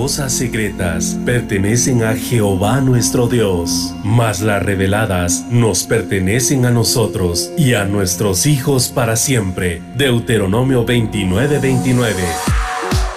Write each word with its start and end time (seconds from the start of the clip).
Cosas 0.00 0.32
secretas 0.32 1.18
pertenecen 1.26 2.04
a 2.04 2.14
Jehová 2.14 2.80
nuestro 2.80 3.26
Dios, 3.26 3.92
mas 4.04 4.40
las 4.40 4.62
reveladas 4.62 5.44
nos 5.50 5.82
pertenecen 5.82 6.66
a 6.66 6.70
nosotros 6.70 7.50
y 7.58 7.74
a 7.74 7.84
nuestros 7.84 8.46
hijos 8.46 8.90
para 8.90 9.16
siempre. 9.16 9.82
Deuteronomio 9.96 10.86
29:29. 10.86 11.60
29. 11.60 12.67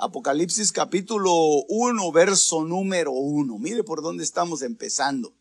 Apocalipsis 0.02 0.72
capítulo 0.72 1.32
1, 1.68 2.10
verso 2.10 2.64
número 2.64 3.12
1. 3.12 3.56
Mire 3.60 3.84
por 3.84 4.02
dónde 4.02 4.24
estamos 4.24 4.62
empezando. 4.62 5.32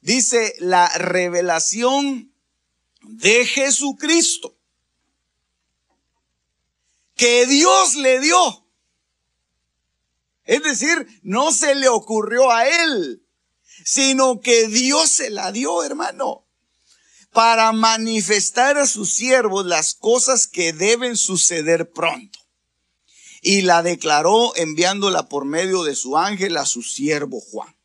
Dice 0.00 0.56
la 0.58 0.88
revelación 0.98 2.34
de 3.02 3.46
Jesucristo 3.46 4.56
que 7.14 7.46
Dios 7.46 7.94
le 7.94 8.18
dio. 8.18 8.66
Es 10.42 10.64
decir, 10.64 11.06
no 11.22 11.52
se 11.52 11.76
le 11.76 11.88
ocurrió 11.88 12.50
a 12.50 12.66
él, 12.66 13.24
sino 13.84 14.40
que 14.40 14.66
Dios 14.66 15.08
se 15.08 15.30
la 15.30 15.52
dio, 15.52 15.84
hermano, 15.84 16.48
para 17.32 17.70
manifestar 17.70 18.76
a 18.76 18.88
sus 18.88 19.14
siervos 19.14 19.64
las 19.64 19.94
cosas 19.94 20.48
que 20.48 20.72
deben 20.72 21.16
suceder 21.16 21.92
pronto 21.92 22.43
y 23.44 23.60
la 23.60 23.82
declaró 23.82 24.56
enviándola 24.56 25.28
por 25.28 25.44
medio 25.44 25.84
de 25.84 25.94
su 25.94 26.16
ángel 26.16 26.56
a 26.56 26.64
su 26.64 26.82
siervo 26.82 27.40
Juan. 27.40 27.76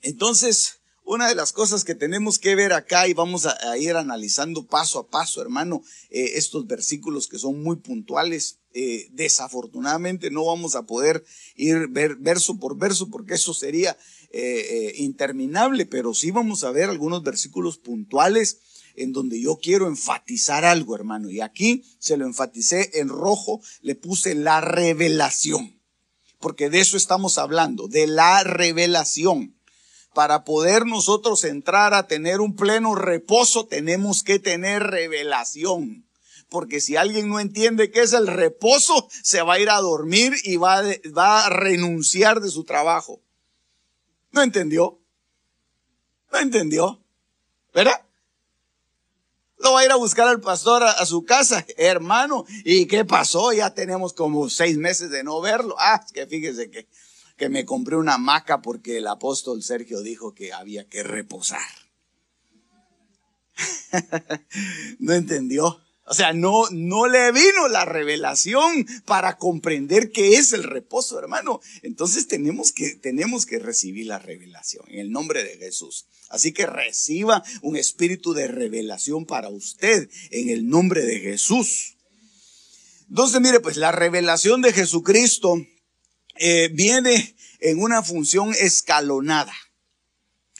Entonces, 0.00 0.78
una 1.04 1.26
de 1.26 1.34
las 1.34 1.52
cosas 1.52 1.82
que 1.82 1.96
tenemos 1.96 2.38
que 2.38 2.54
ver 2.54 2.72
acá 2.72 3.08
y 3.08 3.14
vamos 3.14 3.46
a, 3.46 3.78
ir 3.78 3.96
analizando 3.96 4.64
paso 4.64 5.00
a 5.00 5.08
paso, 5.08 5.42
hermano, 5.42 5.82
eh, 6.10 6.34
estos 6.36 6.68
versículos 6.68 7.26
que 7.26 7.38
son 7.38 7.60
muy 7.62 7.76
puntuales. 7.76 8.60
Eh, 8.74 9.08
desafortunadamente 9.10 10.30
no 10.30 10.44
vamos 10.44 10.76
a 10.76 10.86
poder 10.86 11.24
ir 11.56 11.88
ver, 11.88 12.14
verso 12.16 12.60
por 12.60 12.76
verso 12.76 13.08
porque 13.08 13.34
eso 13.34 13.54
sería 13.54 13.96
eh, 14.30 14.92
interminable, 14.98 15.84
pero 15.84 16.14
sí 16.14 16.30
vamos 16.30 16.62
a 16.62 16.70
ver 16.70 16.90
algunos 16.90 17.24
versículos 17.24 17.78
puntuales 17.78 18.60
en 19.02 19.12
donde 19.12 19.40
yo 19.40 19.56
quiero 19.56 19.86
enfatizar 19.86 20.64
algo, 20.64 20.94
hermano. 20.94 21.30
Y 21.30 21.40
aquí 21.40 21.84
se 21.98 22.16
lo 22.16 22.26
enfaticé 22.26 23.00
en 23.00 23.08
rojo, 23.08 23.60
le 23.80 23.94
puse 23.94 24.34
la 24.34 24.60
revelación. 24.60 25.80
Porque 26.40 26.70
de 26.70 26.80
eso 26.80 26.96
estamos 26.96 27.38
hablando, 27.38 27.88
de 27.88 28.06
la 28.06 28.44
revelación. 28.44 29.56
Para 30.14 30.44
poder 30.44 30.86
nosotros 30.86 31.44
entrar 31.44 31.94
a 31.94 32.06
tener 32.06 32.40
un 32.40 32.56
pleno 32.56 32.94
reposo, 32.94 33.66
tenemos 33.66 34.22
que 34.22 34.38
tener 34.38 34.82
revelación. 34.82 36.08
Porque 36.48 36.80
si 36.80 36.96
alguien 36.96 37.28
no 37.28 37.40
entiende 37.40 37.90
qué 37.90 38.00
es 38.00 38.14
el 38.14 38.26
reposo, 38.26 39.08
se 39.22 39.42
va 39.42 39.54
a 39.54 39.58
ir 39.60 39.68
a 39.70 39.80
dormir 39.80 40.34
y 40.44 40.56
va, 40.56 40.78
a 40.80 41.48
renunciar 41.50 42.40
de 42.40 42.50
su 42.50 42.64
trabajo. 42.64 43.20
¿No 44.30 44.42
entendió? 44.42 44.98
¿No 46.32 46.38
entendió? 46.38 47.02
¿Verdad? 47.74 48.02
Lo 49.58 49.72
va 49.72 49.80
a 49.80 49.84
ir 49.84 49.90
a 49.90 49.96
buscar 49.96 50.28
al 50.28 50.40
pastor 50.40 50.84
a, 50.84 51.04
su 51.04 51.24
casa, 51.24 51.64
hermano. 51.76 52.44
¿Y 52.64 52.86
qué 52.86 53.04
pasó? 53.04 53.52
Ya 53.52 53.74
tenemos 53.74 54.12
como 54.12 54.48
seis 54.48 54.76
meses 54.76 55.10
de 55.10 55.24
no 55.24 55.40
verlo. 55.40 55.74
Ah, 55.78 56.04
que 56.12 56.26
fíjese 56.26 56.70
que, 56.70 56.88
que 57.36 57.48
me 57.48 57.64
compré 57.64 57.96
una 57.96 58.14
hamaca 58.14 58.62
porque 58.62 58.98
el 58.98 59.06
apóstol 59.06 59.62
Sergio 59.62 60.00
dijo 60.02 60.34
que 60.34 60.52
había 60.52 60.88
que 60.88 61.02
reposar. 61.02 61.60
¿No 64.98 65.12
entendió? 65.12 65.80
O 66.10 66.14
sea, 66.14 66.32
no, 66.32 66.64
no 66.70 67.06
le 67.06 67.32
vino 67.32 67.68
la 67.68 67.84
revelación 67.84 68.86
para 69.04 69.36
comprender 69.36 70.10
qué 70.10 70.36
es 70.36 70.54
el 70.54 70.62
reposo, 70.62 71.18
hermano. 71.18 71.60
Entonces 71.82 72.26
tenemos 72.26 72.72
que, 72.72 72.96
tenemos 72.96 73.44
que 73.44 73.58
recibir 73.58 74.06
la 74.06 74.18
revelación 74.18 74.86
en 74.88 75.00
el 75.00 75.10
nombre 75.10 75.44
de 75.44 75.58
Jesús. 75.58 76.06
Así 76.30 76.52
que 76.52 76.64
reciba 76.64 77.44
un 77.60 77.76
espíritu 77.76 78.32
de 78.32 78.48
revelación 78.48 79.26
para 79.26 79.50
usted 79.50 80.08
en 80.30 80.48
el 80.48 80.66
nombre 80.66 81.02
de 81.02 81.20
Jesús. 81.20 81.96
Entonces, 83.10 83.42
mire, 83.42 83.60
pues 83.60 83.76
la 83.76 83.92
revelación 83.92 84.62
de 84.62 84.72
Jesucristo 84.72 85.62
eh, 86.36 86.70
viene 86.72 87.36
en 87.60 87.82
una 87.82 88.02
función 88.02 88.54
escalonada. 88.58 89.54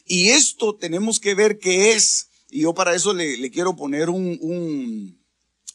Y 0.04 0.28
esto 0.28 0.76
tenemos 0.76 1.20
que 1.20 1.34
ver 1.34 1.58
qué 1.58 1.92
es. 1.92 2.28
Y 2.50 2.62
yo 2.62 2.74
para 2.74 2.94
eso 2.94 3.14
le, 3.14 3.50
quiero 3.50 3.76
poner 3.76 4.10
un 4.10 5.17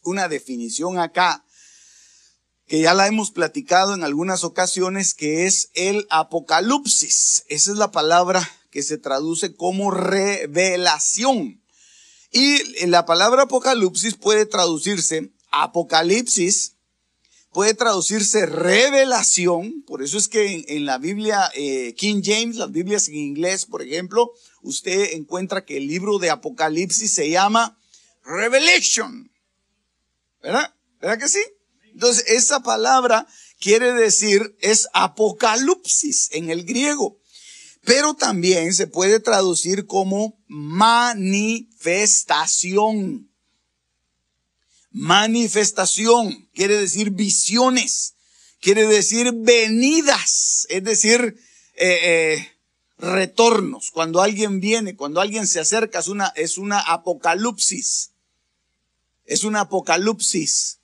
una 0.03 0.27
definición 0.27 0.99
acá 0.99 1.45
que 2.67 2.81
ya 2.81 2.93
la 2.93 3.07
hemos 3.07 3.31
platicado 3.31 3.93
en 3.93 4.03
algunas 4.03 4.43
ocasiones, 4.43 5.13
que 5.13 5.45
es 5.45 5.69
el 5.73 6.07
apocalipsis. 6.09 7.43
Esa 7.49 7.71
es 7.71 7.77
la 7.77 7.91
palabra 7.91 8.49
que 8.71 8.83
se 8.83 8.97
traduce 8.97 9.55
como 9.55 9.91
revelación. 9.91 11.61
Y 12.31 12.87
la 12.87 13.05
palabra 13.05 13.43
apocalipsis 13.43 14.15
puede 14.15 14.45
traducirse 14.45 15.31
apocalipsis, 15.51 16.77
puede 17.51 17.75
traducirse 17.75 18.47
revelación, 18.47 19.83
por 19.85 20.01
eso 20.01 20.17
es 20.17 20.27
que 20.27 20.65
en, 20.67 20.85
la 20.85 20.97
Biblia 20.97 21.51
eh, 21.53 21.93
King 21.95 22.21
James, 22.25 22.55
las 22.55 22.71
Biblias 22.71 23.07
en 23.07 23.17
inglés, 23.17 23.67
por 23.67 23.83
ejemplo, 23.83 24.31
usted 24.63 25.13
encuentra 25.13 25.63
que 25.63 25.77
el 25.77 25.85
libro 25.85 26.17
de 26.17 26.31
Apocalipsis 26.31 27.13
se 27.13 27.29
llama 27.29 27.77
Revelation. 28.25 29.32
¿Verdad? 30.43 30.75
¿Verdad 30.99 31.19
que 31.19 31.29
sí? 31.29 31.41
Entonces, 31.93 32.25
esa 32.27 32.59
palabra 32.59 33.25
quiere 33.59 33.93
decir, 33.93 34.57
es 34.59 34.89
apocalipsis 34.93 36.27
en 36.33 36.49
el 36.49 36.65
griego, 36.65 37.21
pero 37.85 38.13
también 38.13 38.73
se 38.73 38.87
puede 38.87 39.21
traducir 39.21 39.85
como 39.85 40.37
manifestación. 40.47 43.29
Manifestación 44.91 46.49
quiere 46.53 46.77
decir 46.77 47.11
visiones, 47.11 48.15
quiere 48.59 48.85
decir 48.85 49.31
venidas, 49.33 50.67
es 50.69 50.83
decir, 50.83 51.37
eh, 51.75 51.99
eh, 52.03 52.49
retornos. 52.97 53.91
Cuando 53.91 54.21
alguien 54.21 54.59
viene, 54.59 54.95
cuando 54.95 55.21
alguien 55.21 55.47
se 55.47 55.59
acerca, 55.59 55.97
es 55.99 56.09
una, 56.09 56.27
es 56.35 56.57
una 56.57 56.79
apocalipsis. 56.79 58.12
Es 59.25 59.43
un 59.43 59.55
apocalipsis. 59.55 60.79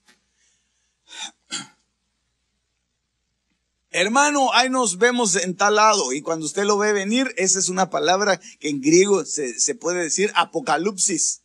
Hermano, 3.91 4.53
ahí 4.53 4.69
nos 4.69 4.99
vemos 4.99 5.35
en 5.35 5.55
tal 5.55 5.75
lado. 5.75 6.13
Y 6.13 6.21
cuando 6.21 6.45
usted 6.45 6.63
lo 6.63 6.77
ve 6.77 6.93
venir, 6.93 7.33
esa 7.37 7.57
es 7.57 7.69
una 7.69 7.89
palabra 7.89 8.39
que 8.59 8.69
en 8.69 8.81
griego 8.81 9.25
se, 9.25 9.59
se 9.59 9.73
puede 9.73 10.03
decir 10.03 10.31
apocalipsis. 10.35 11.41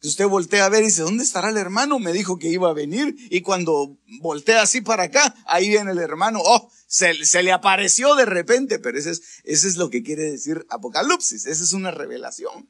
Que 0.00 0.08
usted 0.08 0.26
voltea 0.26 0.66
a 0.66 0.68
ver 0.68 0.82
y 0.82 0.86
dice, 0.86 1.02
¿dónde 1.02 1.22
estará 1.22 1.50
el 1.50 1.56
hermano? 1.56 1.98
Me 2.00 2.12
dijo 2.12 2.38
que 2.38 2.48
iba 2.48 2.68
a 2.68 2.74
venir. 2.74 3.14
Y 3.30 3.42
cuando 3.42 3.96
voltea 4.20 4.62
así 4.62 4.80
para 4.80 5.04
acá, 5.04 5.34
ahí 5.46 5.68
viene 5.68 5.92
el 5.92 5.98
hermano. 5.98 6.40
Oh, 6.44 6.68
se, 6.88 7.24
se 7.24 7.42
le 7.44 7.52
apareció 7.52 8.16
de 8.16 8.26
repente. 8.26 8.80
Pero 8.80 8.98
ese 8.98 9.12
es, 9.12 9.22
ese 9.44 9.68
es 9.68 9.76
lo 9.76 9.88
que 9.88 10.02
quiere 10.02 10.24
decir 10.24 10.66
apocalipsis. 10.68 11.46
Esa 11.46 11.62
es 11.62 11.72
una 11.72 11.92
revelación. 11.92 12.68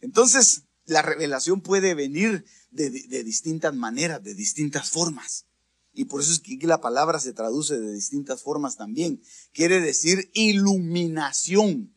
Entonces, 0.00 0.62
la 0.86 1.02
revelación 1.02 1.60
puede 1.60 1.94
venir 1.94 2.44
de, 2.70 2.90
distintas 2.90 3.74
maneras, 3.74 4.22
de 4.22 4.34
distintas 4.34 4.90
formas. 4.90 5.46
Y 5.92 6.06
por 6.06 6.20
eso 6.20 6.32
es 6.32 6.40
que 6.40 6.58
la 6.66 6.80
palabra 6.80 7.20
se 7.20 7.32
traduce 7.32 7.78
de 7.78 7.92
distintas 7.92 8.42
formas 8.42 8.76
también. 8.76 9.22
Quiere 9.52 9.80
decir 9.80 10.30
iluminación. 10.34 11.94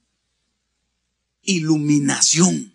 Iluminación. 1.41 2.73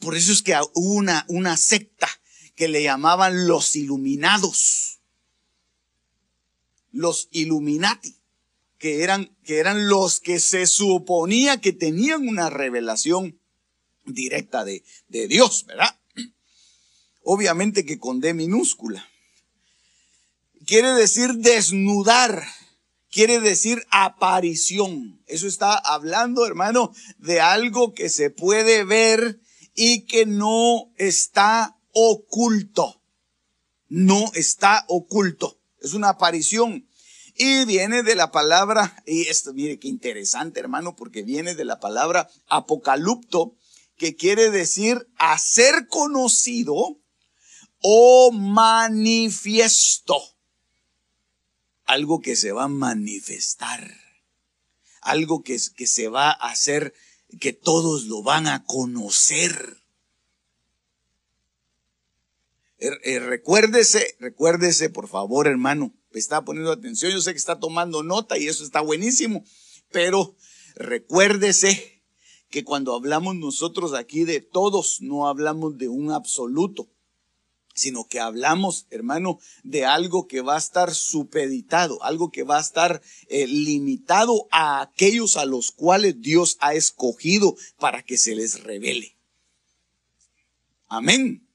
Por 0.00 0.16
eso 0.16 0.32
es 0.32 0.42
que 0.42 0.54
hubo 0.74 0.94
una, 0.94 1.24
una 1.28 1.56
secta 1.56 2.08
que 2.54 2.68
le 2.68 2.82
llamaban 2.82 3.46
los 3.48 3.74
iluminados. 3.74 5.00
Los 6.90 7.28
Illuminati. 7.30 8.18
Que 8.78 9.02
eran, 9.04 9.34
que 9.44 9.58
eran 9.58 9.88
los 9.88 10.20
que 10.20 10.40
se 10.40 10.66
suponía 10.66 11.60
que 11.60 11.72
tenían 11.72 12.26
una 12.26 12.50
revelación 12.50 13.40
directa 14.04 14.64
de, 14.64 14.84
de 15.08 15.28
Dios, 15.28 15.64
¿verdad? 15.66 15.98
Obviamente 17.22 17.84
que 17.84 17.98
con 17.98 18.20
D 18.20 18.34
minúscula. 18.34 19.08
Quiere 20.66 20.92
decir 20.92 21.34
desnudar, 21.34 22.44
quiere 23.10 23.40
decir 23.40 23.84
aparición. 23.90 25.22
Eso 25.26 25.46
está 25.46 25.76
hablando, 25.76 26.46
hermano, 26.46 26.92
de 27.18 27.40
algo 27.40 27.94
que 27.94 28.08
se 28.08 28.30
puede 28.30 28.84
ver 28.84 29.40
y 29.74 30.06
que 30.06 30.26
no 30.26 30.92
está 30.96 31.76
oculto. 31.92 33.02
No 33.88 34.30
está 34.34 34.84
oculto. 34.88 35.60
Es 35.80 35.94
una 35.94 36.10
aparición. 36.10 36.86
Y 37.34 37.64
viene 37.64 38.02
de 38.02 38.14
la 38.14 38.30
palabra, 38.30 39.02
y 39.06 39.28
esto, 39.28 39.54
mire 39.54 39.78
qué 39.78 39.88
interesante, 39.88 40.60
hermano, 40.60 40.96
porque 40.96 41.22
viene 41.22 41.54
de 41.54 41.64
la 41.64 41.80
palabra 41.80 42.28
apocalipto, 42.46 43.56
que 44.02 44.16
quiere 44.16 44.50
decir 44.50 45.08
hacer 45.16 45.86
conocido 45.86 46.98
o 47.80 48.32
manifiesto. 48.32 50.20
Algo 51.84 52.20
que 52.20 52.34
se 52.34 52.50
va 52.50 52.64
a 52.64 52.68
manifestar. 52.68 53.96
Algo 55.02 55.44
que, 55.44 55.56
que 55.76 55.86
se 55.86 56.08
va 56.08 56.32
a 56.32 56.50
hacer, 56.50 56.94
que 57.38 57.52
todos 57.52 58.06
lo 58.06 58.24
van 58.24 58.48
a 58.48 58.64
conocer. 58.64 59.80
Er, 62.78 62.98
eh, 63.04 63.20
recuérdese, 63.20 64.16
recuérdese, 64.18 64.90
por 64.90 65.06
favor, 65.06 65.46
hermano, 65.46 65.94
está 66.12 66.44
poniendo 66.44 66.72
atención, 66.72 67.12
yo 67.12 67.20
sé 67.20 67.30
que 67.30 67.38
está 67.38 67.60
tomando 67.60 68.02
nota 68.02 68.36
y 68.36 68.48
eso 68.48 68.64
está 68.64 68.80
buenísimo, 68.80 69.44
pero 69.92 70.34
recuérdese 70.74 71.91
que 72.52 72.62
cuando 72.62 72.94
hablamos 72.94 73.34
nosotros 73.34 73.94
aquí 73.94 74.24
de 74.24 74.40
todos, 74.40 75.00
no 75.00 75.26
hablamos 75.26 75.78
de 75.78 75.88
un 75.88 76.12
absoluto, 76.12 76.86
sino 77.74 78.06
que 78.06 78.20
hablamos, 78.20 78.86
hermano, 78.90 79.40
de 79.64 79.86
algo 79.86 80.28
que 80.28 80.42
va 80.42 80.56
a 80.56 80.58
estar 80.58 80.94
supeditado, 80.94 82.02
algo 82.02 82.30
que 82.30 82.42
va 82.42 82.58
a 82.58 82.60
estar 82.60 83.00
eh, 83.28 83.46
limitado 83.46 84.46
a 84.50 84.82
aquellos 84.82 85.36
a 85.38 85.46
los 85.46 85.72
cuales 85.72 86.20
Dios 86.20 86.58
ha 86.60 86.74
escogido 86.74 87.56
para 87.78 88.02
que 88.02 88.18
se 88.18 88.34
les 88.34 88.62
revele. 88.62 89.16
Amén. 90.88 91.48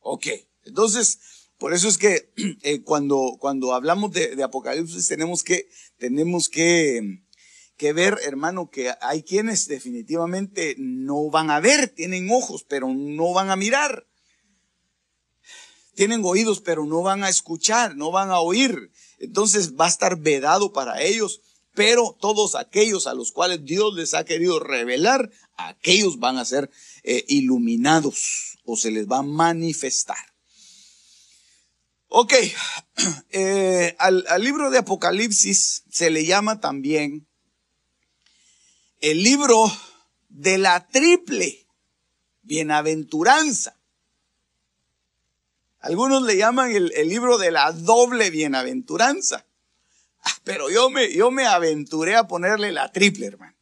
Ok, 0.00 0.28
entonces, 0.64 1.18
por 1.58 1.74
eso 1.74 1.88
es 1.88 1.98
que 1.98 2.30
eh, 2.62 2.82
cuando, 2.82 3.38
cuando 3.40 3.74
hablamos 3.74 4.12
de, 4.12 4.40
Apocalipsis 4.40 5.08
tenemos 5.08 5.42
que, 5.42 5.68
tenemos 5.98 6.48
que, 6.48 7.24
que 7.76 7.92
ver, 7.92 8.18
hermano, 8.24 8.70
que 8.70 8.94
hay 9.00 9.22
quienes 9.22 9.68
definitivamente 9.68 10.74
no 10.78 11.30
van 11.30 11.50
a 11.50 11.60
ver, 11.60 11.88
tienen 11.88 12.30
ojos, 12.30 12.64
pero 12.64 12.88
no 12.88 13.32
van 13.32 13.50
a 13.50 13.56
mirar. 13.56 14.06
Tienen 15.94 16.22
oídos, 16.24 16.60
pero 16.60 16.84
no 16.84 17.02
van 17.02 17.24
a 17.24 17.28
escuchar, 17.28 17.96
no 17.96 18.10
van 18.10 18.30
a 18.30 18.40
oír. 18.40 18.90
Entonces 19.18 19.74
va 19.76 19.86
a 19.86 19.90
estar 19.90 20.18
vedado 20.18 20.72
para 20.72 21.02
ellos. 21.02 21.40
Pero 21.74 22.16
todos 22.20 22.54
aquellos 22.54 23.06
a 23.06 23.14
los 23.14 23.32
cuales 23.32 23.64
Dios 23.64 23.94
les 23.94 24.14
ha 24.14 24.24
querido 24.24 24.58
revelar, 24.60 25.30
aquellos 25.56 26.18
van 26.18 26.38
a 26.38 26.44
ser 26.44 26.70
eh, 27.02 27.24
iluminados 27.28 28.58
o 28.64 28.76
se 28.76 28.90
les 28.90 29.06
va 29.06 29.18
a 29.18 29.22
manifestar. 29.22 30.16
Ok, 32.08 32.32
eh, 33.30 33.94
al, 33.98 34.24
libro 34.40 34.70
de 34.70 34.78
Apocalipsis 34.78 35.84
se 35.90 36.10
le 36.10 36.24
llama 36.24 36.60
también 36.60 37.26
el 39.10 39.22
libro 39.22 39.70
de 40.28 40.58
la 40.58 40.88
triple 40.88 41.68
bienaventuranza. 42.42 43.76
Algunos 45.78 46.24
le 46.24 46.36
llaman 46.36 46.72
el, 46.72 46.90
libro 47.08 47.38
de 47.38 47.52
la 47.52 47.70
doble 47.70 48.30
bienaventuranza. 48.30 49.46
Ah, 50.22 50.34
pero 50.42 50.70
yo 50.70 50.90
me, 50.90 51.12
yo 51.12 51.30
me 51.30 51.46
aventuré 51.46 52.16
a 52.16 52.26
ponerle 52.26 52.72
la 52.72 52.90
triple, 52.90 53.26
hermano. 53.26 53.54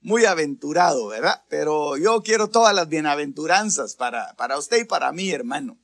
Muy 0.00 0.24
aventurado, 0.24 1.08
¿verdad? 1.08 1.44
Pero 1.50 1.98
yo 1.98 2.22
quiero 2.22 2.48
todas 2.48 2.74
las 2.74 2.88
bienaventuranzas 2.88 3.96
para, 3.96 4.34
para 4.36 4.56
usted 4.56 4.78
y 4.78 4.84
para 4.84 5.12
mí, 5.12 5.30
hermano. 5.30 5.76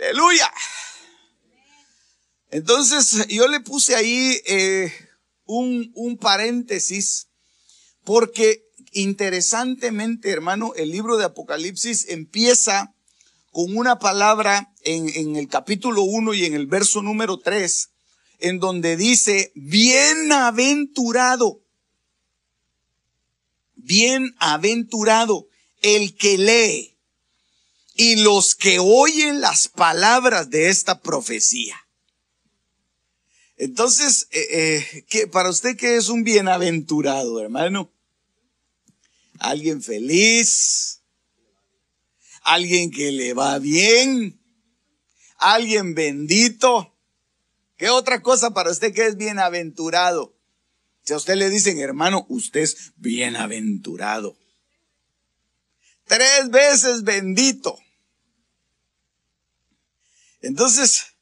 Aleluya. 0.00 0.52
Entonces 2.50 3.28
yo 3.28 3.46
le 3.46 3.60
puse 3.60 3.94
ahí 3.94 4.42
eh, 4.44 4.92
un, 5.46 5.90
un 5.94 6.16
paréntesis 6.16 7.28
porque 8.04 8.64
interesantemente, 8.92 10.30
hermano, 10.30 10.72
el 10.76 10.90
libro 10.90 11.16
de 11.16 11.24
Apocalipsis 11.24 12.08
empieza 12.08 12.94
con 13.50 13.76
una 13.76 13.98
palabra 13.98 14.72
en, 14.82 15.08
en 15.10 15.36
el 15.36 15.48
capítulo 15.48 16.02
1 16.02 16.34
y 16.34 16.46
en 16.46 16.54
el 16.54 16.66
verso 16.66 17.02
número 17.02 17.38
3, 17.38 17.90
en 18.40 18.58
donde 18.58 18.96
dice, 18.96 19.52
bienaventurado, 19.54 21.60
bienaventurado 23.76 25.46
el 25.82 26.16
que 26.16 26.38
lee 26.38 26.96
y 27.94 28.16
los 28.16 28.54
que 28.54 28.78
oyen 28.78 29.40
las 29.40 29.68
palabras 29.68 30.50
de 30.50 30.70
esta 30.70 31.00
profecía. 31.00 31.81
Entonces, 33.62 34.26
eh, 34.32 35.04
eh 35.12 35.26
para 35.28 35.48
usted 35.48 35.76
qué 35.76 35.94
es 35.94 36.08
un 36.08 36.24
bienaventurado, 36.24 37.40
hermano? 37.40 37.92
Alguien 39.38 39.80
feliz, 39.80 41.00
alguien 42.42 42.90
que 42.90 43.12
le 43.12 43.34
va 43.34 43.60
bien, 43.60 44.36
alguien 45.36 45.94
bendito. 45.94 46.92
¿Qué 47.76 47.88
otra 47.88 48.20
cosa 48.20 48.52
para 48.52 48.72
usted 48.72 48.92
que 48.92 49.06
es 49.06 49.16
bienaventurado? 49.16 50.36
Si 51.04 51.12
a 51.12 51.16
usted 51.18 51.36
le 51.36 51.48
dicen, 51.48 51.78
hermano, 51.78 52.26
usted 52.28 52.62
es 52.62 52.90
bienaventurado. 52.96 54.36
Tres 56.08 56.50
veces 56.50 57.04
bendito. 57.04 57.78
Entonces, 60.40 61.14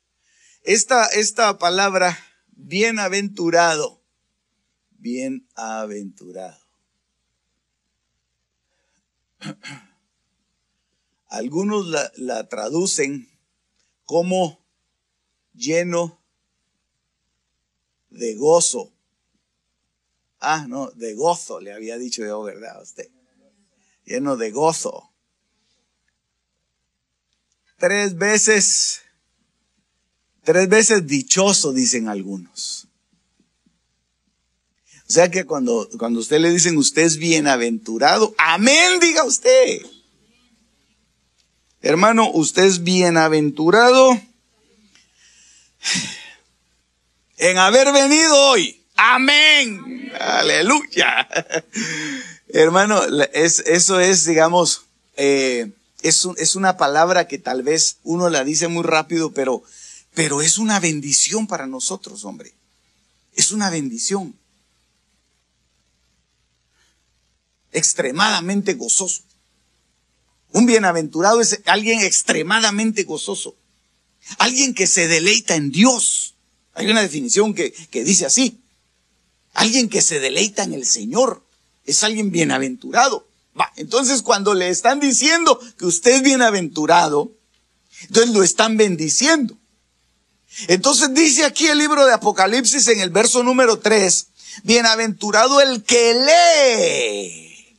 esta, 0.62 1.04
esta 1.08 1.58
palabra, 1.58 2.18
bienaventurado, 2.66 4.02
bienaventurado. 4.90 6.60
Algunos 11.28 11.86
la, 11.86 12.10
la 12.16 12.48
traducen 12.48 13.28
como 14.04 14.64
lleno 15.54 16.20
de 18.10 18.34
gozo. 18.34 18.92
Ah, 20.40 20.66
no, 20.68 20.90
de 20.90 21.14
gozo, 21.14 21.60
le 21.60 21.72
había 21.72 21.98
dicho 21.98 22.24
yo, 22.24 22.42
¿verdad? 22.42 22.78
A 22.78 22.82
usted. 22.82 23.10
Lleno 24.04 24.36
de 24.36 24.50
gozo. 24.50 25.12
Tres 27.78 28.16
veces 28.16 29.02
Tres 30.50 30.68
veces 30.68 31.06
dichoso, 31.06 31.72
dicen 31.72 32.08
algunos. 32.08 32.88
O 35.08 35.12
sea 35.12 35.30
que 35.30 35.44
cuando, 35.44 35.88
cuando 35.96 36.18
usted 36.18 36.40
le 36.40 36.50
dicen 36.50 36.76
usted 36.76 37.02
es 37.02 37.18
bienaventurado, 37.18 38.34
amén, 38.36 38.98
diga 39.00 39.22
usted. 39.22 39.80
Hermano, 41.82 42.32
usted 42.32 42.64
es 42.64 42.82
bienaventurado 42.82 44.20
en 47.36 47.58
haber 47.58 47.92
venido 47.92 48.34
hoy. 48.34 48.82
Amén. 48.96 50.10
Aleluya. 50.18 51.28
Hermano, 52.48 53.00
es, 53.34 53.60
eso 53.60 54.00
es, 54.00 54.24
digamos, 54.26 54.82
eh, 55.16 55.70
es, 56.02 56.26
es 56.38 56.56
una 56.56 56.76
palabra 56.76 57.28
que 57.28 57.38
tal 57.38 57.62
vez 57.62 57.98
uno 58.02 58.30
la 58.30 58.42
dice 58.42 58.66
muy 58.66 58.82
rápido, 58.82 59.30
pero 59.30 59.62
pero 60.14 60.42
es 60.42 60.58
una 60.58 60.80
bendición 60.80 61.46
para 61.46 61.66
nosotros, 61.66 62.24
hombre. 62.24 62.54
Es 63.34 63.52
una 63.52 63.70
bendición. 63.70 64.34
Extremadamente 67.72 68.74
gozoso. 68.74 69.22
Un 70.52 70.66
bienaventurado 70.66 71.40
es 71.40 71.60
alguien 71.66 72.00
extremadamente 72.00 73.04
gozoso. 73.04 73.54
Alguien 74.38 74.74
que 74.74 74.86
se 74.86 75.06
deleita 75.06 75.54
en 75.54 75.70
Dios. 75.70 76.34
Hay 76.74 76.88
una 76.88 77.02
definición 77.02 77.54
que, 77.54 77.72
que 77.72 78.04
dice 78.04 78.26
así. 78.26 78.60
Alguien 79.54 79.88
que 79.88 80.02
se 80.02 80.18
deleita 80.18 80.64
en 80.64 80.74
el 80.74 80.84
Señor. 80.84 81.44
Es 81.84 82.02
alguien 82.02 82.32
bienaventurado. 82.32 83.28
Va, 83.58 83.72
entonces 83.76 84.22
cuando 84.22 84.54
le 84.54 84.68
están 84.68 85.00
diciendo 85.00 85.58
que 85.78 85.86
usted 85.86 86.16
es 86.16 86.22
bienaventurado, 86.22 87.32
entonces 88.02 88.32
lo 88.34 88.42
están 88.42 88.76
bendiciendo. 88.76 89.56
Entonces 90.68 91.14
dice 91.14 91.44
aquí 91.44 91.66
el 91.66 91.78
libro 91.78 92.06
de 92.06 92.12
Apocalipsis 92.12 92.88
en 92.88 93.00
el 93.00 93.10
verso 93.10 93.42
número 93.42 93.78
3, 93.78 94.26
bienaventurado 94.64 95.60
el 95.60 95.82
que 95.84 96.14
lee. 96.14 97.78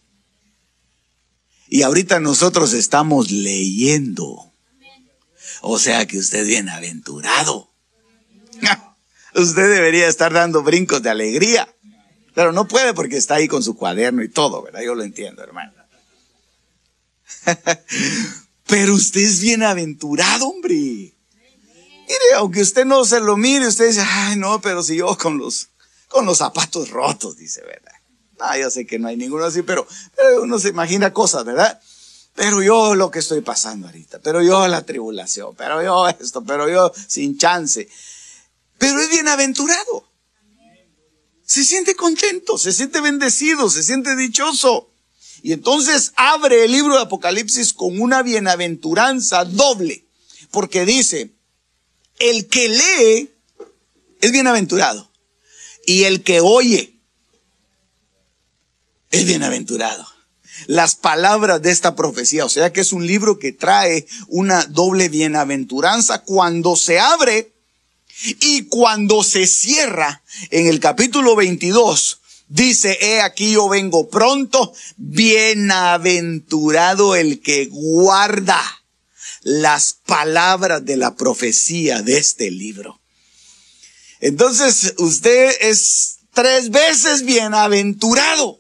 Y 1.70 1.84
ahorita 1.84 2.20
nosotros 2.20 2.74
estamos 2.74 3.32
leyendo. 3.32 4.52
O 5.62 5.80
sea 5.80 6.06
que 6.08 6.18
usted 6.18 6.40
es 6.40 6.48
bienaventurado. 6.48 7.70
usted 9.36 9.74
debería 9.74 10.08
estar 10.08 10.34
dando 10.34 10.64
brincos 10.64 11.02
de 11.02 11.10
alegría. 11.10 11.74
Pero 12.34 12.52
no 12.52 12.68
puede 12.68 12.94
porque 12.94 13.18
está 13.18 13.36
ahí 13.36 13.48
con 13.48 13.62
su 13.62 13.76
cuaderno 13.76 14.24
y 14.24 14.30
todo, 14.30 14.64
¿verdad? 14.64 14.82
Yo 14.82 14.96
lo 14.96 15.04
entiendo, 15.04 15.44
hermano. 15.44 15.74
Pero 18.68 18.94
usted 18.94 19.22
es 19.22 19.42
bienaventurado, 19.42 20.48
hombre. 20.48 21.14
Mire, 22.12 22.34
aunque 22.36 22.62
usted 22.62 22.84
no 22.84 23.06
se 23.06 23.22
lo 23.22 23.38
mire, 23.38 23.68
usted 23.68 23.88
dice, 23.88 24.04
ay, 24.06 24.36
no, 24.36 24.60
pero 24.60 24.84
si 24.84 24.98
yo 24.98 25.18
con 25.18 25.38
los, 25.38 25.70
con 26.10 26.26
los 26.26 26.40
zapatos 26.40 26.90
rotos, 26.90 27.38
dice, 27.38 27.62
¿verdad? 27.62 27.94
Ah, 28.38 28.58
yo 28.58 28.70
sé 28.70 28.86
que 28.86 29.00
no 29.00 29.08
hay 29.08 29.16
ninguno 29.16 29.46
así, 29.46 29.62
pero 29.62 29.88
uno 30.42 30.60
se 30.60 30.70
imagina 30.70 31.14
cosas, 31.14 31.46
¿verdad? 31.46 31.80
Pero 32.36 32.62
yo 32.62 32.96
lo 32.96 33.12
que 33.12 33.20
estoy 33.20 33.40
pasando 33.40 33.88
ahorita, 33.88 34.20
pero 34.20 34.42
yo 34.42 34.68
la 34.68 34.86
tribulación, 34.86 35.56
pero 35.56 35.82
yo 35.82 36.10
esto, 36.10 36.44
pero 36.44 36.68
yo 36.68 36.92
sin 37.08 37.38
chance. 37.38 37.88
Pero 38.78 39.00
es 39.00 39.10
bienaventurado. 39.10 40.10
Se 41.46 41.64
siente 41.64 41.96
contento, 41.96 42.58
se 42.58 42.74
siente 42.74 43.00
bendecido, 43.00 43.70
se 43.70 43.84
siente 43.84 44.18
dichoso. 44.18 44.90
Y 45.44 45.54
entonces 45.54 46.12
abre 46.18 46.66
el 46.66 46.74
libro 46.74 46.96
de 46.96 47.04
Apocalipsis 47.04 47.72
con 47.74 48.02
una 48.02 48.22
bienaventuranza 48.22 49.46
doble, 49.46 50.06
porque 50.52 50.86
dice, 50.86 51.32
el 52.22 52.48
que 52.48 52.70
lee 52.70 53.32
es 54.22 54.32
bienaventurado 54.32 55.12
y 55.86 56.04
el 56.04 56.24
que 56.24 56.40
oye 56.40 57.00
es 59.10 59.26
bienaventurado. 59.26 60.08
Las 60.68 60.96
palabras 60.96 61.62
de 61.62 61.72
esta 61.72 61.96
profecía, 61.96 62.46
o 62.46 62.50
sea 62.50 62.72
que 62.72 62.82
es 62.82 62.94
un 62.94 63.08
libro 63.08 63.40
que 63.40 63.52
trae 63.52 64.06
una 64.28 64.64
doble 64.66 65.10
bienaventuranza 65.10 66.24
cuando 66.24 66.76
se 66.76 67.00
abre 67.00 67.52
y 68.40 68.66
cuando 68.66 69.24
se 69.24 69.48
cierra 69.48 70.22
en 70.52 70.68
el 70.68 70.80
capítulo 70.80 71.36
22 71.36 72.22
Dice, 72.52 72.98
he 73.00 73.22
aquí 73.22 73.54
yo 73.54 73.70
vengo 73.70 74.10
pronto, 74.10 74.74
bienaventurado 74.98 77.16
el 77.16 77.40
que 77.40 77.70
guarda 77.72 78.62
las 79.42 79.94
palabras 79.94 80.86
de 80.86 80.98
la 80.98 81.16
profecía 81.16 82.02
de 82.02 82.18
este 82.18 82.52
libro. 82.52 83.00
Entonces, 84.20 84.94
usted 84.98 85.56
es 85.62 86.20
tres 86.34 86.70
veces 86.70 87.24
bienaventurado. 87.24 88.60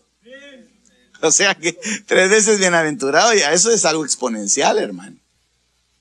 O 1.21 1.31
sea 1.31 1.53
que 1.53 1.73
tres 2.07 2.31
veces 2.31 2.57
bienaventurado, 2.57 3.33
ya 3.35 3.53
eso 3.53 3.71
es 3.71 3.85
algo 3.85 4.03
exponencial, 4.03 4.79
hermano. 4.79 5.17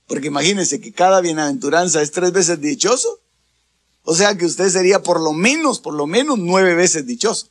Porque 0.07 0.29
imagínese 0.29 0.81
que 0.81 0.93
cada 0.93 1.21
bienaventuranza 1.21 2.01
es 2.01 2.11
tres 2.11 2.33
veces 2.33 2.61
dichoso. 2.61 3.21
O 4.03 4.15
sea 4.15 4.37
que 4.37 4.47
usted 4.47 4.71
sería 4.71 5.03
por 5.03 5.21
lo 5.21 5.35
menos, 5.35 5.79
por 5.79 5.95
lo 5.95 6.07
menos 6.07 6.39
nueve 6.39 6.75
veces 6.75 7.07
dichoso. 7.07 7.51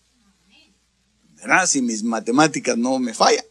¿verdad? 1.41 1.67
Si 1.67 1.81
mis 1.81 2.03
matemáticas 2.03 2.77
no 2.77 2.99
me 2.99 3.13
fallan. 3.13 3.45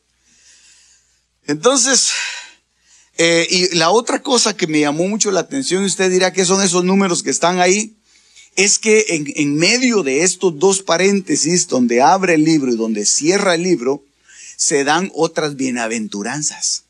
Entonces, 1.46 2.10
eh, 3.18 3.46
y 3.50 3.76
la 3.76 3.90
otra 3.90 4.22
cosa 4.22 4.56
que 4.56 4.66
me 4.66 4.80
llamó 4.80 5.08
mucho 5.08 5.30
la 5.30 5.40
atención, 5.40 5.82
y 5.82 5.86
usted 5.86 6.10
dirá 6.10 6.32
que 6.32 6.44
son 6.44 6.62
esos 6.62 6.84
números 6.84 7.22
que 7.22 7.30
están 7.30 7.60
ahí, 7.60 7.96
es 8.56 8.78
que 8.78 9.06
en, 9.08 9.26
en 9.36 9.56
medio 9.56 10.02
de 10.02 10.22
estos 10.22 10.58
dos 10.58 10.82
paréntesis, 10.82 11.68
donde 11.68 12.00
abre 12.00 12.34
el 12.34 12.44
libro 12.44 12.72
y 12.72 12.76
donde 12.76 13.04
cierra 13.04 13.54
el 13.54 13.62
libro, 13.62 14.04
se 14.56 14.82
dan 14.84 15.12
otras 15.14 15.54
bienaventuranzas. 15.54 16.84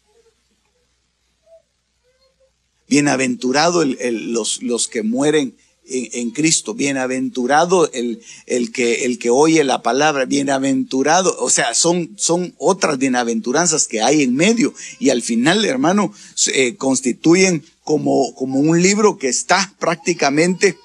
Bienaventurado 2.89 3.85
los, 3.85 4.63
los 4.63 4.89
que 4.89 5.03
mueren 5.03 5.57
en, 5.89 6.31
Cristo. 6.31 6.75
Bienaventurado 6.75 7.91
el, 7.93 8.23
el, 8.47 8.73
que, 8.73 9.05
el 9.05 9.19
que 9.19 9.31
oye 9.31 9.65
la 9.65 9.83
palabra, 9.83 10.25
bienaventurado, 10.25 11.37
o 11.39 11.51
sea, 11.51 11.75
son, 11.75 12.15
son 12.17 12.55
otras 12.59 12.99
bienaventuranzas 12.99 13.89
que 13.89 14.03
hay 14.03 14.23
en 14.23 14.35
medio. 14.35 14.75
Y 14.99 15.11
al 15.11 15.23
final, 15.23 15.65
hermano, 15.65 16.13
eh, 16.53 16.77
constituyen 16.77 17.65
como, 17.85 18.35
como 18.35 18.61
un 18.61 18.83
libro 18.83 19.19
que 19.19 19.29
está 19.29 19.75
prácticamente 19.79 20.77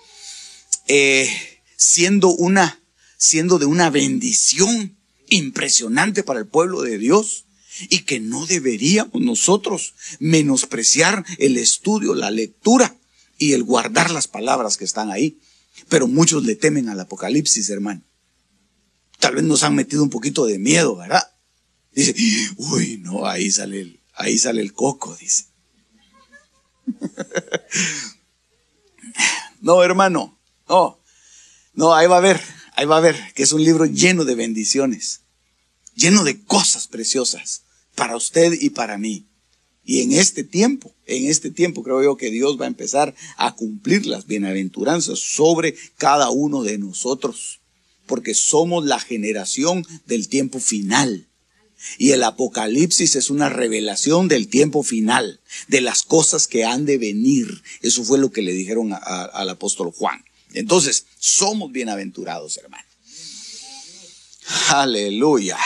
eh, 0.88 1.30
siendo 1.76 2.30
una, 2.30 2.80
siendo 3.18 3.60
de 3.60 3.66
una 3.66 3.90
bendición 3.90 4.98
impresionante 5.30 6.24
para 6.24 6.40
el 6.40 6.48
pueblo 6.48 6.82
de 6.82 6.98
Dios 6.98 7.46
y 7.90 8.00
que 8.00 8.20
no 8.20 8.46
deberíamos 8.46 9.22
nosotros 9.22 9.96
menospreciar 10.20 11.26
el 11.40 11.58
estudio, 11.58 12.14
la 12.14 12.32
lectura 12.32 12.96
y 13.38 13.54
el 13.54 13.64
guardar 13.64 14.12
las 14.12 14.28
palabras 14.28 14.78
que 14.78 14.86
están 14.86 15.12
ahí. 15.12 15.40
Pero 15.90 16.08
muchos 16.08 16.46
le 16.46 16.56
temen 16.56 16.90
al 16.90 17.00
Apocalipsis, 17.00 17.70
hermano. 17.70 18.02
Tal 19.20 19.36
vez 19.36 19.44
nos 19.44 19.64
han 19.64 19.76
metido 19.76 20.04
un 20.04 20.10
poquito 20.10 20.46
de 20.46 20.60
miedo, 20.60 20.96
¿verdad? 20.96 21.24
Dice, 21.94 22.16
uy, 22.58 22.98
no, 22.98 23.26
ahí 23.26 23.52
sale 23.52 23.82
el, 23.82 24.00
ahí 24.16 24.38
sale 24.38 24.62
el 24.62 24.74
coco, 24.74 25.16
dice. 25.16 25.46
no, 29.62 29.84
hermano, 29.84 30.40
no, 30.68 31.00
no, 31.74 31.94
ahí 31.94 32.08
va 32.08 32.18
a 32.18 32.22
ver, 32.22 32.42
ahí 32.76 32.86
va 32.86 32.98
a 32.98 33.02
ver 33.02 33.16
que 33.34 33.44
es 33.44 33.54
un 33.54 33.64
libro 33.64 33.86
lleno 33.86 34.26
de 34.26 34.36
bendiciones, 34.36 35.22
lleno 35.96 36.24
de 36.24 36.44
cosas 36.44 36.88
preciosas 36.88 37.64
para 37.96 38.16
usted 38.16 38.54
y 38.60 38.72
para 38.72 38.98
mí. 38.98 39.28
Y 39.86 40.02
en 40.02 40.14
este 40.14 40.44
tiempo, 40.44 40.94
en 41.06 41.28
este 41.28 41.52
tiempo 41.52 41.84
creo 41.84 42.02
yo 42.02 42.16
que 42.16 42.32
Dios 42.32 42.60
va 42.60 42.66
a 42.66 42.70
empezar 42.70 43.14
a 43.38 43.56
cumplir 43.56 44.06
las 44.06 44.26
bienaventuranzas 44.28 45.20
sobre 45.20 45.76
cada 45.98 46.30
uno 46.30 46.64
de 46.64 46.78
nosotros, 46.78 47.60
porque 48.06 48.34
somos 48.34 48.86
la 48.86 49.00
generación 49.00 49.86
del 50.06 50.30
tiempo 50.30 50.60
final. 50.60 51.28
Y 51.98 52.12
el 52.12 52.24
Apocalipsis 52.24 53.18
es 53.18 53.30
una 53.30 53.50
revelación 53.50 54.30
del 54.30 54.48
tiempo 54.48 54.84
final, 54.84 55.42
de 55.68 55.82
las 55.82 56.04
cosas 56.04 56.48
que 56.48 56.64
han 56.64 56.86
de 56.86 56.98
venir. 56.98 57.62
Eso 57.82 58.06
fue 58.06 58.20
lo 58.20 58.32
que 58.32 58.42
le 58.42 58.54
dijeron 58.54 58.94
al 58.94 59.50
apóstol 59.50 59.92
Juan. 59.92 60.24
Entonces, 60.54 61.08
somos 61.20 61.74
bienaventurados, 61.74 62.58
hermano. 62.58 62.86
Aleluya. 64.70 65.58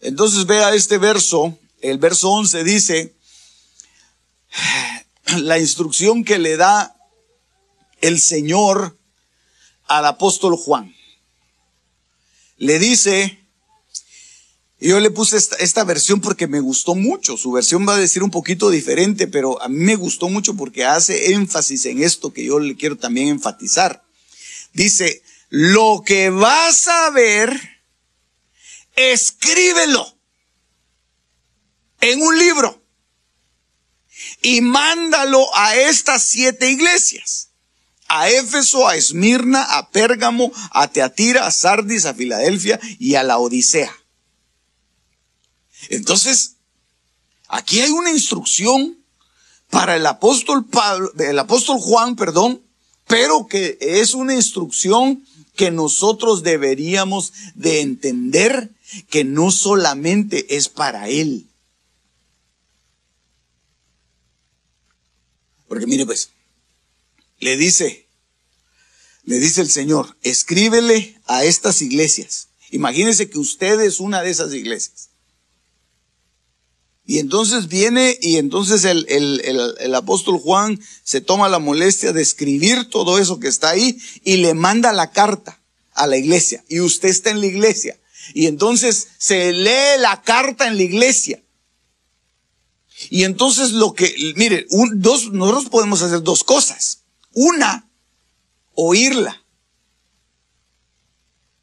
Entonces 0.00 0.46
vea 0.46 0.74
este 0.74 0.98
verso 0.98 1.58
el 1.84 1.98
verso 1.98 2.30
11 2.30 2.64
dice, 2.64 3.14
la 5.36 5.58
instrucción 5.58 6.24
que 6.24 6.38
le 6.38 6.56
da 6.56 6.96
el 8.00 8.18
Señor 8.18 8.98
al 9.86 10.06
apóstol 10.06 10.56
Juan. 10.56 10.94
Le 12.56 12.78
dice, 12.78 13.38
yo 14.80 14.98
le 14.98 15.10
puse 15.10 15.36
esta, 15.36 15.84
versión 15.84 16.22
porque 16.22 16.46
me 16.46 16.60
gustó 16.60 16.94
mucho. 16.94 17.36
Su 17.36 17.52
versión 17.52 17.86
va 17.86 17.96
a 17.96 17.98
decir 17.98 18.22
un 18.22 18.30
poquito 18.30 18.70
diferente, 18.70 19.26
pero 19.26 19.60
a 19.60 19.68
mí 19.68 19.76
me 19.76 19.96
gustó 19.96 20.30
mucho 20.30 20.54
porque 20.54 20.86
hace 20.86 21.32
énfasis 21.32 21.84
en 21.84 22.02
esto 22.02 22.32
que 22.32 22.46
yo 22.46 22.60
le 22.60 22.76
quiero 22.76 22.96
también 22.96 23.28
enfatizar. 23.28 24.02
Dice, 24.72 25.22
lo 25.50 26.02
que 26.04 26.30
vas 26.30 26.88
a 26.88 27.10
ver, 27.10 27.60
escríbelo 28.96 30.13
en 32.04 32.20
un 32.22 32.38
libro 32.38 32.82
y 34.42 34.60
mándalo 34.60 35.46
a 35.56 35.74
estas 35.76 36.22
siete 36.22 36.70
iglesias. 36.70 37.50
A 38.08 38.28
Éfeso, 38.28 38.86
a 38.86 38.96
Esmirna, 38.96 39.62
a 39.62 39.90
Pérgamo, 39.90 40.52
a 40.70 40.88
Teatira, 40.88 41.46
a 41.46 41.50
Sardis, 41.50 42.04
a 42.04 42.12
Filadelfia 42.12 42.78
y 42.98 43.14
a 43.14 43.22
la 43.22 43.38
Odisea. 43.38 43.92
Entonces, 45.88 46.56
aquí 47.48 47.80
hay 47.80 47.90
una 47.90 48.10
instrucción 48.10 48.98
para 49.70 49.96
el 49.96 50.04
apóstol 50.06 50.66
Pablo, 50.66 51.10
el 51.18 51.38
apóstol 51.38 51.78
Juan, 51.80 52.14
perdón, 52.14 52.62
pero 53.06 53.46
que 53.46 53.78
es 53.80 54.12
una 54.12 54.34
instrucción 54.34 55.24
que 55.56 55.70
nosotros 55.70 56.42
deberíamos 56.42 57.32
de 57.54 57.80
entender 57.80 58.70
que 59.08 59.24
no 59.24 59.50
solamente 59.50 60.56
es 60.56 60.68
para 60.68 61.08
él, 61.08 61.48
Porque 65.74 65.88
mire 65.88 66.06
pues, 66.06 66.30
le 67.40 67.56
dice, 67.56 68.06
le 69.24 69.40
dice 69.40 69.60
el 69.60 69.68
Señor, 69.68 70.16
escríbele 70.22 71.20
a 71.26 71.42
estas 71.42 71.82
iglesias. 71.82 72.50
Imagínense 72.70 73.28
que 73.28 73.40
usted 73.40 73.80
es 73.80 73.98
una 73.98 74.22
de 74.22 74.30
esas 74.30 74.54
iglesias. 74.54 75.08
Y 77.04 77.18
entonces 77.18 77.66
viene 77.66 78.16
y 78.20 78.36
entonces 78.36 78.84
el, 78.84 79.04
el, 79.08 79.94
apóstol 79.96 80.38
Juan 80.38 80.80
se 81.02 81.20
toma 81.20 81.48
la 81.48 81.58
molestia 81.58 82.12
de 82.12 82.22
escribir 82.22 82.88
todo 82.88 83.18
eso 83.18 83.40
que 83.40 83.48
está 83.48 83.70
ahí 83.70 83.98
y 84.22 84.36
le 84.36 84.54
manda 84.54 84.92
la 84.92 85.10
carta 85.10 85.60
a 85.94 86.06
la 86.06 86.18
iglesia. 86.18 86.64
Y 86.68 86.82
usted 86.82 87.08
está 87.08 87.30
en 87.30 87.40
la 87.40 87.46
iglesia. 87.46 87.98
Y 88.32 88.46
entonces 88.46 89.08
se 89.18 89.52
lee 89.52 89.98
la 89.98 90.22
carta 90.22 90.68
en 90.68 90.76
la 90.76 90.84
iglesia. 90.84 91.43
Y 93.10 93.24
entonces 93.24 93.72
lo 93.72 93.92
que, 93.92 94.14
mire, 94.36 94.66
dos, 94.94 95.32
nosotros 95.32 95.68
podemos 95.68 96.02
hacer 96.02 96.22
dos 96.22 96.44
cosas. 96.44 97.04
Una, 97.32 97.88
oírla 98.74 99.44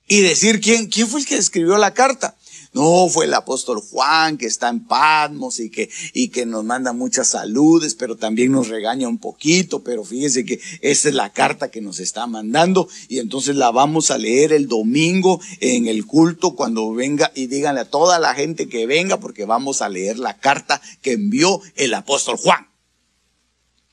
y 0.08 0.22
decir 0.22 0.60
quién, 0.60 0.88
quién 0.88 1.08
fue 1.08 1.22
el 1.22 1.26
que 1.26 1.38
escribió 1.38 1.78
la 1.78 1.94
carta. 1.94 2.38
No, 2.74 3.10
fue 3.10 3.26
el 3.26 3.34
apóstol 3.34 3.82
Juan 3.82 4.38
que 4.38 4.46
está 4.46 4.70
en 4.70 4.86
Patmos 4.86 5.60
y 5.60 5.70
que, 5.70 5.90
y 6.14 6.30
que 6.30 6.46
nos 6.46 6.64
manda 6.64 6.94
muchas 6.94 7.28
saludes, 7.28 7.96
pero 7.96 8.16
también 8.16 8.54
nos 8.54 8.70
regaña 8.70 9.10
un 9.10 9.18
poquito, 9.18 9.84
pero 9.84 10.06
fíjese 10.06 10.46
que 10.46 10.62
esa 10.80 11.10
es 11.10 11.16
la 11.16 11.34
carta 11.34 11.70
que 11.70 11.82
nos 11.82 12.00
está 12.00 12.28
mandando 12.28 12.88
y 13.10 13.20
entonces 13.20 13.58
la 13.58 13.72
vamos 13.72 14.10
a 14.10 14.18
leer 14.18 14.54
el 14.54 14.70
domingo 14.70 15.42
en 15.60 15.88
el 15.88 16.06
culto 16.06 16.56
cuando 16.56 16.94
venga 16.94 17.30
y 17.36 17.48
díganle 17.48 17.82
a 17.82 17.90
toda 17.90 18.20
la 18.20 18.34
gente 18.36 18.70
que 18.70 18.88
venga 18.88 19.20
porque 19.20 19.44
vamos 19.44 19.82
a 19.82 19.90
leer 19.90 20.18
la 20.18 20.38
carta 20.38 20.82
que 21.02 21.12
envió 21.12 21.62
el 21.76 21.94
apóstol 21.94 22.38
Juan. 22.38 22.70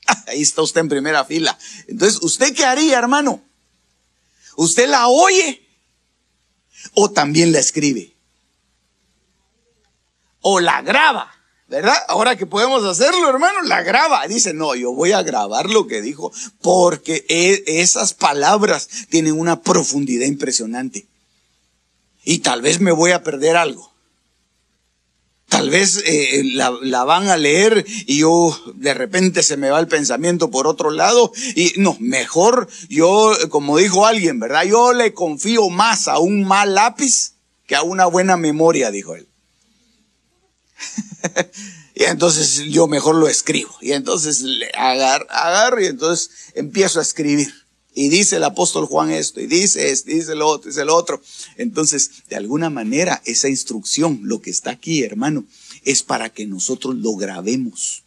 Ahí 0.27 0.41
está 0.41 0.61
usted 0.61 0.79
en 0.79 0.87
primera 0.87 1.25
fila. 1.25 1.59
Entonces, 1.87 2.21
¿usted 2.21 2.55
qué 2.55 2.63
haría, 2.63 2.97
hermano? 2.97 3.43
¿Usted 4.55 4.87
la 4.87 5.09
oye 5.09 5.67
o 6.93 7.11
también 7.11 7.51
la 7.51 7.59
escribe? 7.59 8.15
O 10.41 10.59
la 10.59 10.81
graba, 10.81 11.31
¿verdad? 11.67 11.95
Ahora 12.07 12.35
que 12.35 12.45
podemos 12.45 12.83
hacerlo, 12.83 13.29
hermano, 13.29 13.61
la 13.63 13.83
graba. 13.83 14.25
Dice, 14.27 14.53
no, 14.53 14.75
yo 14.75 14.91
voy 14.93 15.11
a 15.11 15.23
grabar 15.23 15.69
lo 15.69 15.87
que 15.87 16.01
dijo 16.01 16.31
porque 16.61 17.25
e, 17.29 17.63
esas 17.81 18.13
palabras 18.13 18.89
tienen 19.09 19.39
una 19.39 19.61
profundidad 19.61 20.25
impresionante. 20.25 21.07
Y 22.23 22.39
tal 22.39 22.61
vez 22.61 22.79
me 22.79 22.91
voy 22.91 23.11
a 23.11 23.23
perder 23.23 23.55
algo. 23.55 23.89
Tal 25.47 25.71
vez 25.71 26.03
eh, 26.05 26.43
la, 26.53 26.71
la, 26.83 27.03
van 27.03 27.27
a 27.27 27.35
leer 27.35 27.83
y 28.05 28.19
yo 28.19 28.55
de 28.75 28.93
repente 28.93 29.41
se 29.41 29.57
me 29.57 29.71
va 29.71 29.79
el 29.79 29.87
pensamiento 29.87 30.51
por 30.51 30.67
otro 30.67 30.91
lado. 30.91 31.31
Y 31.55 31.73
no, 31.77 31.97
mejor 31.99 32.69
yo, 32.87 33.33
como 33.49 33.77
dijo 33.77 34.05
alguien, 34.05 34.39
¿verdad? 34.39 34.63
Yo 34.65 34.93
le 34.93 35.13
confío 35.13 35.69
más 35.69 36.07
a 36.07 36.19
un 36.19 36.43
mal 36.43 36.75
lápiz 36.75 37.33
que 37.65 37.75
a 37.75 37.81
una 37.81 38.05
buena 38.05 38.37
memoria, 38.37 38.91
dijo 38.91 39.15
él. 39.15 39.28
y 41.95 42.03
entonces 42.03 42.63
yo 42.69 42.87
mejor 42.87 43.15
lo 43.15 43.27
escribo. 43.27 43.75
Y 43.81 43.91
entonces 43.91 44.43
agarro, 44.75 45.25
agarro 45.29 45.81
y 45.81 45.87
entonces 45.87 46.29
empiezo 46.55 46.99
a 46.99 47.03
escribir. 47.03 47.53
Y 47.93 48.09
dice 48.09 48.37
el 48.37 48.43
apóstol 48.43 48.85
Juan 48.85 49.11
esto, 49.11 49.41
y 49.41 49.47
dice 49.47 49.91
esto, 49.91 50.11
y 50.11 50.15
dice 50.15 50.35
lo 50.35 50.47
otro, 50.47 50.69
dice 50.69 50.85
lo 50.85 50.95
otro. 50.95 51.21
Entonces, 51.57 52.23
de 52.29 52.35
alguna 52.35 52.69
manera, 52.69 53.21
esa 53.25 53.49
instrucción, 53.49 54.21
lo 54.23 54.41
que 54.41 54.51
está 54.51 54.71
aquí, 54.71 55.03
hermano, 55.03 55.43
es 55.83 56.03
para 56.03 56.29
que 56.29 56.45
nosotros 56.45 56.95
lo 56.95 57.15
grabemos. 57.15 58.03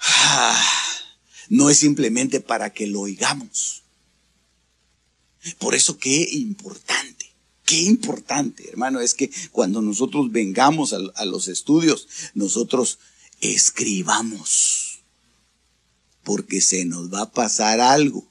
Ah, 0.00 0.60
no 1.50 1.68
es 1.68 1.78
simplemente 1.78 2.40
para 2.40 2.72
que 2.72 2.86
lo 2.86 3.00
oigamos. 3.02 3.82
Por 5.58 5.74
eso 5.74 5.98
qué 5.98 6.26
importante 6.32 7.19
Qué 7.70 7.82
importante, 7.82 8.68
hermano, 8.68 8.98
es 8.98 9.14
que 9.14 9.30
cuando 9.52 9.80
nosotros 9.80 10.32
vengamos 10.32 10.92
a, 10.92 11.24
los 11.24 11.46
estudios, 11.46 12.08
nosotros 12.34 12.98
escribamos, 13.40 15.04
porque 16.24 16.62
se 16.62 16.84
nos 16.84 17.14
va 17.14 17.20
a 17.22 17.30
pasar 17.30 17.78
algo 17.80 18.26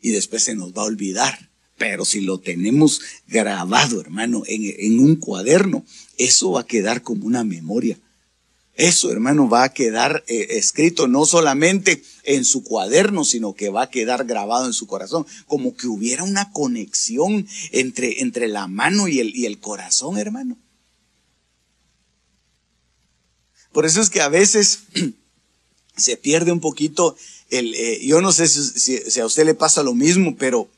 y 0.00 0.10
después 0.10 0.42
se 0.42 0.56
nos 0.56 0.72
va 0.72 0.82
a 0.82 0.86
olvidar. 0.86 1.52
Pero 1.78 2.04
si 2.04 2.22
lo 2.22 2.40
tenemos 2.40 3.00
grabado, 3.28 4.00
hermano, 4.00 4.42
en, 4.48 4.98
un 4.98 5.14
cuaderno, 5.14 5.84
eso 6.18 6.50
va 6.50 6.62
a 6.62 6.66
quedar 6.66 7.04
como 7.04 7.24
una 7.24 7.44
memoria. 7.44 8.00
Eso, 8.80 9.12
hermano, 9.12 9.46
va 9.46 9.64
a 9.64 9.74
quedar 9.74 10.24
eh, 10.26 10.46
escrito 10.52 11.06
no 11.06 11.26
solamente 11.26 12.02
en 12.22 12.46
su 12.46 12.64
cuaderno, 12.64 13.26
sino 13.26 13.52
que 13.52 13.68
va 13.68 13.82
a 13.82 13.90
quedar 13.90 14.24
grabado 14.24 14.64
en 14.64 14.72
su 14.72 14.86
corazón, 14.86 15.26
como 15.46 15.76
que 15.76 15.86
hubiera 15.86 16.24
una 16.24 16.50
conexión 16.50 17.46
entre, 17.72 18.22
entre 18.22 18.48
la 18.48 18.68
mano 18.68 19.06
y 19.06 19.20
el, 19.20 19.36
y 19.36 19.44
el 19.44 19.58
corazón, 19.60 20.16
hermano. 20.16 20.56
Por 23.70 23.84
eso 23.84 24.00
es 24.00 24.08
que 24.08 24.22
a 24.22 24.30
veces 24.30 24.84
se 25.98 26.16
pierde 26.16 26.50
un 26.50 26.60
poquito 26.60 27.18
el, 27.50 27.74
eh, 27.74 28.00
yo 28.02 28.22
no 28.22 28.32
sé 28.32 28.48
si, 28.48 29.20
a 29.20 29.26
usted 29.26 29.44
le 29.44 29.54
pasa 29.54 29.82
lo 29.82 29.92
mismo, 29.92 30.36
pero 30.38 30.70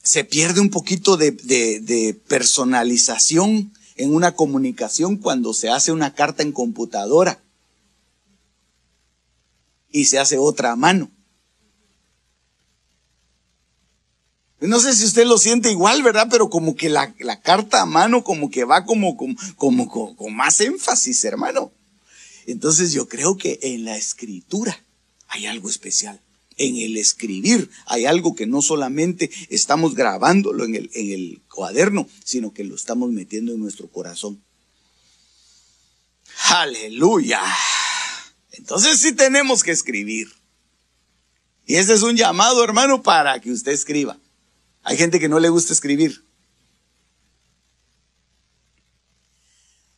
se 0.00 0.22
pierde 0.22 0.60
un 0.60 0.70
poquito 0.70 1.16
de, 1.16 1.32
de 1.32 2.16
personalización 2.28 3.75
en 3.96 4.14
una 4.14 4.32
comunicación 4.32 5.16
cuando 5.16 5.54
se 5.54 5.70
hace 5.70 5.92
una 5.92 6.14
carta 6.14 6.42
en 6.42 6.52
computadora 6.52 7.40
y 9.90 10.04
se 10.06 10.18
hace 10.18 10.38
otra 10.38 10.72
a 10.72 10.76
mano. 10.76 11.10
No 14.60 14.80
sé 14.80 14.94
si 14.94 15.04
usted 15.04 15.26
lo 15.26 15.38
siente 15.38 15.70
igual, 15.70 16.02
¿verdad? 16.02 16.28
Pero 16.30 16.48
como 16.48 16.76
que 16.76 16.88
la, 16.88 17.14
carta 17.42 17.82
a 17.82 17.86
mano 17.86 18.24
como 18.24 18.50
que 18.50 18.64
va 18.64 18.84
como, 18.84 19.16
como, 19.16 19.36
como 19.56 20.16
con 20.16 20.34
más 20.34 20.60
énfasis, 20.60 21.24
hermano. 21.24 21.72
Entonces 22.46 22.92
yo 22.92 23.08
creo 23.08 23.36
que 23.36 23.58
en 23.62 23.84
la 23.84 23.96
escritura 23.96 24.82
hay 25.28 25.46
algo 25.46 25.68
especial 25.68 26.20
en 26.56 26.76
el 26.76 26.96
escribir. 26.96 27.70
Hay 27.86 28.06
algo 28.06 28.34
que 28.34 28.46
no 28.46 28.62
solamente 28.62 29.30
estamos 29.50 29.94
grabándolo 29.94 30.64
en 30.64 30.74
el, 30.74 30.90
en 30.94 31.12
el 31.12 31.42
cuaderno, 31.48 32.08
sino 32.24 32.52
que 32.52 32.64
lo 32.64 32.74
estamos 32.74 33.10
metiendo 33.10 33.52
en 33.52 33.60
nuestro 33.60 33.88
corazón. 33.88 34.42
Aleluya. 36.50 37.40
Entonces 38.52 38.98
sí 39.00 39.12
tenemos 39.12 39.62
que 39.62 39.70
escribir. 39.70 40.28
Y 41.66 41.76
ese 41.76 41.94
es 41.94 42.02
un 42.02 42.16
llamado, 42.16 42.62
hermano, 42.62 43.02
para 43.02 43.40
que 43.40 43.50
usted 43.50 43.72
escriba. 43.72 44.18
Hay 44.82 44.96
gente 44.96 45.18
que 45.18 45.28
no 45.28 45.40
le 45.40 45.48
gusta 45.48 45.72
escribir. 45.72 46.24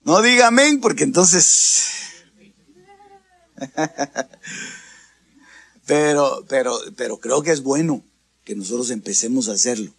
No 0.02 0.22
diga 0.22 0.46
amén, 0.46 0.80
porque 0.80 1.04
entonces 1.04 1.90
Pero, 5.88 6.44
pero, 6.50 6.78
pero 6.96 7.18
creo 7.18 7.42
que 7.42 7.50
es 7.50 7.62
bueno 7.62 8.04
que 8.44 8.54
nosotros 8.54 8.90
empecemos 8.90 9.48
a 9.48 9.54
hacerlo. 9.54 9.94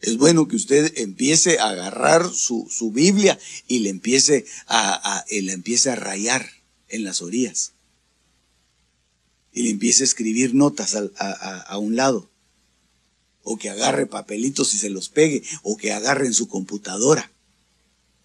Es 0.00 0.16
bueno 0.16 0.48
que 0.48 0.56
usted 0.56 0.94
empiece 0.96 1.58
a 1.58 1.68
agarrar 1.68 2.32
su, 2.32 2.66
su 2.70 2.90
Biblia 2.90 3.38
y 3.68 3.80
le 3.80 3.90
empiece 3.90 4.46
a, 4.66 5.18
a, 5.18 5.26
le 5.28 5.52
empiece 5.52 5.90
a 5.90 5.94
rayar 5.94 6.48
en 6.88 7.04
las 7.04 7.20
orillas. 7.20 7.74
Y 9.52 9.64
le 9.64 9.70
empiece 9.70 10.04
a 10.04 10.06
escribir 10.06 10.54
notas 10.54 10.94
a, 10.94 11.10
a, 11.18 11.60
a 11.60 11.78
un 11.78 11.96
lado. 11.96 12.30
O 13.42 13.58
que 13.58 13.68
agarre 13.68 14.06
papelitos 14.06 14.72
y 14.72 14.78
se 14.78 14.88
los 14.88 15.10
pegue. 15.10 15.42
O 15.62 15.76
que 15.76 15.92
agarre 15.92 16.24
en 16.24 16.34
su 16.34 16.48
computadora 16.48 17.30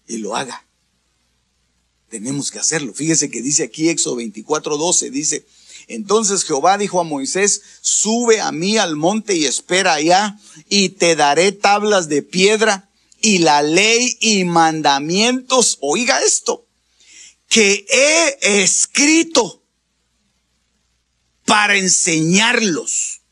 y 0.06 0.16
lo 0.16 0.34
haga. 0.34 0.66
Tenemos 2.12 2.50
que 2.50 2.58
hacerlo. 2.58 2.92
Fíjese 2.92 3.30
que 3.30 3.40
dice 3.40 3.62
aquí 3.62 3.88
Éxodo 3.88 4.16
24, 4.16 4.76
12, 4.76 5.10
dice, 5.10 5.46
entonces 5.88 6.44
Jehová 6.44 6.76
dijo 6.76 7.00
a 7.00 7.04
Moisés, 7.04 7.62
sube 7.80 8.38
a 8.42 8.52
mí 8.52 8.76
al 8.76 8.96
monte 8.96 9.34
y 9.34 9.46
espera 9.46 9.94
allá, 9.94 10.38
y 10.68 10.90
te 10.90 11.16
daré 11.16 11.52
tablas 11.52 12.10
de 12.10 12.22
piedra 12.22 12.90
y 13.22 13.38
la 13.38 13.62
ley 13.62 14.18
y 14.20 14.44
mandamientos, 14.44 15.78
oiga 15.80 16.20
esto, 16.20 16.66
que 17.48 17.86
he 17.88 18.62
escrito 18.62 19.62
para 21.46 21.78
enseñarlos. 21.78 23.22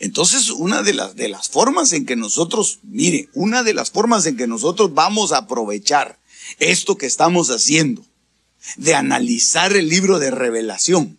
Entonces, 0.00 0.50
una 0.50 0.82
de 0.82 0.92
las, 0.92 1.16
de 1.16 1.30
las 1.30 1.48
formas 1.48 1.94
en 1.94 2.04
que 2.04 2.14
nosotros, 2.14 2.80
mire, 2.82 3.30
una 3.32 3.62
de 3.62 3.72
las 3.72 3.90
formas 3.90 4.26
en 4.26 4.36
que 4.36 4.46
nosotros 4.46 4.92
vamos 4.92 5.32
a 5.32 5.38
aprovechar 5.38 6.18
esto 6.58 6.96
que 6.96 7.06
estamos 7.06 7.50
haciendo, 7.50 8.04
de 8.76 8.94
analizar 8.94 9.76
el 9.76 9.88
libro 9.88 10.18
de 10.18 10.30
revelación, 10.30 11.18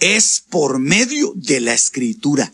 es 0.00 0.42
por 0.48 0.78
medio 0.78 1.32
de 1.36 1.60
la 1.60 1.74
escritura. 1.74 2.52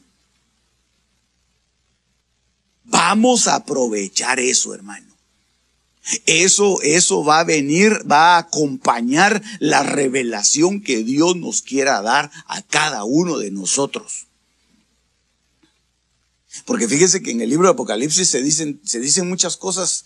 Vamos 2.84 3.48
a 3.48 3.56
aprovechar 3.56 4.38
eso, 4.38 4.74
hermano. 4.74 5.06
Eso, 6.24 6.80
eso 6.82 7.24
va 7.24 7.40
a 7.40 7.44
venir, 7.44 8.00
va 8.10 8.36
a 8.36 8.38
acompañar 8.38 9.42
la 9.58 9.82
revelación 9.82 10.80
que 10.80 11.02
Dios 11.02 11.36
nos 11.36 11.62
quiera 11.62 12.00
dar 12.00 12.30
a 12.46 12.62
cada 12.62 13.02
uno 13.04 13.38
de 13.38 13.50
nosotros. 13.50 14.26
Porque 16.64 16.88
fíjese 16.88 17.22
que 17.22 17.32
en 17.32 17.40
el 17.40 17.50
libro 17.50 17.66
de 17.66 17.72
Apocalipsis 17.72 18.28
se 18.28 18.40
dicen, 18.40 18.80
se 18.84 19.00
dicen 19.00 19.28
muchas 19.28 19.56
cosas 19.56 20.04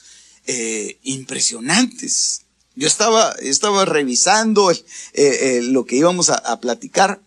eh, 0.51 0.99
impresionantes. 1.03 2.43
Yo 2.75 2.87
estaba, 2.87 3.33
estaba 3.41 3.85
revisando 3.85 4.71
eh, 4.71 4.83
eh, 5.15 5.61
lo 5.63 5.85
que 5.85 5.97
íbamos 5.97 6.31
a, 6.31 6.61
platicar 6.61 7.21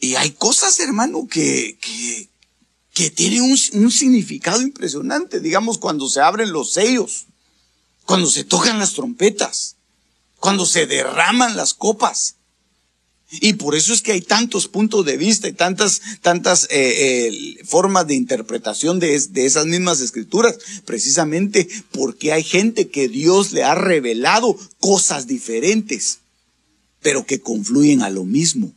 y 0.00 0.14
hay 0.16 0.30
cosas, 0.30 0.80
hermano, 0.80 1.28
que, 1.28 1.78
que, 2.92 3.10
tienen 3.10 3.42
un, 3.42 3.90
significado 3.90 4.62
impresionante. 4.62 5.40
Digamos, 5.40 5.78
cuando 5.78 6.08
se 6.08 6.20
abren 6.20 6.52
los 6.52 6.72
sellos 6.72 7.26
cuando 8.04 8.28
se 8.28 8.44
tocan 8.44 8.78
las 8.78 8.94
trompetas, 8.94 9.76
cuando 10.38 10.66
se 10.66 10.86
derraman 10.86 11.56
las 11.56 11.74
copas. 11.74 12.36
Y 13.40 13.54
por 13.54 13.74
eso 13.74 13.94
es 13.94 14.02
que 14.02 14.12
hay 14.12 14.20
tantos 14.20 14.68
puntos 14.68 15.06
de 15.06 15.16
vista 15.16 15.48
y 15.48 15.52
tantas, 15.52 16.02
tantas 16.20 16.64
eh, 16.64 17.28
eh, 17.28 17.64
formas 17.64 18.06
de 18.06 18.14
interpretación 18.14 18.98
de, 18.98 19.18
de, 19.18 19.46
esas 19.46 19.66
mismas 19.66 20.00
escrituras, 20.00 20.58
precisamente 20.84 21.66
porque 21.92 22.32
hay 22.32 22.42
gente 22.42 22.88
que 22.88 23.08
Dios 23.08 23.52
le 23.52 23.64
ha 23.64 23.74
revelado 23.74 24.58
cosas 24.80 25.26
diferentes, 25.26 26.18
pero 27.00 27.24
que 27.24 27.40
confluyen 27.40 28.02
a 28.02 28.10
lo 28.10 28.24
mismo. 28.24 28.72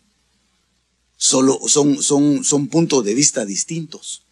Solo 1.17 1.59
son, 1.67 2.01
son, 2.01 2.43
son 2.43 2.67
puntos 2.67 3.03
de 3.03 3.13
vista 3.13 3.45
distintos. 3.45 4.23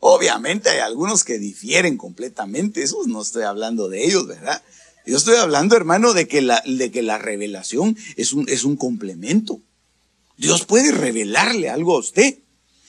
Obviamente 0.00 0.68
hay 0.68 0.80
algunos 0.80 1.24
que 1.24 1.38
difieren 1.38 1.96
completamente, 1.96 2.82
esos 2.82 3.06
no 3.06 3.22
estoy 3.22 3.44
hablando 3.44 3.88
de 3.88 4.04
ellos, 4.04 4.26
¿verdad? 4.26 4.62
Yo 5.06 5.18
estoy 5.18 5.36
hablando, 5.36 5.76
hermano, 5.76 6.14
de 6.14 6.26
que 6.26 6.40
la, 6.40 6.62
de 6.66 6.90
que 6.90 7.02
la 7.02 7.18
revelación 7.18 7.96
es 8.16 8.32
un, 8.32 8.48
es 8.48 8.64
un 8.64 8.76
complemento. 8.76 9.60
Dios 10.36 10.64
puede 10.64 10.92
revelarle 10.92 11.68
algo 11.68 11.96
a 11.96 12.00
usted. 12.00 12.38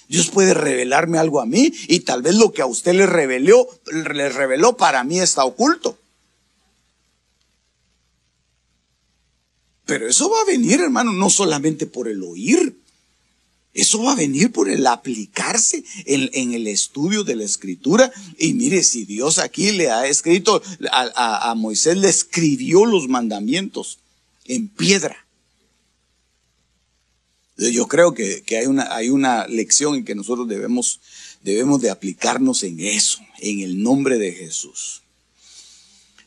Dios 0.08 0.30
puede 0.30 0.54
revelarme 0.54 1.17
algo 1.17 1.41
a 1.41 1.45
mí 1.45 1.73
y 1.88 2.01
tal 2.01 2.21
vez 2.21 2.36
lo 2.36 2.54
que 2.54 2.62
a 2.62 2.67
usted 2.67 2.93
le 2.93 3.08
reveló, 3.08 3.67
le 3.91 4.30
reveló 4.30 4.78
para 4.78 5.04
mí 5.04 5.19
está 5.19 5.43
oculto. 5.45 5.97
Pero 9.86 10.08
eso 10.08 10.30
va 10.30 10.41
a 10.41 10.45
venir, 10.45 10.82
hermano, 10.82 11.12
no 11.12 11.30
solamente 11.30 11.86
por 11.86 12.08
el 12.08 12.23
oír, 12.23 12.75
eso 13.75 14.01
va 14.01 14.13
a 14.13 14.15
venir 14.15 14.53
por 14.53 14.69
el 14.69 14.88
aplicarse 14.88 15.83
en, 16.05 16.53
el 16.53 16.65
estudio 16.65 17.25
de 17.25 17.35
la 17.35 17.43
escritura. 17.43 18.09
Y 18.38 18.53
mire, 18.53 18.81
si 18.83 19.03
Dios 19.03 19.38
aquí 19.38 19.73
le 19.73 19.91
ha 19.91 20.07
escrito, 20.07 20.63
a, 20.91 21.53
Moisés 21.57 21.97
le 21.97 22.07
escribió 22.07 22.85
los 22.85 23.09
mandamientos 23.09 23.99
en 24.45 24.69
piedra. 24.69 25.27
Yo 27.57 27.88
creo 27.89 28.13
que, 28.13 28.43
hay, 28.57 28.65
una, 28.65 28.95
hay 28.95 29.09
una 29.09 29.45
lección 29.47 29.95
en 29.95 30.05
que 30.05 30.15
nosotros 30.15 30.47
debemos, 30.47 31.01
debemos 31.43 31.81
de 31.81 31.89
aplicarnos 31.89 32.63
en 32.63 32.79
eso, 32.79 33.19
en 33.39 33.59
el 33.59 33.83
nombre 33.83 34.17
de 34.17 34.31
Jesús. 34.31 35.01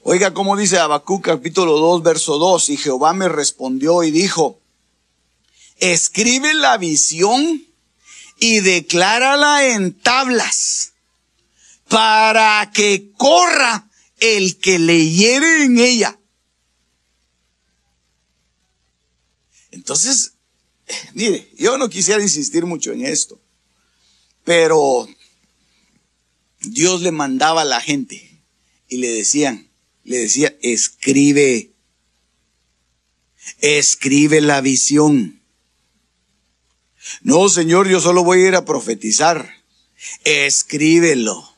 Oiga 0.02 0.34
cómo 0.34 0.54
dice 0.54 0.78
Habacuc 0.78 1.24
capítulo 1.24 1.78
2, 1.78 2.02
verso 2.02 2.36
2, 2.36 2.68
y 2.68 2.76
Jehová 2.76 3.14
me 3.14 3.30
respondió 3.30 4.02
y 4.02 4.10
dijo, 4.10 4.60
escribe 5.80 6.54
la 6.54 6.76
visión 6.76 7.64
y 8.38 8.60
declárala 8.60 9.74
en 9.74 9.98
tablas 9.98 10.92
para 11.88 12.70
que 12.72 13.12
corra 13.16 13.90
el 14.20 14.58
que 14.58 14.78
leyere 14.78 15.64
en 15.64 15.78
ella. 15.78 16.18
Entonces, 19.70 20.34
mire, 21.14 21.50
yo 21.56 21.78
no 21.78 21.88
quisiera 21.88 22.22
insistir 22.22 22.66
mucho 22.66 22.92
en 22.92 23.04
esto, 23.04 23.40
pero 24.44 25.08
Dios 26.60 27.02
le 27.02 27.12
mandaba 27.12 27.62
a 27.62 27.66
la 27.66 27.80
gente 27.80 28.42
y 28.88 28.98
le 28.98 29.08
decían, 29.08 29.70
le 30.04 30.18
decía, 30.18 30.56
escribe, 30.62 31.72
escribe 33.60 34.40
la 34.40 34.60
visión 34.60 35.37
no, 37.22 37.48
Señor, 37.48 37.88
yo 37.88 38.00
solo 38.00 38.24
voy 38.24 38.42
a 38.42 38.48
ir 38.48 38.54
a 38.56 38.64
profetizar. 38.64 39.48
Escríbelo. 40.24 41.48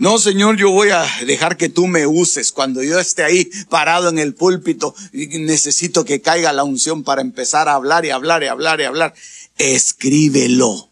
No, 0.00 0.18
Señor, 0.18 0.56
yo 0.56 0.70
voy 0.70 0.88
a 0.88 1.06
dejar 1.26 1.58
que 1.58 1.68
tú 1.68 1.86
me 1.86 2.06
uses. 2.06 2.52
Cuando 2.52 2.82
yo 2.82 2.98
esté 2.98 3.22
ahí 3.22 3.44
parado 3.68 4.08
en 4.08 4.18
el 4.18 4.34
púlpito, 4.34 4.94
necesito 5.12 6.06
que 6.06 6.22
caiga 6.22 6.54
la 6.54 6.64
unción 6.64 7.04
para 7.04 7.20
empezar 7.20 7.68
a 7.68 7.74
hablar 7.74 8.06
y 8.06 8.10
hablar 8.10 8.42
y 8.42 8.46
hablar 8.46 8.80
y 8.80 8.84
hablar. 8.84 9.14
Escríbelo. 9.58 10.90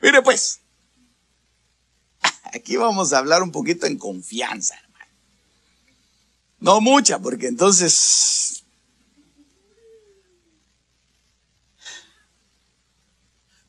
Mire 0.00 0.22
pues, 0.22 0.60
aquí 2.54 2.76
vamos 2.76 3.12
a 3.12 3.18
hablar 3.18 3.42
un 3.42 3.50
poquito 3.50 3.86
en 3.86 3.98
confianza. 3.98 4.76
No 6.60 6.80
mucha, 6.80 7.18
porque 7.18 7.46
entonces... 7.46 8.64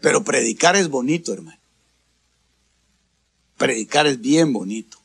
Pero 0.01 0.23
predicar 0.23 0.75
es 0.75 0.87
bonito, 0.87 1.33
hermano. 1.33 1.59
Predicar 3.57 4.07
es 4.07 4.21
bien 4.21 4.53
bonito. 4.53 4.97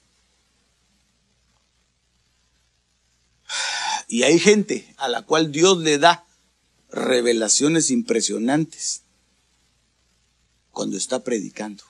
Y 4.07 4.23
hay 4.23 4.39
gente 4.39 4.95
a 4.99 5.09
la 5.09 5.23
cual 5.23 5.51
Dios 5.51 5.79
le 5.79 5.99
da 5.99 6.25
revelaciones 6.91 7.91
impresionantes 7.91 9.03
cuando 10.71 10.97
está 10.97 11.25
predicando. 11.25 11.83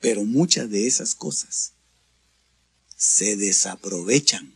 Pero 0.00 0.24
muchas 0.24 0.70
de 0.70 0.86
esas 0.86 1.14
cosas 1.14 1.74
se 2.96 3.36
desaprovechan 3.36 4.54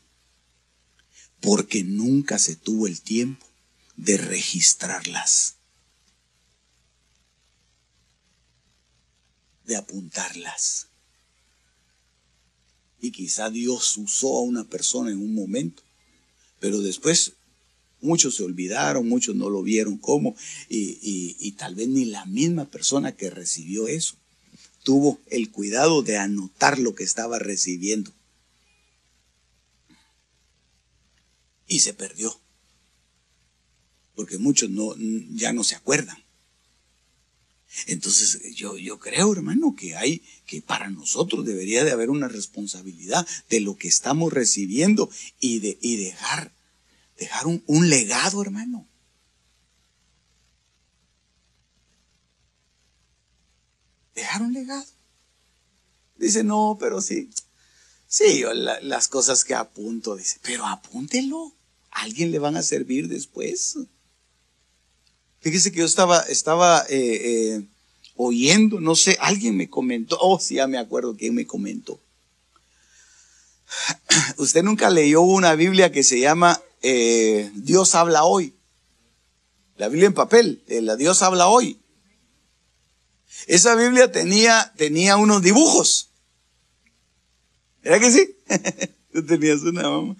porque 1.40 1.84
nunca 1.84 2.38
se 2.38 2.56
tuvo 2.56 2.86
el 2.86 3.02
tiempo 3.02 3.46
de 3.96 4.16
registrarlas, 4.16 5.56
de 9.66 9.76
apuntarlas. 9.76 10.88
Y 13.00 13.10
quizá 13.10 13.50
Dios 13.50 13.98
usó 13.98 14.38
a 14.38 14.40
una 14.40 14.64
persona 14.64 15.10
en 15.10 15.18
un 15.18 15.34
momento, 15.34 15.82
pero 16.58 16.80
después 16.80 17.34
muchos 18.00 18.36
se 18.36 18.44
olvidaron, 18.44 19.06
muchos 19.06 19.36
no 19.36 19.50
lo 19.50 19.62
vieron 19.62 19.98
como, 19.98 20.34
y, 20.70 21.36
y 21.38 21.52
tal 21.52 21.74
vez 21.74 21.88
ni 21.88 22.06
la 22.06 22.24
misma 22.24 22.64
persona 22.70 23.14
que 23.14 23.28
recibió 23.28 23.88
eso 23.88 24.16
tuvo 24.84 25.18
el 25.26 25.50
cuidado 25.50 26.02
de 26.02 26.18
anotar 26.18 26.78
lo 26.78 26.94
que 26.94 27.02
estaba 27.02 27.40
recibiendo. 27.40 28.12
Y 31.66 31.80
se 31.80 31.94
perdió. 31.94 32.38
Porque 34.14 34.38
muchos 34.38 34.70
no, 34.70 34.94
ya 35.30 35.52
no 35.52 35.64
se 35.64 35.74
acuerdan. 35.74 36.22
Entonces 37.86 38.54
yo, 38.54 38.76
yo 38.76 39.00
creo, 39.00 39.32
hermano, 39.32 39.74
que 39.74 39.96
hay, 39.96 40.22
que 40.46 40.62
para 40.62 40.90
nosotros 40.90 41.44
debería 41.44 41.82
de 41.82 41.90
haber 41.90 42.10
una 42.10 42.28
responsabilidad 42.28 43.26
de 43.48 43.60
lo 43.60 43.76
que 43.76 43.88
estamos 43.88 44.32
recibiendo 44.32 45.10
y, 45.40 45.58
de, 45.58 45.78
y 45.80 45.96
dejar, 45.96 46.52
dejar 47.18 47.46
un, 47.48 47.64
un 47.66 47.88
legado, 47.88 48.40
hermano. 48.42 48.86
Dejar 54.14 54.42
un 54.42 54.52
legado. 54.52 54.84
Dice, 56.16 56.44
no, 56.44 56.76
pero 56.78 57.00
sí. 57.00 57.30
Sí, 58.06 58.44
las 58.82 59.08
cosas 59.08 59.44
que 59.44 59.54
apunto, 59.54 60.16
dice, 60.16 60.38
pero 60.42 60.66
apúntelo. 60.66 61.52
A 61.90 62.02
alguien 62.02 62.30
le 62.30 62.38
van 62.38 62.56
a 62.56 62.62
servir 62.62 63.08
después. 63.08 63.76
Fíjese 65.40 65.72
que 65.72 65.80
yo 65.80 65.84
estaba, 65.84 66.20
estaba 66.20 66.84
eh, 66.88 67.20
eh, 67.22 67.66
oyendo, 68.16 68.80
no 68.80 68.94
sé, 68.94 69.16
alguien 69.20 69.56
me 69.56 69.68
comentó, 69.68 70.16
oh, 70.20 70.40
sí, 70.40 70.54
ya 70.54 70.66
me 70.66 70.78
acuerdo 70.78 71.16
quién 71.16 71.34
me 71.34 71.46
comentó. 71.46 72.00
Usted 74.38 74.62
nunca 74.62 74.90
leyó 74.90 75.20
una 75.20 75.54
Biblia 75.54 75.92
que 75.92 76.02
se 76.02 76.18
llama 76.18 76.62
eh, 76.82 77.50
Dios 77.54 77.94
habla 77.94 78.24
hoy. 78.24 78.54
La 79.76 79.88
Biblia 79.88 80.06
en 80.06 80.14
papel, 80.14 80.62
la 80.68 80.96
Dios 80.96 81.20
habla 81.22 81.48
hoy. 81.48 81.78
Esa 83.46 83.74
Biblia 83.74 84.10
tenía, 84.10 84.72
tenía 84.76 85.16
unos 85.16 85.42
dibujos. 85.42 86.10
¿Era 87.82 88.00
que 88.00 88.10
sí? 88.10 88.36
Tú 89.12 89.24
tenías 89.24 89.60
una 89.62 89.82
mamá. 89.82 90.16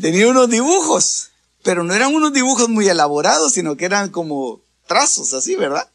Tenía 0.00 0.28
unos 0.28 0.50
dibujos, 0.50 1.30
pero 1.62 1.84
no 1.84 1.94
eran 1.94 2.14
unos 2.14 2.32
dibujos 2.32 2.68
muy 2.68 2.88
elaborados, 2.88 3.54
sino 3.54 3.76
que 3.76 3.84
eran 3.84 4.10
como 4.10 4.62
trazos 4.86 5.32
así, 5.34 5.56
¿verdad? 5.56 5.88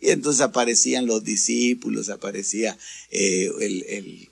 Y 0.00 0.10
entonces 0.10 0.40
aparecían 0.40 1.06
los 1.06 1.22
discípulos, 1.22 2.08
aparecía 2.08 2.76
eh, 3.10 3.50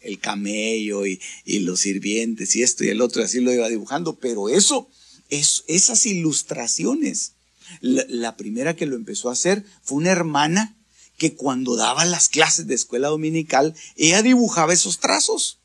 el, 0.03 0.19
camello 0.19 1.07
y, 1.07 1.21
los 1.61 1.81
sirvientes 1.81 2.57
y 2.57 2.63
esto 2.63 2.85
y 2.85 2.89
el 2.89 3.01
otro, 3.01 3.23
así 3.23 3.41
lo 3.41 3.53
iba 3.53 3.69
dibujando. 3.69 4.17
Pero 4.19 4.49
eso, 4.49 4.89
es, 5.29 5.63
esas 5.69 6.07
ilustraciones, 6.07 7.35
la 7.81 8.37
primera 8.37 8.75
que 8.75 8.87
lo 8.87 8.97
empezó 8.97 9.29
a 9.29 9.35
hacer 9.35 9.65
fue 9.83 9.99
una 9.99 10.11
hermana 10.11 10.77
que 11.21 11.37
cuando 11.37 11.77
daba 11.77 12.07
las 12.07 12.31
clases 12.31 12.67
de 12.67 12.75
escuela 12.75 13.09
dominical, 13.09 13.77
ella 13.95 14.23
dibujaba 14.23 14.73
esos 14.73 15.01
trazos 15.01 15.59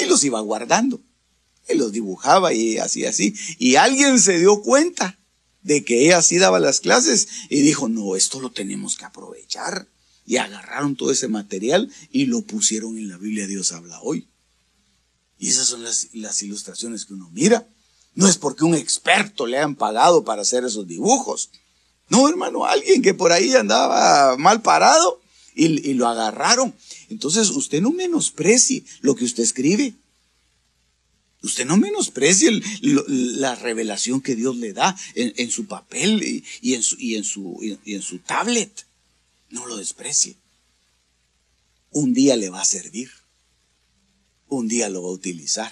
Y 0.00 0.06
los 0.06 0.24
iba 0.24 0.40
guardando. 0.40 0.98
Y 1.68 1.74
los 1.74 1.92
dibujaba 1.92 2.54
y 2.54 2.78
así, 2.78 3.04
así. 3.04 3.34
Y 3.58 3.76
alguien 3.76 4.18
se 4.18 4.38
dio 4.38 4.62
cuenta 4.62 5.18
de 5.62 5.84
que 5.84 6.06
ella 6.06 6.18
así 6.18 6.38
daba 6.38 6.58
las 6.58 6.80
clases 6.80 7.28
y 7.50 7.60
dijo, 7.60 7.90
no, 7.90 8.16
esto 8.16 8.40
lo 8.40 8.50
tenemos 8.50 8.96
que 8.96 9.04
aprovechar. 9.04 9.86
Y 10.24 10.38
agarraron 10.38 10.96
todo 10.96 11.12
ese 11.12 11.28
material 11.28 11.92
y 12.10 12.24
lo 12.24 12.40
pusieron 12.40 12.96
en 12.96 13.08
la 13.08 13.18
Biblia 13.18 13.46
Dios 13.46 13.72
habla 13.72 14.00
hoy. 14.00 14.26
Y 15.38 15.50
esas 15.50 15.68
son 15.68 15.84
las, 15.84 16.08
las 16.14 16.42
ilustraciones 16.42 17.04
que 17.04 17.12
uno 17.12 17.28
mira. 17.30 17.68
No 18.14 18.26
es 18.26 18.38
porque 18.38 18.64
un 18.64 18.74
experto 18.74 19.46
le 19.46 19.58
hayan 19.58 19.74
pagado 19.74 20.24
para 20.24 20.40
hacer 20.40 20.64
esos 20.64 20.86
dibujos. 20.86 21.50
No, 22.08 22.28
hermano, 22.28 22.64
alguien 22.64 23.02
que 23.02 23.14
por 23.14 23.32
ahí 23.32 23.54
andaba 23.54 24.36
mal 24.36 24.62
parado 24.62 25.20
y, 25.54 25.88
y 25.88 25.94
lo 25.94 26.06
agarraron. 26.06 26.74
Entonces 27.08 27.50
usted 27.50 27.80
no 27.80 27.90
menosprecie 27.90 28.84
lo 29.00 29.14
que 29.14 29.24
usted 29.24 29.42
escribe. 29.42 29.94
Usted 31.44 31.66
no 31.66 31.76
menosprecie 31.76 32.58
la 32.80 33.54
revelación 33.54 34.22
que 34.22 34.34
Dios 34.34 34.56
le 34.56 34.72
da 34.72 34.96
en, 35.14 35.50
su 35.50 35.66
papel 35.66 36.22
y, 36.62 36.74
en 36.74 36.82
su, 36.82 36.96
y, 36.98 37.16
en 37.16 37.24
su, 37.24 37.78
y 37.84 37.94
en 37.94 38.00
su 38.00 38.18
tablet. 38.20 38.86
No 39.50 39.66
lo 39.66 39.76
desprecie. 39.76 40.36
Un 41.90 42.14
día 42.14 42.36
le 42.36 42.48
va 42.48 42.62
a 42.62 42.64
servir. 42.64 43.10
Un 44.48 44.68
día 44.68 44.88
lo 44.88 45.02
va 45.02 45.10
a 45.10 45.12
utilizar. 45.12 45.70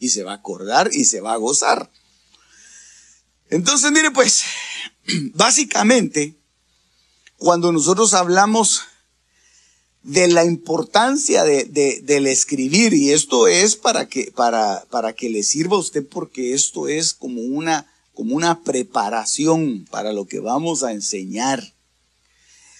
Y 0.00 0.08
se 0.08 0.24
va 0.24 0.32
a 0.32 0.36
acordar 0.36 0.90
y 0.92 1.04
se 1.04 1.20
va 1.20 1.34
a 1.34 1.36
gozar. 1.36 1.88
Entonces, 3.48 3.92
mire 3.92 4.10
pues, 4.10 4.42
básicamente, 5.34 6.34
cuando 7.36 7.72
nosotros 7.72 8.14
hablamos 8.14 8.82
de 10.02 10.26
la 10.28 10.44
importancia 10.44 11.44
de, 11.44 11.64
del 12.02 12.26
escribir 12.26 12.92
y 12.92 13.10
esto 13.10 13.46
es 13.46 13.76
para 13.76 14.08
que, 14.08 14.32
para, 14.34 14.84
para 14.90 15.12
que 15.12 15.30
le 15.30 15.42
sirva 15.42 15.76
a 15.76 15.80
usted 15.80 16.06
porque 16.06 16.54
esto 16.54 16.88
es 16.88 17.14
como 17.14 17.40
una, 17.40 17.92
como 18.12 18.34
una 18.34 18.62
preparación 18.62 19.86
para 19.90 20.12
lo 20.12 20.26
que 20.26 20.40
vamos 20.40 20.82
a 20.82 20.92
enseñar. 20.92 21.74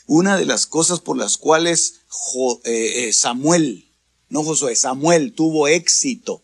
Una 0.07 0.37
de 0.37 0.47
las 0.47 0.67
cosas 0.67 1.01
por 1.01 1.17
las 1.17 1.39
cuales 1.39 2.01
eh, 2.65 3.09
eh, 3.09 3.13
Samuel, 3.13 3.89
no 4.29 4.43
Josué, 4.43 4.75
Samuel 4.75 5.33
tuvo 5.33 5.69
éxito 5.69 6.43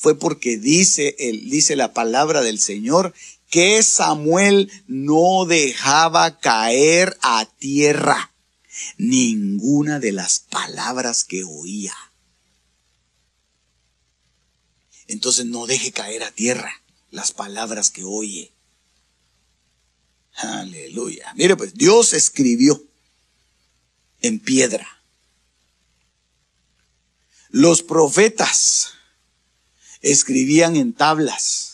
fue 0.00 0.18
porque 0.18 0.56
dice, 0.56 1.14
el, 1.18 1.50
dice 1.50 1.76
la 1.76 1.92
palabra 1.92 2.40
del 2.40 2.58
Señor 2.58 3.12
que 3.50 3.82
Samuel 3.82 4.72
no 4.86 5.44
dejaba 5.44 6.38
caer 6.38 7.18
a 7.20 7.44
tierra 7.44 8.32
ninguna 8.96 9.98
de 9.98 10.12
las 10.12 10.38
palabras 10.38 11.24
que 11.24 11.44
oía. 11.44 11.94
Entonces 15.08 15.46
no 15.46 15.66
deje 15.66 15.90
caer 15.90 16.22
a 16.22 16.30
tierra 16.30 16.72
las 17.10 17.32
palabras 17.32 17.90
que 17.90 18.04
oye. 18.04 18.52
Aleluya. 20.34 21.32
Mire 21.34 21.56
pues, 21.56 21.74
Dios 21.74 22.12
escribió 22.12 22.82
en 24.22 24.38
piedra. 24.38 24.86
Los 27.48 27.82
profetas 27.82 28.92
escribían 30.00 30.76
en 30.76 30.92
tablas. 30.92 31.69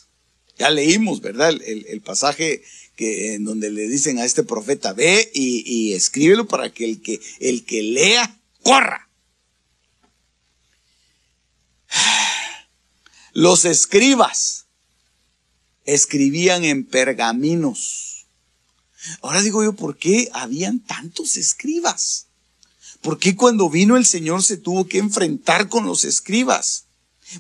Ya 0.58 0.70
leímos, 0.70 1.20
¿verdad? 1.20 1.54
El, 1.64 2.00
pasaje 2.00 2.62
que, 2.96 3.34
en 3.34 3.44
donde 3.44 3.70
le 3.70 3.88
dicen 3.88 4.18
a 4.18 4.24
este 4.24 4.42
profeta, 4.42 4.92
ve 4.92 5.30
y, 5.34 5.92
escríbelo 5.92 6.46
para 6.46 6.72
que 6.72 6.84
el, 6.84 7.02
que 7.02 7.20
el 7.40 7.64
que 7.64 7.82
lea 7.82 8.40
corra. 8.62 9.08
Los 13.32 13.64
escribas 13.66 14.66
escribían 15.84 16.64
en 16.64 16.84
pergaminos. 16.84 18.26
Ahora 19.22 19.42
digo 19.42 19.62
yo, 19.62 19.74
¿por 19.74 19.98
qué 19.98 20.30
habían 20.32 20.80
tantos 20.80 21.36
escribas? 21.36 22.26
¿Por 23.02 23.18
qué 23.18 23.36
cuando 23.36 23.70
vino 23.70 23.96
el 23.96 24.04
Señor 24.04 24.42
se 24.42 24.56
tuvo 24.56 24.88
que 24.88 24.98
enfrentar 24.98 25.68
con 25.68 25.86
los 25.86 26.04
escribas? 26.04 26.85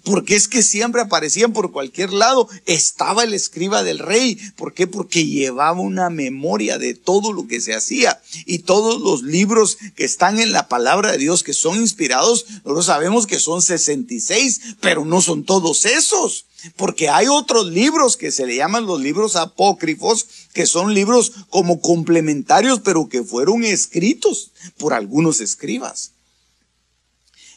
Porque 0.02 0.34
es 0.34 0.48
que 0.48 0.62
siempre 0.62 1.00
aparecían 1.00 1.52
por 1.52 1.70
cualquier 1.70 2.12
lado. 2.12 2.48
Estaba 2.66 3.24
el 3.24 3.34
escriba 3.34 3.82
del 3.82 4.00
rey. 4.00 4.36
¿Por 4.56 4.74
qué? 4.74 4.86
Porque 4.86 5.26
llevaba 5.26 5.80
una 5.80 6.10
memoria 6.10 6.78
de 6.78 6.94
todo 6.94 7.32
lo 7.32 7.46
que 7.46 7.60
se 7.60 7.74
hacía. 7.74 8.20
Y 8.46 8.60
todos 8.60 9.00
los 9.00 9.22
libros 9.22 9.78
que 9.94 10.04
están 10.04 10.40
en 10.40 10.52
la 10.52 10.68
palabra 10.68 11.12
de 11.12 11.18
Dios, 11.18 11.42
que 11.42 11.52
son 11.52 11.76
inspirados, 11.78 12.46
nosotros 12.64 12.86
sabemos 12.86 13.26
que 13.26 13.38
son 13.38 13.62
66, 13.62 14.60
pero 14.80 15.04
no 15.04 15.20
son 15.22 15.44
todos 15.44 15.86
esos. 15.86 16.46
Porque 16.74 17.08
hay 17.08 17.28
otros 17.28 17.66
libros 17.66 18.16
que 18.16 18.32
se 18.32 18.44
le 18.44 18.56
llaman 18.56 18.86
los 18.86 19.00
libros 19.00 19.36
apócrifos, 19.36 20.26
que 20.52 20.66
son 20.66 20.94
libros 20.94 21.32
como 21.48 21.80
complementarios, 21.80 22.80
pero 22.80 23.08
que 23.08 23.22
fueron 23.22 23.62
escritos 23.62 24.50
por 24.78 24.94
algunos 24.94 25.40
escribas. 25.40 26.10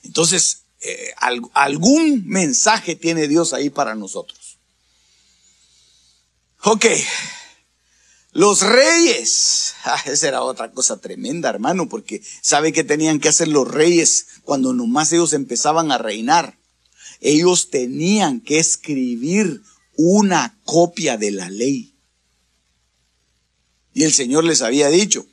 Entonces, 0.04 0.60
eh, 0.82 1.13
algún 1.54 2.28
mensaje 2.28 2.96
tiene 2.96 3.28
Dios 3.28 3.54
ahí 3.54 3.70
para 3.70 3.96
nosotros. 3.96 4.58
Ok, 6.63 6.86
los 8.32 8.62
reyes, 8.62 9.74
ah, 9.86 10.02
esa 10.06 10.28
era 10.28 10.44
otra 10.44 10.72
cosa 10.72 11.02
tremenda, 11.02 11.50
hermano, 11.50 11.89
porque 11.89 12.22
sabe 12.42 12.72
que 12.72 12.84
tenían 12.84 13.20
que 13.20 13.30
hacer 13.30 13.48
los 13.48 13.68
reyes 13.68 14.28
cuando 14.44 14.74
nomás 14.74 15.12
ellos 15.12 15.34
empezaban 15.34 15.92
a 15.92 15.98
reinar. 15.98 16.58
Ellos 17.22 17.70
tenían 17.70 18.39
que 18.39 18.60
escribir 18.60 19.62
una 19.96 20.58
copia 20.63 21.18
de 21.18 21.32
la 21.32 21.50
ley. 21.50 21.96
Y 23.94 24.04
el 24.04 24.13
Señor 24.13 24.46
les 24.46 24.62
había 24.62 24.89
dicho, 24.89 25.26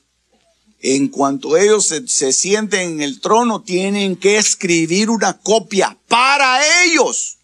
en 0.94 1.08
cuanto 1.08 1.56
ellos 1.56 1.92
se, 2.06 2.32
sienten 2.32 2.92
en 2.92 3.00
el 3.00 3.20
trono, 3.20 3.60
tienen 3.60 4.14
que 4.14 4.38
escribir 4.38 5.10
una 5.10 5.36
copia 5.36 5.98
para 6.06 6.84
ellos. 6.84 7.38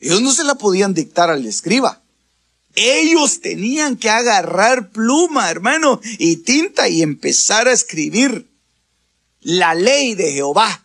Ellos 0.00 0.22
no 0.22 0.32
se 0.32 0.42
la 0.42 0.56
podían 0.56 0.92
dictar 0.92 1.30
al 1.30 1.46
escriba. 1.46 2.02
Ellos 2.74 3.42
tenían 3.42 3.96
que 3.96 4.10
agarrar 4.10 4.90
pluma, 4.90 5.52
hermano, 5.52 6.00
y 6.18 6.38
tinta 6.38 6.88
y 6.88 7.02
empezar 7.02 7.68
a 7.68 7.72
escribir 7.72 8.50
la 9.40 9.76
ley 9.76 10.16
de 10.16 10.32
Jehová. 10.32 10.84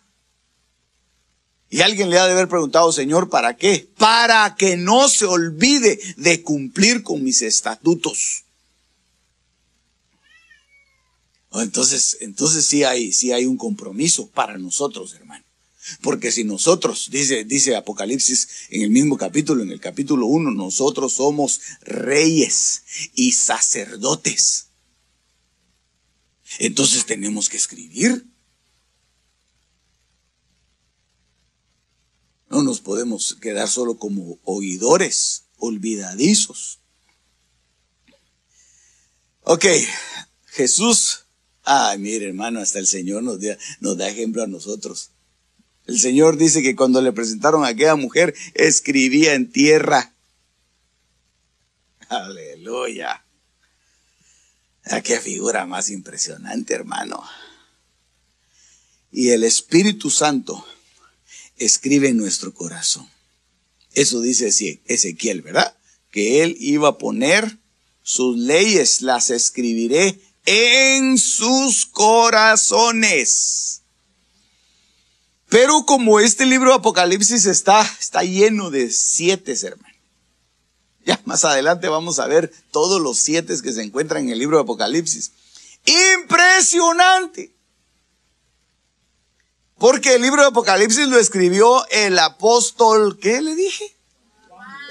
Y 1.70 1.80
alguien 1.80 2.08
le 2.08 2.20
ha 2.20 2.26
de 2.26 2.32
haber 2.34 2.46
preguntado, 2.46 2.92
Señor, 2.92 3.28
¿para 3.28 3.56
qué? 3.56 3.90
Para 3.98 4.54
que 4.54 4.76
no 4.76 5.08
se 5.08 5.26
olvide 5.26 5.98
de 6.18 6.40
cumplir 6.44 7.02
con 7.02 7.24
mis 7.24 7.42
estatutos. 7.42 8.44
Entonces, 11.52 12.18
entonces 12.20 12.64
sí 12.64 12.84
hay, 12.84 13.12
sí 13.12 13.32
hay 13.32 13.46
un 13.46 13.56
compromiso 13.56 14.28
para 14.28 14.56
nosotros, 14.56 15.14
hermano. 15.14 15.44
Porque 16.02 16.30
si 16.30 16.44
nosotros, 16.44 17.08
dice, 17.10 17.44
dice 17.44 17.74
Apocalipsis 17.74 18.48
en 18.68 18.82
el 18.82 18.90
mismo 18.90 19.16
capítulo, 19.16 19.62
en 19.62 19.70
el 19.70 19.80
capítulo 19.80 20.26
1, 20.26 20.52
nosotros 20.52 21.14
somos 21.14 21.60
reyes 21.80 22.82
y 23.14 23.32
sacerdotes. 23.32 24.66
Entonces 26.58 27.06
tenemos 27.06 27.48
que 27.48 27.56
escribir. 27.56 28.26
No 32.48 32.62
nos 32.62 32.80
podemos 32.80 33.36
quedar 33.40 33.68
solo 33.68 33.96
como 33.96 34.38
oidores, 34.44 35.44
olvidadizos. 35.56 36.80
Ok, 39.42 39.64
Jesús 40.46 41.26
Ay, 41.64 41.98
mire 41.98 42.28
hermano, 42.28 42.60
hasta 42.60 42.78
el 42.78 42.86
Señor 42.86 43.22
nos 43.22 43.40
da, 43.40 43.56
nos 43.80 43.96
da 43.96 44.08
ejemplo 44.08 44.42
a 44.42 44.46
nosotros. 44.46 45.10
El 45.86 45.98
Señor 45.98 46.36
dice 46.36 46.62
que 46.62 46.76
cuando 46.76 47.02
le 47.02 47.12
presentaron 47.12 47.64
a 47.64 47.68
aquella 47.68 47.96
mujer, 47.96 48.34
escribía 48.54 49.34
en 49.34 49.50
tierra. 49.50 50.14
Aleluya. 52.08 53.24
Ah, 54.84 55.00
qué 55.00 55.20
figura 55.20 55.66
más 55.66 55.90
impresionante, 55.90 56.74
hermano. 56.74 57.22
Y 59.12 59.30
el 59.30 59.44
Espíritu 59.44 60.10
Santo 60.10 60.64
escribe 61.56 62.08
en 62.08 62.16
nuestro 62.16 62.54
corazón. 62.54 63.08
Eso 63.92 64.20
dice 64.20 64.48
Ezequiel, 64.86 65.42
¿verdad? 65.42 65.76
Que 66.10 66.42
él 66.42 66.56
iba 66.58 66.88
a 66.88 66.98
poner 66.98 67.58
sus 68.02 68.36
leyes, 68.36 69.02
las 69.02 69.30
escribiré 69.30 70.20
en 70.46 71.18
sus 71.18 71.86
corazones. 71.86 73.82
Pero 75.48 75.84
como 75.84 76.20
este 76.20 76.46
libro 76.46 76.70
de 76.70 76.76
Apocalipsis 76.76 77.46
está, 77.46 77.82
está 77.98 78.22
lleno 78.22 78.70
de 78.70 78.90
siete, 78.90 79.54
hermanos. 79.62 79.90
Ya 81.04 81.20
más 81.24 81.44
adelante 81.44 81.88
vamos 81.88 82.18
a 82.20 82.26
ver 82.26 82.52
todos 82.70 83.00
los 83.00 83.18
siete 83.18 83.54
que 83.60 83.72
se 83.72 83.82
encuentran 83.82 84.24
en 84.24 84.30
el 84.30 84.38
libro 84.38 84.58
de 84.58 84.62
Apocalipsis. 84.62 85.32
Impresionante. 86.20 87.52
Porque 89.78 90.14
el 90.14 90.22
libro 90.22 90.42
de 90.42 90.48
Apocalipsis 90.48 91.08
lo 91.08 91.18
escribió 91.18 91.84
el 91.88 92.18
apóstol, 92.18 93.18
¿qué 93.18 93.40
le 93.40 93.54
dije? 93.54 93.96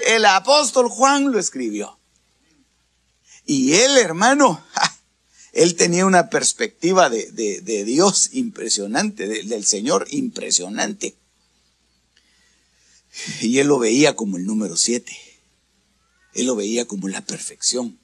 El 0.06 0.26
apóstol 0.26 0.88
Juan 0.88 1.30
lo 1.30 1.38
escribió. 1.38 1.96
Y 3.46 3.74
él, 3.74 3.96
hermano, 3.98 4.62
él 5.52 5.74
tenía 5.74 6.06
una 6.06 6.30
perspectiva 6.30 7.10
de, 7.10 7.84
Dios 7.84 8.30
impresionante, 8.32 9.26
del 9.26 9.64
Señor 9.64 10.06
impresionante. 10.10 11.16
Y 13.40 13.58
él 13.58 13.66
lo 13.66 13.78
veía 13.78 14.14
como 14.14 14.36
el 14.36 14.46
número 14.46 14.76
siete. 14.76 15.16
Él 16.34 16.46
lo 16.46 16.54
veía 16.54 16.86
como 16.86 17.08
la 17.08 17.24
perfección. 17.24 17.98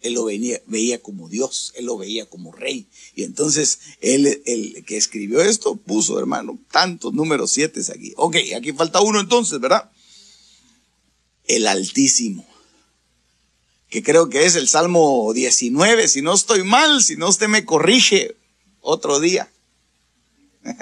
Él 0.00 0.14
lo 0.14 0.24
veía, 0.24 0.60
veía 0.66 1.02
como 1.02 1.28
Dios, 1.28 1.72
él 1.74 1.86
lo 1.86 1.98
veía 1.98 2.26
como 2.26 2.52
rey. 2.52 2.86
Y 3.14 3.24
entonces 3.24 3.80
él, 4.00 4.42
el 4.46 4.84
que 4.84 4.96
escribió 4.96 5.40
esto, 5.40 5.76
puso, 5.76 6.18
hermano, 6.18 6.58
tantos 6.70 7.12
números 7.12 7.50
siete 7.50 7.80
aquí. 7.92 8.12
Ok, 8.16 8.36
aquí 8.56 8.72
falta 8.72 9.00
uno 9.00 9.20
entonces, 9.20 9.58
¿verdad? 9.58 9.90
El 11.46 11.66
Altísimo, 11.66 12.46
que 13.88 14.02
creo 14.02 14.28
que 14.28 14.46
es 14.46 14.56
el 14.56 14.68
Salmo 14.68 15.32
19, 15.32 16.08
si 16.08 16.22
no 16.22 16.34
estoy 16.34 16.64
mal, 16.64 17.02
si 17.02 17.16
no 17.16 17.28
usted 17.28 17.48
me 17.48 17.64
corrige 17.64 18.36
otro 18.80 19.20
día. 19.20 19.50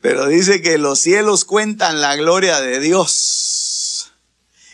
Pero 0.00 0.28
dice 0.28 0.60
que 0.60 0.76
los 0.78 1.00
cielos 1.00 1.44
cuentan 1.44 2.00
la 2.00 2.14
gloria 2.16 2.60
de 2.60 2.80
Dios 2.80 3.54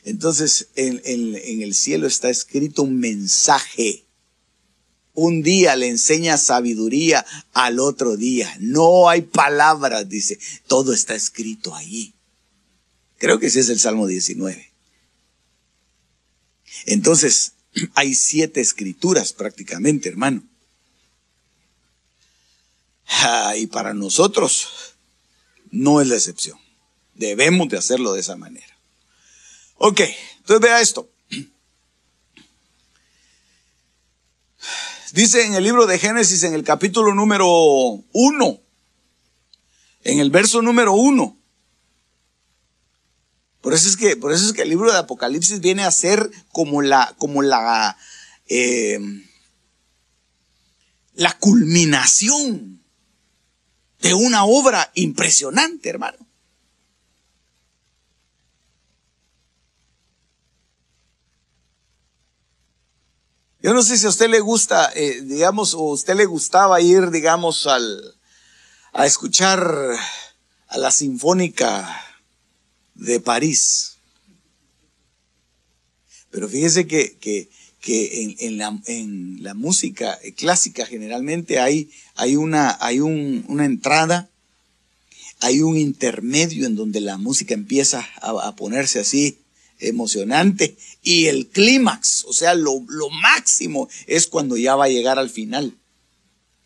entonces 0.04 0.68
en, 0.76 1.62
el 1.62 1.74
cielo 1.74 2.06
está 2.06 2.30
escrito 2.30 2.82
un 2.82 2.98
mensaje. 2.98 4.06
Un 5.12 5.42
día 5.42 5.76
le 5.76 5.88
enseña 5.88 6.38
sabiduría 6.38 7.26
al 7.52 7.80
otro 7.80 8.16
día. 8.16 8.54
No 8.60 9.08
hay 9.08 9.22
palabras, 9.22 10.08
dice. 10.08 10.38
Todo 10.66 10.92
está 10.94 11.14
escrito 11.14 11.74
ahí. 11.74 12.14
Creo 13.18 13.38
que 13.38 13.46
ese 13.46 13.60
es 13.60 13.68
el 13.68 13.78
Salmo 13.78 14.06
19. 14.06 14.69
Entonces, 16.86 17.52
hay 17.94 18.14
siete 18.14 18.60
escrituras 18.60 19.32
prácticamente, 19.32 20.08
hermano. 20.08 20.42
Ah, 23.06 23.54
y 23.56 23.66
para 23.66 23.92
nosotros 23.92 24.94
no 25.70 26.00
es 26.00 26.08
la 26.08 26.14
excepción. 26.16 26.58
Debemos 27.14 27.68
de 27.68 27.78
hacerlo 27.78 28.12
de 28.12 28.20
esa 28.20 28.36
manera. 28.36 28.78
Ok, 29.76 30.00
entonces 30.38 30.60
vea 30.60 30.80
esto. 30.80 31.10
Dice 35.12 35.44
en 35.44 35.54
el 35.54 35.64
libro 35.64 35.86
de 35.86 35.98
Génesis, 35.98 36.44
en 36.44 36.54
el 36.54 36.62
capítulo 36.62 37.14
número 37.14 37.48
uno, 38.12 38.60
en 40.04 40.20
el 40.20 40.30
verso 40.30 40.62
número 40.62 40.92
uno. 40.92 41.39
Por 43.60 43.74
eso 43.74 43.88
es 43.88 43.96
que, 43.96 44.16
por 44.16 44.32
eso 44.32 44.46
es 44.46 44.52
que 44.52 44.62
el 44.62 44.70
libro 44.70 44.90
de 44.90 44.98
Apocalipsis 44.98 45.60
viene 45.60 45.84
a 45.84 45.90
ser 45.90 46.30
como 46.52 46.80
la, 46.80 47.14
como 47.18 47.42
la, 47.42 47.96
eh, 48.46 48.98
la 51.14 51.36
culminación 51.38 52.82
de 54.00 54.14
una 54.14 54.44
obra 54.44 54.90
impresionante, 54.94 55.90
hermano. 55.90 56.26
Yo 63.62 63.74
no 63.74 63.82
sé 63.82 63.98
si 63.98 64.06
a 64.06 64.08
usted 64.08 64.30
le 64.30 64.40
gusta, 64.40 64.90
eh, 64.94 65.20
digamos, 65.20 65.74
o 65.74 65.80
a 65.80 65.92
usted 65.92 66.16
le 66.16 66.24
gustaba 66.24 66.80
ir, 66.80 67.10
digamos, 67.10 67.66
al, 67.66 68.18
a 68.94 69.04
escuchar 69.04 69.60
a 70.66 70.78
la 70.78 70.90
Sinfónica 70.90 72.09
de 72.94 73.20
París. 73.20 73.96
Pero 76.30 76.48
fíjese 76.48 76.86
que, 76.86 77.16
que, 77.18 77.48
que 77.80 78.36
en, 78.40 78.58
la, 78.58 78.78
en, 78.86 79.42
la, 79.42 79.54
música 79.54 80.18
clásica 80.36 80.86
generalmente 80.86 81.58
hay, 81.58 81.90
hay, 82.14 82.36
una, 82.36 82.76
hay 82.80 83.00
un, 83.00 83.44
una 83.48 83.64
entrada, 83.64 84.30
hay 85.40 85.60
un 85.62 85.76
intermedio 85.76 86.66
en 86.66 86.76
donde 86.76 87.00
la 87.00 87.16
música 87.16 87.54
empieza 87.54 88.06
a, 88.20 88.54
ponerse 88.54 89.00
así 89.00 89.38
emocionante. 89.78 90.76
Y 91.02 91.26
el 91.26 91.48
clímax, 91.48 92.26
o 92.26 92.32
sea, 92.32 92.54
lo, 92.54 92.80
máximo 93.22 93.88
es 94.06 94.26
cuando 94.26 94.56
ya 94.56 94.76
va 94.76 94.84
a 94.84 94.90
llegar 94.90 95.18
al 95.18 95.30
final. 95.30 95.74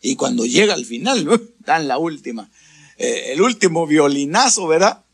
Y 0.01 0.15
cuando 0.17 0.45
llega 0.45 0.73
al 0.73 0.85
final, 0.85 1.41
dan 1.59 1.87
la 1.87 1.97
última, 1.97 2.51
eh, 2.97 3.31
el 3.31 3.41
último 3.41 3.87
violinazo, 3.87 4.67
¿verdad? 4.67 5.04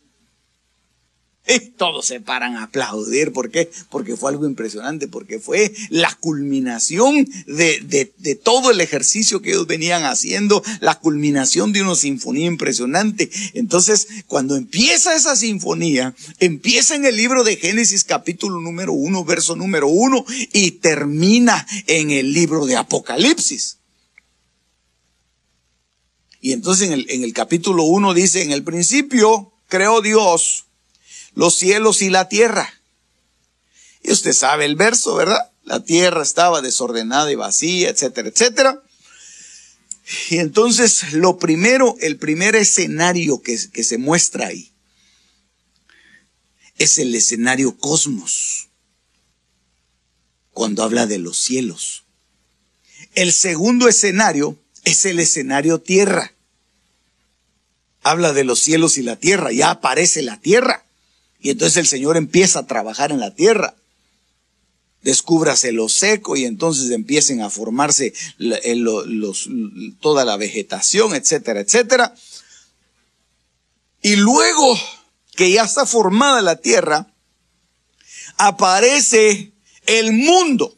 Todos 1.78 2.06
se 2.06 2.20
paran 2.20 2.56
a 2.56 2.64
aplaudir. 2.64 3.32
¿Por 3.32 3.50
qué? 3.52 3.70
Porque 3.90 4.16
fue 4.16 4.32
algo 4.32 4.46
impresionante, 4.48 5.08
porque 5.08 5.40
fue 5.40 5.74
la 5.90 6.14
culminación 6.20 7.28
de, 7.48 8.12
de, 8.18 8.36
todo 8.36 8.72
el 8.72 8.82
ejercicio 8.82 9.42
que 9.42 9.52
ellos 9.52 9.68
venían 9.68 10.04
haciendo, 10.04 10.64
la 10.80 11.00
culminación 11.00 11.74
de 11.74 11.82
una 11.82 11.96
sinfonía 11.96 12.48
impresionante. 12.48 13.30
Entonces, 13.54 14.08
cuando 14.28 14.56
empieza 14.56 15.16
esa 15.16 15.36
sinfonía, 15.36 16.16
empieza 16.40 16.96
en 16.96 17.06
el 17.06 17.16
libro 17.16 17.44
de 17.44 17.58
Génesis 17.58 18.04
capítulo 18.04 18.60
número 18.60 18.94
uno, 18.94 19.24
verso 19.26 19.56
número 19.56 19.88
uno, 19.88 20.26
y 20.54 20.72
termina 20.72 21.66
en 21.88 22.12
el 22.12 22.34
libro 22.34 22.66
de 22.66 22.78
Apocalipsis. 22.78 23.78
Y 26.44 26.54
entonces 26.54 26.88
en 26.88 26.94
el, 26.94 27.06
en 27.10 27.24
el 27.24 27.34
capítulo 27.34 27.84
uno 27.84 28.16
dice, 28.16 28.42
en 28.42 28.52
el 28.52 28.64
principio 28.64 29.54
creó 29.68 30.02
Dios 30.02 30.66
los 31.34 31.56
cielos 31.56 32.02
y 32.02 32.10
la 32.10 32.30
tierra. 32.30 32.74
Y 34.04 34.12
usted 34.12 34.34
sabe 34.34 34.66
el 34.66 34.76
verso, 34.76 35.16
¿verdad? 35.16 35.52
La 35.64 35.84
tierra 35.84 36.24
estaba 36.24 36.62
desordenada 36.62 37.32
y 37.32 37.36
vacía, 37.36 37.90
etcétera, 37.90 38.30
etcétera. 38.30 38.82
Y 40.30 40.38
entonces 40.38 41.14
lo 41.14 41.38
primero, 41.38 41.96
el 42.02 42.18
primer 42.18 42.56
escenario 42.56 43.42
que, 43.42 43.58
que 43.72 43.84
se 43.84 43.98
muestra 43.98 44.48
ahí 44.48 44.72
es 46.78 46.98
el 46.98 47.14
escenario 47.14 47.78
cosmos, 47.78 48.70
cuando 50.52 50.84
habla 50.84 51.06
de 51.06 51.20
los 51.20 51.38
cielos. 51.38 52.04
El 53.14 53.34
segundo 53.34 53.88
escenario 53.88 54.58
es 54.84 55.06
el 55.06 55.20
escenario 55.20 55.80
tierra. 55.80 56.34
Habla 58.02 58.34
de 58.34 58.44
los 58.44 58.60
cielos 58.60 58.98
y 58.98 59.04
la 59.04 59.18
tierra, 59.18 59.52
ya 59.52 59.70
aparece 59.70 60.24
la 60.24 60.40
tierra. 60.40 60.81
Y 61.42 61.50
entonces 61.50 61.78
el 61.78 61.88
Señor 61.88 62.18
empieza 62.18 62.60
a 62.60 62.68
trabajar 62.68 63.12
en 63.12 63.20
la 63.20 63.34
tierra. 63.34 63.76
Descúbrase 65.02 65.72
lo 65.72 65.90
seco 65.90 66.36
y 66.36 66.46
entonces 66.46 66.92
empiecen 66.92 67.42
a 67.42 67.50
formarse 67.50 68.14
toda 70.00 70.26
la 70.26 70.38
vegetación, 70.38 71.16
etcétera, 71.16 71.62
etcétera. 71.62 72.14
Y 74.04 74.16
luego 74.16 74.80
que 75.36 75.52
ya 75.52 75.64
está 75.64 75.88
formada 75.88 76.42
la 76.42 76.58
tierra, 76.58 77.12
aparece 78.38 79.54
el 79.88 80.12
mundo. 80.14 80.78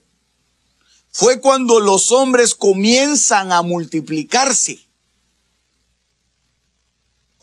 Fue 1.11 1.41
cuando 1.41 1.79
los 1.79 2.11
hombres 2.11 2.55
comienzan 2.55 3.51
a 3.51 3.61
multiplicarse. 3.61 4.82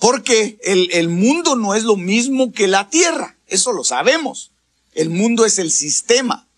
Porque 0.00 0.58
el, 0.62 1.08
mundo 1.10 1.56
no 1.56 1.74
es 1.74 1.84
lo 1.84 1.96
mismo 1.96 2.52
que 2.52 2.66
la 2.66 2.88
tierra, 2.88 3.36
eso 3.46 3.72
lo 3.72 3.84
sabemos. 3.84 4.50
El 4.94 5.10
mundo 5.10 5.44
es 5.44 5.58
el 5.58 5.70
sistema 5.70 6.48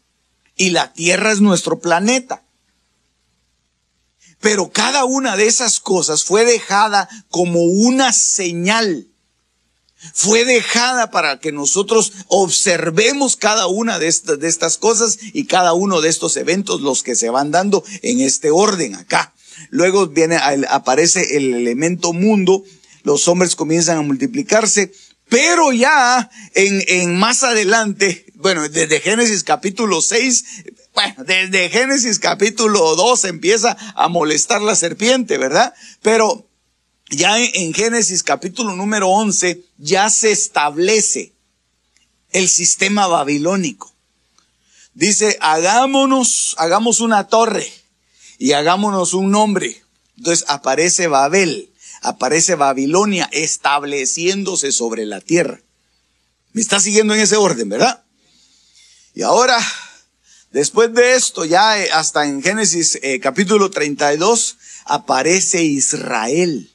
y 0.57 0.71
la 0.71 0.93
tierra 0.93 1.33
es 1.33 1.41
nuestro 1.41 1.81
planeta. 1.81 2.45
Pero 4.41 4.71
cada 4.71 5.05
una 5.05 5.37
de 5.37 5.47
esas 5.47 5.81
cosas 5.81 6.25
fue 6.25 6.45
dejada 6.45 7.09
como 7.31 7.63
una 7.63 8.13
señal. 8.13 9.09
Fue 10.15 10.45
dejada 10.45 11.11
para 11.11 11.41
que 11.41 11.53
nosotros 11.53 12.13
observemos 12.29 13.37
cada 13.37 13.67
una 13.67 13.99
de 13.99 14.07
estas, 14.09 14.39
de 14.39 14.49
estas 14.49 14.79
cosas 14.79 15.19
y 15.33 15.47
cada 15.47 15.73
uno 15.73 16.01
de 16.01 16.09
estos 16.09 16.37
eventos, 16.37 16.81
los 16.81 17.03
que 17.03 17.17
se 17.17 17.31
van 17.31 17.51
dando 17.51 17.85
en 18.03 18.21
este 18.21 18.53
orden 18.53 18.95
acá. 18.95 19.35
Luego 19.71 20.07
viene, 20.07 20.37
aparece 20.69 21.37
el 21.37 21.55
elemento 21.55 22.13
mundo 22.13 22.65
los 23.05 23.29
hombres 23.29 23.57
comienzan 23.57 23.99
a 23.99 24.03
multiplicarse, 24.03 24.93
pero 25.29 25.73
ya 25.73 26.31
en, 26.55 26.83
en 26.89 27.19
más 27.19 27.43
adelante, 27.43 28.27
bueno, 28.35 28.69
desde 28.69 29.01
Génesis 29.01 29.45
capítulo 29.45 30.03
6, 30.03 30.45
bueno, 30.95 31.25
desde 31.25 31.71
Génesis 31.71 32.19
capítulo 32.19 32.97
2 32.97 33.25
empieza 33.25 33.77
a 33.95 34.09
molestar 34.09 34.61
la 34.61 34.77
serpiente, 34.77 35.39
¿verdad? 35.39 35.73
Pero 36.03 36.47
ya 37.13 37.39
en, 37.39 37.75
Génesis 37.75 38.23
capítulo 38.23 38.75
número 38.75 39.09
11 39.09 39.65
ya 39.79 40.11
se 40.11 40.33
establece 40.33 41.33
el 42.31 42.49
sistema 42.49 43.07
babilónico. 43.07 43.95
Dice, 44.95 45.39
hagámonos, 45.41 46.55
hagamos 46.59 47.01
una 47.01 47.29
torre 47.29 47.71
y 48.39 48.53
hagámonos 48.53 49.15
un 49.15 49.31
nombre. 49.31 49.83
Entonces 50.17 50.45
aparece 50.49 51.07
Babel 51.07 51.72
aparece 52.03 52.55
Babilonia 52.57 53.29
estableciéndose 53.33 54.73
sobre 54.73 55.07
la 55.07 55.21
tierra. 55.21 55.61
¿Me 56.53 56.61
está 56.61 56.81
siguiendo 56.81 57.15
en 57.15 57.21
ese 57.21 57.37
orden, 57.37 57.69
verdad? 57.69 58.05
Y 59.15 59.23
ahora, 59.23 59.59
después 60.51 60.93
de 60.93 61.15
esto, 61.15 61.45
ya 61.45 61.83
eh, 61.83 61.91
hasta 61.93 62.27
en 62.27 62.43
Génesis 62.43 62.99
eh, 63.03 63.21
capítulo 63.21 63.71
32, 63.71 64.57
aparece 64.85 65.63
Israel 65.63 66.69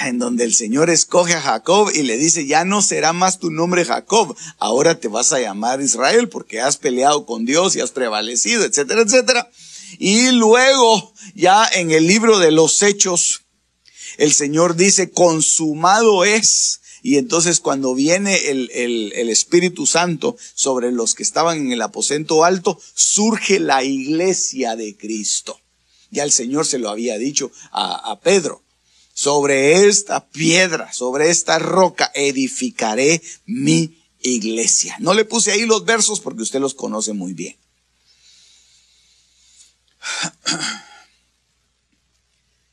en 0.00 0.18
donde 0.18 0.44
el 0.44 0.54
Señor 0.54 0.90
escoge 0.90 1.34
a 1.34 1.40
Jacob 1.40 1.90
y 1.94 2.02
le 2.02 2.16
dice, 2.16 2.46
ya 2.46 2.64
no 2.64 2.82
será 2.82 3.12
más 3.12 3.38
tu 3.38 3.50
nombre 3.50 3.84
Jacob, 3.84 4.34
ahora 4.58 4.98
te 4.98 5.08
vas 5.08 5.32
a 5.32 5.40
llamar 5.40 5.80
Israel 5.80 6.28
porque 6.28 6.60
has 6.60 6.76
peleado 6.76 7.26
con 7.26 7.44
Dios 7.44 7.76
y 7.76 7.80
has 7.80 7.90
prevalecido, 7.90 8.64
etcétera, 8.64 9.02
etcétera. 9.02 9.50
Y 9.98 10.30
luego, 10.32 11.11
ya 11.34 11.66
en 11.66 11.90
el 11.90 12.06
libro 12.06 12.38
de 12.38 12.50
los 12.50 12.82
Hechos, 12.82 13.42
el 14.18 14.32
Señor 14.32 14.76
dice, 14.76 15.10
consumado 15.10 16.24
es. 16.24 16.80
Y 17.02 17.16
entonces 17.16 17.58
cuando 17.60 17.94
viene 17.94 18.50
el, 18.50 18.70
el, 18.72 19.28
Espíritu 19.28 19.86
Santo 19.86 20.36
sobre 20.54 20.92
los 20.92 21.14
que 21.14 21.24
estaban 21.24 21.58
en 21.58 21.72
el 21.72 21.82
aposento 21.82 22.44
alto, 22.44 22.80
surge 22.94 23.58
la 23.58 23.82
iglesia 23.82 24.76
de 24.76 24.96
Cristo. 24.96 25.60
Ya 26.10 26.22
el 26.22 26.30
Señor 26.30 26.66
se 26.66 26.78
lo 26.78 26.90
había 26.90 27.18
dicho 27.18 27.50
a, 27.72 28.12
a 28.12 28.20
Pedro 28.20 28.62
sobre 29.14 29.88
esta 29.88 30.28
piedra, 30.28 30.92
sobre 30.92 31.30
esta 31.30 31.58
roca, 31.58 32.10
edificaré 32.14 33.20
mi 33.46 33.96
iglesia. 34.20 34.96
No 35.00 35.14
le 35.14 35.24
puse 35.24 35.52
ahí 35.52 35.66
los 35.66 35.84
versos 35.84 36.20
porque 36.20 36.42
usted 36.42 36.60
los 36.60 36.74
conoce 36.74 37.12
muy 37.12 37.34
bien. 37.34 37.56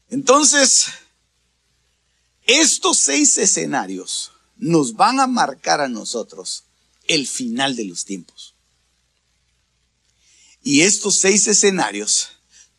Entonces, 0.10 0.88
estos 2.44 2.98
seis 2.98 3.38
escenarios 3.38 4.32
nos 4.58 4.94
van 4.94 5.20
a 5.20 5.28
marcar 5.28 5.82
a 5.82 5.88
nosotros 5.88 6.64
el 7.08 7.28
final 7.28 7.76
de 7.76 7.86
los 7.86 8.06
tiempos. 8.06 8.56
Y 10.64 10.82
estos 10.82 11.16
seis 11.16 11.48
escenarios, 11.48 12.30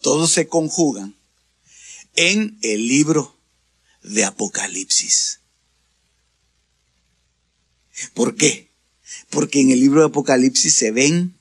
todos 0.01 0.33
se 0.33 0.49
conjugan 0.49 1.17
en 2.15 2.59
el 2.63 2.87
libro 2.87 3.39
de 4.03 4.25
Apocalipsis. 4.25 5.41
¿Por 8.15 8.35
qué? 8.35 8.71
Porque 9.29 9.61
en 9.61 9.71
el 9.71 9.81
libro 9.81 10.01
de 10.01 10.07
Apocalipsis 10.07 10.75
se 10.75 10.91
ven 10.91 11.39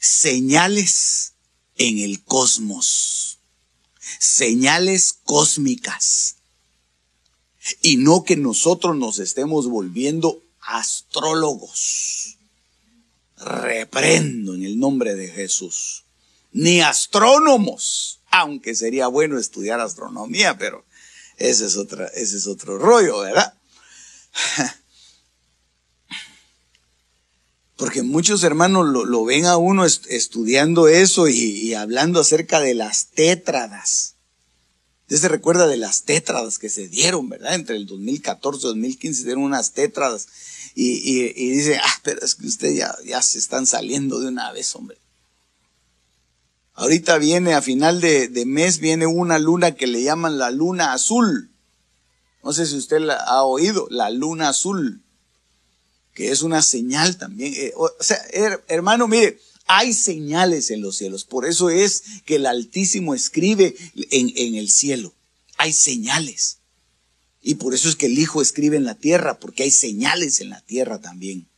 señales 0.00 1.34
en 1.76 1.98
el 1.98 2.22
cosmos, 2.24 3.29
señales 4.20 5.14
cósmicas. 5.24 6.36
Y 7.82 7.96
no 7.96 8.22
que 8.22 8.36
nosotros 8.36 8.94
nos 8.96 9.18
estemos 9.18 9.66
volviendo 9.66 10.42
astrólogos. 10.60 12.36
Reprendo 13.38 14.54
en 14.54 14.64
el 14.64 14.78
nombre 14.78 15.14
de 15.14 15.28
Jesús. 15.28 16.04
Ni 16.52 16.80
astrónomos, 16.80 18.20
aunque 18.30 18.74
sería 18.74 19.06
bueno 19.06 19.38
estudiar 19.38 19.80
astronomía, 19.80 20.58
pero 20.58 20.84
ese 21.36 21.64
es, 21.64 21.76
otra, 21.76 22.06
ese 22.08 22.36
es 22.36 22.46
otro 22.46 22.78
rollo, 22.78 23.20
¿verdad? 23.20 23.54
Porque 27.80 28.02
muchos 28.02 28.44
hermanos 28.44 28.86
lo, 28.86 29.24
ven 29.24 29.46
a 29.46 29.56
uno 29.56 29.86
estudiando 29.86 30.86
eso 30.86 31.28
y, 31.28 31.72
hablando 31.72 32.20
acerca 32.20 32.60
de 32.60 32.74
las 32.74 33.06
tétradas. 33.06 34.16
Usted 35.04 35.16
se 35.16 35.28
recuerda 35.28 35.66
de 35.66 35.78
las 35.78 36.02
tétradas 36.02 36.58
que 36.58 36.68
se 36.68 36.88
dieron, 36.88 37.30
¿verdad? 37.30 37.54
Entre 37.54 37.76
el 37.76 37.86
2014 37.86 38.58
y 38.58 38.68
2015 38.68 39.24
dieron 39.24 39.44
unas 39.44 39.72
tétradas. 39.72 40.28
Y, 40.74 41.24
dice, 41.52 41.78
ah, 41.82 42.00
pero 42.02 42.20
es 42.22 42.34
que 42.34 42.48
usted 42.48 42.74
ya, 42.74 42.94
ya 43.06 43.22
se 43.22 43.38
están 43.38 43.64
saliendo 43.64 44.20
de 44.20 44.28
una 44.28 44.52
vez, 44.52 44.76
hombre. 44.76 44.98
Ahorita 46.74 47.16
viene 47.16 47.54
a 47.54 47.62
final 47.62 48.02
de, 48.02 48.44
mes, 48.46 48.78
viene 48.78 49.06
una 49.06 49.38
luna 49.38 49.74
que 49.74 49.86
le 49.86 50.02
llaman 50.02 50.36
la 50.36 50.50
luna 50.50 50.92
azul. 50.92 51.50
No 52.44 52.52
sé 52.52 52.66
si 52.66 52.76
usted 52.76 53.00
la 53.00 53.14
ha 53.16 53.42
oído, 53.44 53.86
la 53.88 54.10
luna 54.10 54.50
azul, 54.50 55.02
que 56.14 56.30
es 56.30 56.42
una 56.42 56.62
señal 56.62 57.16
también. 57.16 57.54
Eh, 57.54 57.72
o 57.76 57.90
sea, 58.00 58.18
hermano, 58.68 59.08
mire, 59.08 59.40
hay 59.66 59.92
señales 59.92 60.70
en 60.70 60.80
los 60.80 60.96
cielos. 60.96 61.24
Por 61.24 61.46
eso 61.46 61.70
es 61.70 62.02
que 62.24 62.36
el 62.36 62.46
Altísimo 62.46 63.14
escribe 63.14 63.74
en, 64.10 64.32
en 64.36 64.56
el 64.56 64.70
cielo. 64.70 65.14
Hay 65.56 65.72
señales. 65.72 66.58
Y 67.42 67.54
por 67.54 67.74
eso 67.74 67.88
es 67.88 67.96
que 67.96 68.06
el 68.06 68.18
Hijo 68.18 68.42
escribe 68.42 68.76
en 68.76 68.84
la 68.84 68.96
tierra, 68.96 69.38
porque 69.38 69.62
hay 69.62 69.70
señales 69.70 70.40
en 70.40 70.50
la 70.50 70.60
tierra 70.60 71.00
también. 71.00 71.48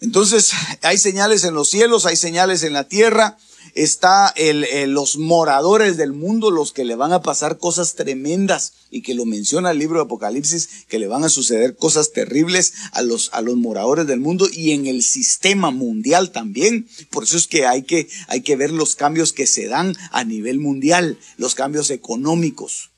Entonces, 0.00 0.50
hay 0.82 0.98
señales 0.98 1.44
en 1.44 1.54
los 1.54 1.70
cielos, 1.70 2.06
hay 2.06 2.16
señales 2.16 2.62
en 2.62 2.72
la 2.72 2.88
tierra, 2.88 3.38
está 3.74 4.32
el, 4.36 4.90
los 4.92 5.18
moradores 5.18 5.96
del 5.96 6.12
mundo, 6.12 6.50
los 6.50 6.72
que 6.72 6.84
le 6.84 6.96
van 6.96 7.12
a 7.12 7.22
pasar 7.22 7.58
cosas 7.58 7.94
tremendas 7.94 8.72
y 8.90 9.02
que 9.02 9.14
lo 9.14 9.24
menciona 9.24 9.70
el 9.70 9.78
libro 9.78 9.98
de 9.98 10.04
Apocalipsis, 10.04 10.68
que 10.88 10.98
le 10.98 11.08
van 11.08 11.24
a 11.24 11.28
suceder 11.28 11.76
cosas 11.76 12.12
terribles 12.12 12.72
a 12.92 13.02
los, 13.02 13.30
a 13.32 13.40
los 13.42 13.56
moradores 13.56 14.06
del 14.06 14.20
mundo 14.20 14.48
y 14.50 14.72
en 14.72 14.86
el 14.86 15.02
sistema 15.02 15.70
mundial 15.70 16.30
también. 16.30 16.88
Por 17.10 17.24
eso 17.24 17.36
es 17.36 17.46
que 17.46 17.66
hay 17.66 17.82
que, 17.82 18.08
hay 18.28 18.42
que 18.42 18.56
ver 18.56 18.70
los 18.70 18.96
cambios 18.96 19.32
que 19.32 19.46
se 19.46 19.66
dan 19.66 19.94
a 20.10 20.24
nivel 20.24 20.58
mundial, 20.58 21.18
los 21.36 21.54
cambios 21.54 21.90
económicos, 21.90 22.90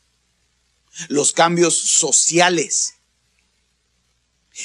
los 1.09 1.33
cambios 1.33 1.75
sociales. 1.75 2.95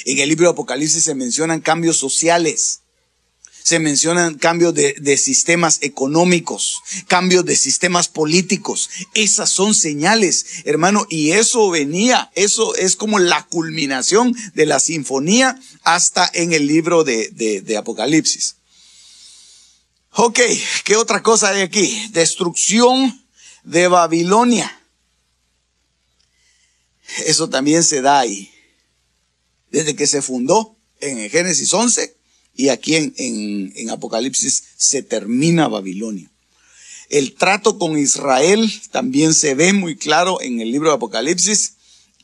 En 0.04 0.18
el 0.18 0.28
libro 0.28 0.46
de 0.46 0.52
Apocalipsis 0.52 1.04
se 1.04 1.14
mencionan 1.14 1.60
cambios 1.60 1.96
sociales 1.96 2.80
se 3.64 3.78
mencionan 3.78 4.34
cambios 4.34 4.74
de, 4.74 5.16
sistemas 5.16 5.78
económicos, 5.80 6.82
cambios 7.08 7.46
de 7.46 7.56
sistemas 7.56 8.08
políticos. 8.08 8.90
Esas 9.14 9.48
son 9.48 9.74
señales, 9.74 10.44
hermano, 10.66 11.06
y 11.08 11.30
eso 11.30 11.70
venía, 11.70 12.30
eso 12.34 12.76
es 12.76 12.94
como 12.94 13.18
la 13.18 13.46
culminación 13.46 14.36
de 14.52 14.66
la 14.66 14.80
sinfonía 14.80 15.58
hasta 15.82 16.30
en 16.34 16.52
el 16.52 16.66
libro 16.66 17.04
de, 17.04 17.30
de 17.30 17.76
Apocalipsis. 17.78 18.56
Ok, 20.10 20.40
¿qué 20.84 20.96
otra 20.96 21.22
cosa 21.22 21.48
hay 21.48 21.62
aquí? 21.62 22.08
Destrucción 22.10 23.26
de 23.62 23.88
Babilonia. 23.88 24.78
Eso 27.24 27.48
también 27.48 27.82
se 27.82 28.02
da 28.02 28.18
ahí. 28.18 28.52
Desde 29.70 29.96
que 29.96 30.06
se 30.06 30.20
fundó 30.20 30.76
en 31.00 31.30
Génesis 31.30 31.72
11 31.72 32.13
y 32.54 32.68
aquí 32.68 32.94
en, 32.94 33.14
en, 33.16 33.90
Apocalipsis 33.90 34.64
se 34.76 35.02
termina 35.02 35.68
Babilonia. 35.68 36.30
El 37.10 37.34
trato 37.34 37.78
con 37.78 37.98
Israel 37.98 38.70
también 38.90 39.34
se 39.34 39.54
ve 39.54 39.72
muy 39.72 39.96
claro 39.96 40.40
en 40.40 40.60
el 40.60 40.70
libro 40.70 40.90
de 40.90 40.96
Apocalipsis. 40.96 41.74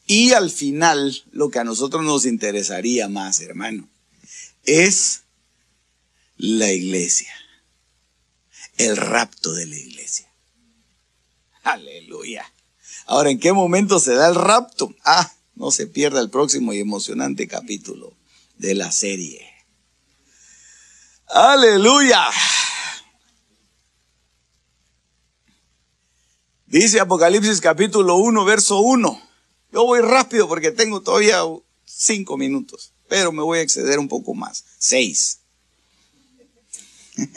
Y 0.06 0.32
al 0.32 0.50
final, 0.50 1.22
lo 1.32 1.50
que 1.50 1.58
a 1.58 1.64
nosotros 1.64 2.04
nos 2.04 2.26
interesaría 2.26 3.08
más, 3.08 3.40
hermano, 3.40 3.88
es 4.64 5.22
la 6.36 6.72
iglesia. 6.72 7.32
El 8.76 8.96
rapto 8.96 9.52
de 9.52 9.66
la 9.66 9.76
iglesia. 9.76 10.32
Aleluya. 11.62 12.50
Ahora, 13.06 13.30
¿en 13.30 13.38
qué 13.38 13.52
momento 13.52 14.00
se 14.00 14.14
da 14.14 14.28
el 14.28 14.34
rapto? 14.34 14.94
Ah, 15.04 15.32
no 15.54 15.70
se 15.70 15.86
pierda 15.86 16.20
el 16.20 16.30
próximo 16.30 16.72
y 16.72 16.78
emocionante 16.78 17.46
capítulo 17.46 18.16
de 18.56 18.74
la 18.74 18.90
serie. 18.92 19.49
Aleluya. 21.32 22.28
Dice 26.66 26.98
Apocalipsis 26.98 27.60
capítulo 27.60 28.16
1, 28.16 28.44
verso 28.44 28.80
1. 28.80 29.22
Yo 29.72 29.84
voy 29.84 30.00
rápido 30.00 30.48
porque 30.48 30.72
tengo 30.72 31.02
todavía 31.02 31.42
cinco 31.84 32.36
minutos, 32.36 32.92
pero 33.08 33.30
me 33.30 33.42
voy 33.42 33.60
a 33.60 33.62
exceder 33.62 34.00
un 34.00 34.08
poco 34.08 34.34
más. 34.34 34.64
Seis. 34.78 35.38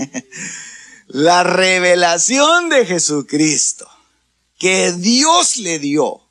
La 1.08 1.44
revelación 1.44 2.70
de 2.70 2.86
Jesucristo 2.86 3.88
que 4.58 4.92
Dios 4.94 5.58
le 5.58 5.78
dio 5.78 6.22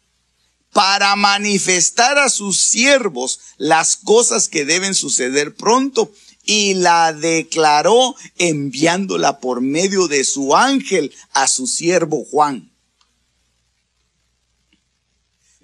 para 0.73 1.15
manifestar 1.17 2.19
a 2.19 2.31
sus 2.31 2.59
siervos 2.59 3.41
las 3.59 3.97
cosas 3.97 4.49
que 4.49 4.65
deben 4.65 4.95
suceder 4.95 5.55
pronto 5.55 6.11
y 6.45 6.75
la 6.75 7.13
declaró 7.13 8.17
enviándola 8.37 9.41
por 9.41 9.61
medio 9.61 10.09
de 10.09 10.25
su 10.25 10.57
ángel 10.57 11.15
a 11.33 11.47
su 11.47 11.67
siervo 11.67 12.25
Juan. 12.25 12.73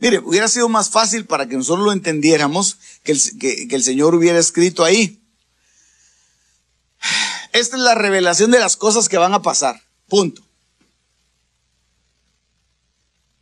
Mire, 0.01 0.21
hubiera 0.21 0.47
sido 0.49 0.69
más 0.69 0.91
fácil 0.91 1.27
para 1.27 1.49
que 1.49 1.57
nosotros 1.57 1.85
lo 1.85 1.93
entendiéramos 1.93 2.79
que 3.03 3.13
el, 3.13 3.21
que, 3.39 3.69
el 3.71 3.83
Señor 3.83 4.15
hubiera 4.15 4.39
escrito 4.39 4.85
ahí. 4.85 5.21
Esta 7.53 7.77
es 7.77 7.83
la 7.83 7.95
revelación 7.97 8.51
de 8.53 8.61
las 8.61 8.77
cosas 8.77 9.09
que 9.09 9.19
van 9.19 9.35
a 9.35 9.43
pasar. 9.43 9.83
Punto. 10.07 10.47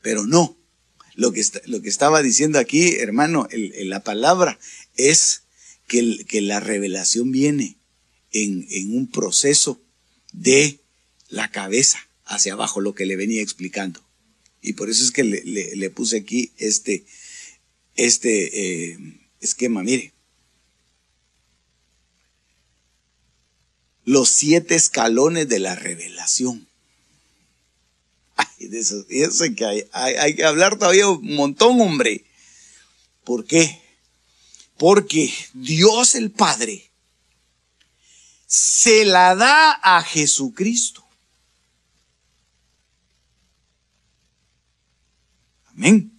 Pero 0.01 0.25
no. 0.25 0.57
Lo 1.15 1.33
que, 1.33 1.45
lo 1.65 1.81
que 1.83 1.89
estaba 1.89 2.23
diciendo 2.23 2.59
aquí, 2.59 2.97
hermano, 2.97 3.49
la 3.51 4.01
palabra 4.01 4.59
es 4.97 5.46
que, 5.87 6.41
la 6.43 6.61
revelación 6.61 7.31
viene 7.33 7.79
en, 8.33 8.67
un 8.93 9.11
proceso 9.11 9.83
de 10.33 10.81
la 11.29 11.51
cabeza 11.51 11.99
hacia 12.25 12.55
abajo, 12.55 12.81
lo 12.81 12.95
que 12.95 13.07
le 13.07 13.17
venía 13.17 13.43
explicando. 13.43 14.05
Y 14.63 14.73
por 14.73 14.91
eso 14.91 15.05
es 15.05 15.13
que 15.13 15.25
le, 15.25 15.91
puse 15.91 16.19
aquí 16.19 16.53
este, 16.59 17.07
este 17.95 18.91
eh, 18.93 18.99
esquema. 19.41 19.83
Mire, 19.83 20.13
los 24.05 24.29
siete 24.29 24.75
escalones 24.75 25.49
de 25.49 25.61
la 25.61 25.77
revelación. 25.77 26.69
Ay, 28.37 28.69
de 28.69 28.81
eso, 28.81 29.07
eso 29.09 29.45
que 29.55 29.65
hay, 29.65 29.85
hay, 29.93 30.35
que 30.35 30.45
hablar 30.45 30.79
todavía 30.79 31.09
un 31.09 31.35
montón, 31.35 31.81
hombre. 31.81 32.25
¿Por 33.25 33.45
qué? 33.47 33.86
Porque 34.77 35.33
Dios 35.55 36.15
el 36.15 36.31
Padre 36.31 36.91
se 38.47 39.05
la 39.05 39.35
da 39.35 39.73
a 39.73 40.03
Jesucristo. 40.03 41.05
Amén. 45.67 46.13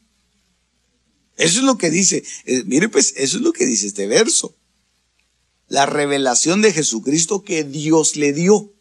Eso 1.36 1.60
es 1.60 1.66
lo 1.66 1.78
que 1.78 1.90
dice, 1.90 2.24
eh, 2.46 2.64
mire 2.66 2.90
pues, 2.90 3.14
eso 3.16 3.38
es 3.38 3.44
lo 3.44 3.54
que 3.54 3.66
dice 3.66 3.88
este 3.88 4.08
verso. 4.08 4.56
La 5.68 5.86
revelación 5.86 6.62
de 6.62 6.74
Jesucristo 6.74 7.44
que 7.44 7.64
Dios 7.64 8.16
le 8.16 8.34
dio. 8.34 8.74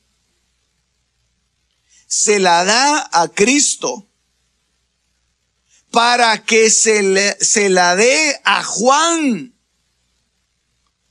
Se 2.06 2.38
la 2.38 2.64
da 2.64 3.08
a 3.12 3.28
Cristo 3.28 4.08
para 5.90 6.44
que 6.44 6.70
se, 6.70 7.02
le, 7.02 7.36
se 7.40 7.68
la 7.68 7.96
dé 7.96 8.40
a 8.44 8.62
Juan. 8.62 9.55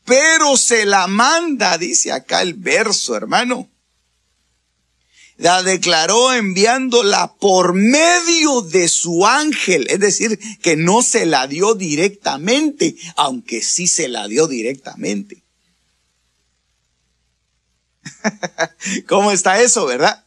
Pero 0.05 0.55
se 0.55 0.85
la 0.85 1.07
manda, 1.07 1.77
dice 1.77 2.11
acá 2.11 2.41
el 2.41 2.53
verso, 2.53 3.15
hermano 3.15 3.69
la 5.37 5.63
declaró 5.63 6.33
enviándola 6.33 7.35
por 7.35 7.73
medio 7.73 8.61
de 8.61 8.87
su 8.87 9.25
ángel, 9.25 9.85
es 9.89 9.99
decir, 9.99 10.39
que 10.61 10.77
no 10.77 11.01
se 11.01 11.25
la 11.25 11.47
dio 11.47 11.75
directamente, 11.75 12.95
aunque 13.17 13.61
sí 13.61 13.87
se 13.87 14.07
la 14.07 14.27
dio 14.27 14.47
directamente. 14.47 15.43
¿Cómo 19.07 19.31
está 19.31 19.59
eso, 19.61 19.85
verdad? 19.85 20.25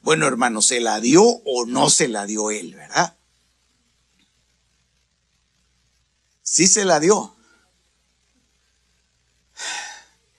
Bueno, 0.00 0.26
hermano, 0.26 0.62
¿se 0.62 0.80
la 0.80 0.98
dio 1.00 1.22
o 1.22 1.66
no 1.66 1.90
se 1.90 2.08
la 2.08 2.24
dio 2.24 2.50
él, 2.50 2.74
verdad? 2.74 3.18
Sí 6.42 6.66
se 6.66 6.86
la 6.86 7.00
dio, 7.00 7.36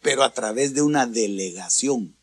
pero 0.01 0.23
a 0.23 0.33
través 0.33 0.73
de 0.73 0.81
una 0.81 1.05
delegación. 1.05 2.15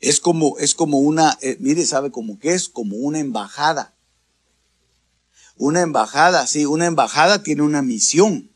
Es 0.00 0.20
como, 0.20 0.58
es 0.58 0.74
como 0.74 0.98
una, 0.98 1.36
eh, 1.40 1.56
mire, 1.58 1.84
¿sabe 1.86 2.10
cómo 2.10 2.38
que 2.38 2.52
es? 2.52 2.68
Como 2.68 2.96
una 2.96 3.18
embajada. 3.18 3.94
Una 5.56 5.80
embajada, 5.80 6.46
sí, 6.46 6.66
una 6.66 6.86
embajada 6.86 7.42
tiene 7.42 7.62
una 7.62 7.82
misión. 7.82 8.50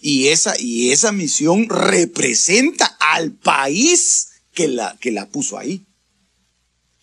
Y 0.00 0.28
esa, 0.28 0.58
y 0.58 0.90
esa 0.90 1.12
misión 1.12 1.68
representa 1.68 2.86
al 2.98 3.32
país 3.32 4.30
que 4.52 4.68
la, 4.68 4.96
que 4.98 5.12
la 5.12 5.28
puso 5.28 5.58
ahí. 5.58 5.86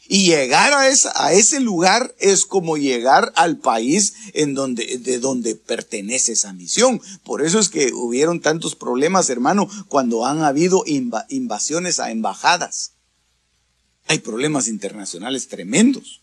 Y 0.08 0.26
llegar 0.26 0.74
a, 0.74 0.88
esa, 0.90 1.12
a 1.16 1.34
ese 1.34 1.60
lugar 1.60 2.14
es 2.20 2.46
como 2.46 2.78
llegar 2.78 3.34
al 3.36 3.58
país 3.58 4.14
en 4.34 4.54
donde, 4.54 5.00
de 5.00 5.20
donde 5.20 5.56
pertenece 5.56 6.34
esa 6.34 6.54
misión. 6.54 7.02
Por 7.24 7.44
eso 7.44 7.60
es 7.60 7.70
que 7.70 7.92
hubieron 7.92 8.40
tantos 8.40 8.76
problemas, 8.76 9.30
hermano, 9.30 9.68
cuando 9.88 10.26
han 10.26 10.44
habido 10.44 10.84
invasiones 10.86 12.00
a 12.00 12.12
embajadas. 12.12 12.92
Hay 14.08 14.20
problemas 14.20 14.68
internacionales 14.68 15.48
tremendos. 15.48 16.22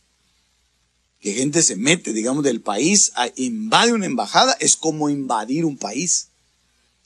Que 1.20 1.34
gente 1.34 1.62
se 1.62 1.76
mete, 1.76 2.12
digamos, 2.12 2.44
del 2.44 2.60
país, 2.60 3.12
a, 3.16 3.28
invade 3.34 3.92
una 3.92 4.06
embajada, 4.06 4.56
es 4.60 4.76
como 4.76 5.10
invadir 5.10 5.64
un 5.64 5.76
país. 5.76 6.28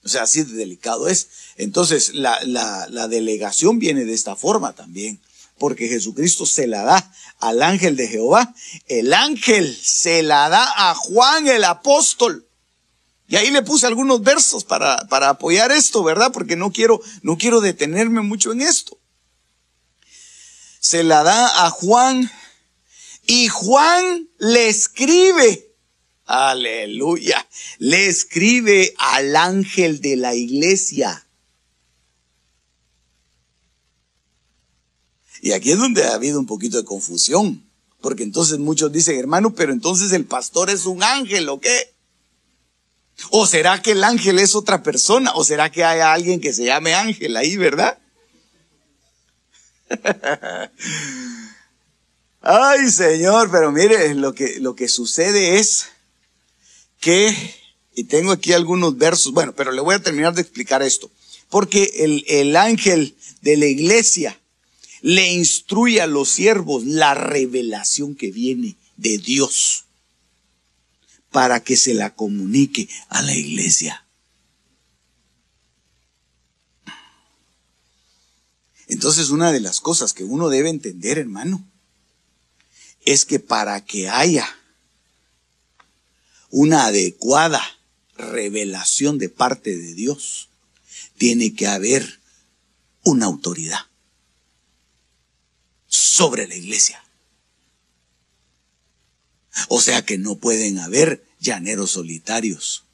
O 0.04 0.08
sea, 0.08 0.22
así 0.22 0.42
de 0.42 0.54
delicado 0.54 1.08
es. 1.08 1.28
Entonces, 1.56 2.14
la, 2.14 2.38
la, 2.44 2.86
la 2.90 3.08
delegación 3.08 3.78
viene 3.78 4.04
de 4.04 4.14
esta 4.14 4.36
forma 4.36 4.74
también, 4.74 5.20
porque 5.58 5.88
Jesucristo 5.88 6.46
se 6.46 6.66
la 6.66 6.82
da 6.82 7.12
al 7.38 7.62
ángel 7.62 7.96
de 7.96 8.08
Jehová. 8.08 8.54
El 8.86 9.12
ángel 9.12 9.76
se 9.82 10.22
la 10.22 10.48
da 10.48 10.90
a 10.90 10.94
Juan 10.94 11.48
el 11.48 11.64
apóstol. 11.64 12.46
Y 13.28 13.36
ahí 13.36 13.50
le 13.50 13.62
puse 13.62 13.86
algunos 13.86 14.22
versos 14.22 14.64
para, 14.64 14.98
para 15.08 15.30
apoyar 15.30 15.72
esto, 15.72 16.04
¿verdad? 16.04 16.30
Porque 16.32 16.56
no 16.56 16.70
quiero, 16.70 17.00
no 17.22 17.36
quiero 17.38 17.60
detenerme 17.60 18.20
mucho 18.20 18.52
en 18.52 18.60
esto 18.60 18.98
se 20.86 21.02
la 21.02 21.24
da 21.24 21.66
a 21.66 21.70
Juan 21.70 22.30
y 23.26 23.48
Juan 23.48 24.28
le 24.38 24.68
escribe, 24.68 25.74
aleluya, 26.26 27.44
le 27.78 28.06
escribe 28.06 28.94
al 28.98 29.34
ángel 29.34 30.00
de 30.00 30.14
la 30.14 30.36
iglesia. 30.36 31.25
Y 35.42 35.52
aquí 35.52 35.72
es 35.72 35.78
donde 35.78 36.04
ha 36.04 36.14
habido 36.14 36.38
un 36.38 36.46
poquito 36.46 36.76
de 36.76 36.84
confusión, 36.84 37.64
porque 38.00 38.22
entonces 38.22 38.58
muchos 38.58 38.92
dicen, 38.92 39.18
hermano, 39.18 39.54
pero 39.54 39.72
entonces 39.72 40.12
el 40.12 40.24
pastor 40.24 40.70
es 40.70 40.86
un 40.86 41.02
ángel, 41.02 41.48
¿o 41.48 41.60
qué? 41.60 41.94
¿O 43.30 43.46
será 43.46 43.80
que 43.80 43.92
el 43.92 44.04
ángel 44.04 44.38
es 44.38 44.54
otra 44.54 44.82
persona? 44.82 45.32
¿O 45.34 45.44
será 45.44 45.70
que 45.70 45.84
hay 45.84 46.00
alguien 46.00 46.40
que 46.40 46.52
se 46.52 46.64
llame 46.64 46.94
ángel 46.94 47.36
ahí, 47.36 47.56
verdad? 47.56 47.98
Ay, 52.40 52.90
Señor, 52.90 53.50
pero 53.50 53.72
mire, 53.72 54.14
lo 54.14 54.34
que, 54.34 54.60
lo 54.60 54.76
que 54.76 54.88
sucede 54.88 55.58
es 55.58 55.86
que, 57.00 57.34
y 57.94 58.04
tengo 58.04 58.32
aquí 58.32 58.52
algunos 58.52 58.96
versos, 58.96 59.32
bueno, 59.32 59.54
pero 59.54 59.72
le 59.72 59.80
voy 59.80 59.94
a 59.94 60.02
terminar 60.02 60.34
de 60.34 60.42
explicar 60.42 60.82
esto, 60.82 61.10
porque 61.48 61.90
el, 61.96 62.24
el 62.28 62.54
ángel 62.56 63.16
de 63.40 63.56
la 63.56 63.66
iglesia 63.66 64.38
le 65.02 65.32
instruye 65.32 66.00
a 66.00 66.06
los 66.06 66.28
siervos 66.30 66.84
la 66.84 67.14
revelación 67.14 68.14
que 68.14 68.30
viene 68.30 68.76
de 68.96 69.18
Dios 69.18 69.84
para 71.30 71.60
que 71.60 71.76
se 71.76 71.94
la 71.94 72.14
comunique 72.14 72.88
a 73.08 73.22
la 73.22 73.34
iglesia. 73.34 74.06
Entonces 78.88 79.30
una 79.30 79.52
de 79.52 79.60
las 79.60 79.80
cosas 79.80 80.12
que 80.12 80.24
uno 80.24 80.48
debe 80.48 80.70
entender, 80.70 81.18
hermano, 81.18 81.64
es 83.04 83.24
que 83.24 83.40
para 83.40 83.84
que 83.84 84.08
haya 84.08 84.46
una 86.50 86.86
adecuada 86.86 87.62
revelación 88.16 89.18
de 89.18 89.28
parte 89.28 89.76
de 89.76 89.94
Dios, 89.94 90.48
tiene 91.18 91.54
que 91.54 91.66
haber 91.66 92.20
una 93.02 93.26
autoridad 93.26 93.80
sobre 95.96 96.46
la 96.46 96.54
iglesia. 96.54 97.02
O 99.68 99.80
sea 99.80 100.04
que 100.04 100.18
no 100.18 100.36
pueden 100.36 100.78
haber 100.78 101.24
llaneros 101.40 101.92
solitarios. 101.92 102.84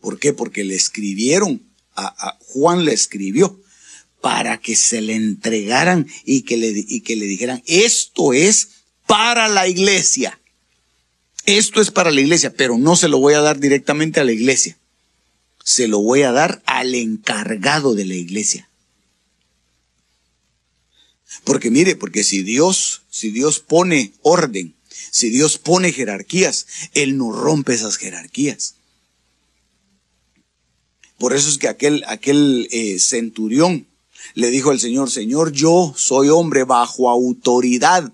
¿Por 0.00 0.18
qué? 0.18 0.32
Porque 0.32 0.64
le 0.64 0.76
escribieron 0.76 1.66
a, 1.96 2.38
Juan 2.40 2.84
le 2.84 2.92
escribió 2.92 3.60
para 4.20 4.60
que 4.60 4.76
se 4.76 5.00
le 5.00 5.14
entregaran 5.14 6.06
y 6.24 6.42
que 6.42 6.56
le, 6.56 6.68
y 6.68 7.00
que 7.00 7.16
le 7.16 7.26
dijeran, 7.26 7.62
esto 7.66 8.32
es 8.32 8.68
para 9.06 9.48
la 9.48 9.66
iglesia. 9.66 10.40
Esto 11.44 11.80
es 11.80 11.90
para 11.90 12.12
la 12.12 12.20
iglesia, 12.20 12.54
pero 12.54 12.78
no 12.78 12.94
se 12.94 13.08
lo 13.08 13.18
voy 13.18 13.34
a 13.34 13.40
dar 13.40 13.58
directamente 13.58 14.20
a 14.20 14.24
la 14.24 14.32
iglesia. 14.32 14.78
Se 15.64 15.88
lo 15.88 15.98
voy 15.98 16.22
a 16.22 16.30
dar 16.30 16.62
al 16.66 16.94
encargado 16.94 17.94
de 17.94 18.04
la 18.04 18.14
iglesia. 18.14 18.67
Porque 21.44 21.70
mire, 21.70 21.96
porque 21.96 22.24
si 22.24 22.42
Dios, 22.42 23.02
si 23.10 23.30
Dios 23.30 23.60
pone 23.60 24.12
orden, 24.22 24.74
si 25.10 25.30
Dios 25.30 25.58
pone 25.58 25.92
jerarquías, 25.92 26.66
Él 26.94 27.16
no 27.16 27.32
rompe 27.32 27.74
esas 27.74 27.96
jerarquías. 27.96 28.74
Por 31.18 31.34
eso 31.34 31.48
es 31.48 31.58
que 31.58 31.68
aquel, 31.68 32.04
aquel 32.06 32.68
eh, 32.70 32.98
centurión 32.98 33.86
le 34.34 34.50
dijo 34.50 34.70
al 34.70 34.80
Señor, 34.80 35.10
Señor, 35.10 35.52
yo 35.52 35.94
soy 35.96 36.28
hombre 36.28 36.64
bajo 36.64 37.10
autoridad. 37.10 38.12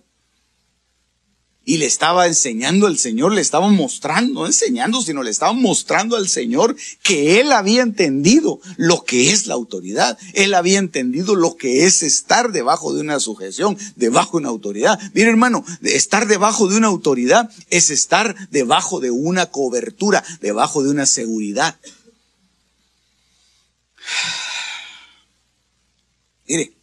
Y 1.65 1.79
le 1.79 1.87
estaba 1.87 2.27
enseñando 2.27 2.87
al 2.87 2.99
Señor, 2.99 3.33
le 3.33 3.41
estaba 3.41 3.69
mostrando, 3.69 4.41
no 4.41 4.47
enseñando, 4.47 5.01
sino 5.01 5.23
le 5.23 5.31
estaba 5.31 5.53
mostrando 5.53 6.17
al 6.17 6.29
Señor 6.29 6.77
que 7.03 7.41
él 7.41 7.53
había 7.53 7.83
entendido 7.83 8.61
lo 8.77 9.05
que 9.05 9.31
es 9.31 9.47
la 9.47 9.55
autoridad. 9.55 10.19
Él 10.35 10.55
había 10.55 10.79
entendido 10.79 11.35
lo 11.35 11.57
que 11.57 11.87
es 11.87 12.03
estar 12.03 12.53
debajo 12.53 12.93
de 12.93 13.01
una 13.01 13.19
sujeción, 13.19 13.79
debajo 13.97 14.33
de 14.33 14.43
una 14.43 14.51
autoridad. 14.51 15.01
Mire 15.15 15.31
hermano, 15.31 15.65
estar 15.83 16.27
debajo 16.27 16.69
de 16.69 16.77
una 16.77 16.89
autoridad 16.89 17.51
es 17.71 17.91
estar 17.91 18.37
debajo 18.51 19.01
de 19.01 19.11
una 19.11 19.47
cobertura, 19.47 20.23
debajo 20.41 20.83
de 20.83 20.91
una 20.91 21.07
seguridad. 21.07 21.79
Mire, 26.47 26.75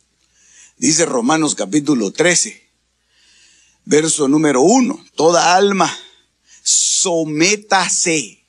dice 0.77 1.05
Romanos 1.05 1.53
capítulo 1.53 2.11
13 2.11 2.60
verso 3.85 4.27
número 4.27 4.61
uno, 4.61 5.03
toda 5.15 5.55
alma, 5.55 5.91
sométase 6.63 8.45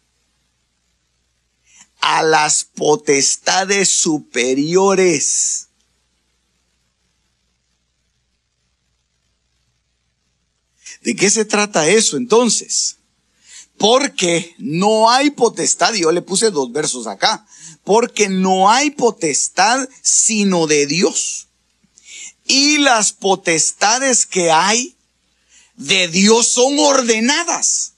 a 2.01 2.23
las 2.23 2.65
potestades 2.65 3.89
superiores. 3.89 5.69
¿De 11.03 11.17
qué 11.17 11.31
se 11.31 11.45
trata 11.45 11.89
eso 11.89 12.17
entonces? 12.17 12.99
Porque 13.79 14.55
no 14.59 15.11
hay 15.11 15.31
potestad, 15.31 15.95
yo 15.95 16.13
le 16.13 16.23
puse 16.23 16.51
dos 16.51 16.71
versos 16.71 17.07
acá, 17.07 17.47
porque 17.85 18.29
no 18.29 18.71
hay 18.71 18.91
potestad 18.91 19.89
sino 20.03 20.67
de 20.67 20.87
Dios. 20.87 21.49
Y 22.47 22.79
las 22.79 23.13
potestades 23.13 24.27
que 24.27 24.51
hay 24.51 24.97
de 25.87 26.09
Dios 26.09 26.49
son 26.49 26.79
ordenadas. 26.79 27.95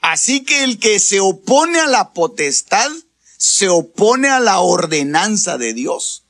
Así 0.00 0.44
que 0.44 0.64
el 0.64 0.78
que 0.78 1.00
se 1.00 1.20
opone 1.20 1.80
a 1.80 1.86
la 1.86 2.12
potestad, 2.12 2.90
se 3.36 3.68
opone 3.68 4.28
a 4.28 4.40
la 4.40 4.60
ordenanza 4.60 5.58
de 5.58 5.74
Dios. 5.74 6.24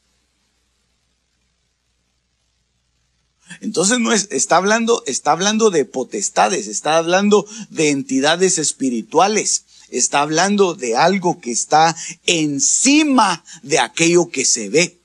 Entonces 3.60 3.98
no 3.98 4.12
es, 4.12 4.28
está 4.30 4.56
hablando, 4.56 5.02
está 5.06 5.32
hablando 5.32 5.70
de 5.70 5.84
potestades, 5.84 6.66
está 6.66 6.96
hablando 6.96 7.46
de 7.70 7.90
entidades 7.90 8.58
espirituales, 8.58 9.64
está 9.90 10.20
hablando 10.20 10.74
de 10.74 10.96
algo 10.96 11.40
que 11.40 11.52
está 11.52 11.96
encima 12.26 13.44
de 13.62 13.78
aquello 13.78 14.28
que 14.28 14.44
se 14.44 14.68
ve. 14.68 15.00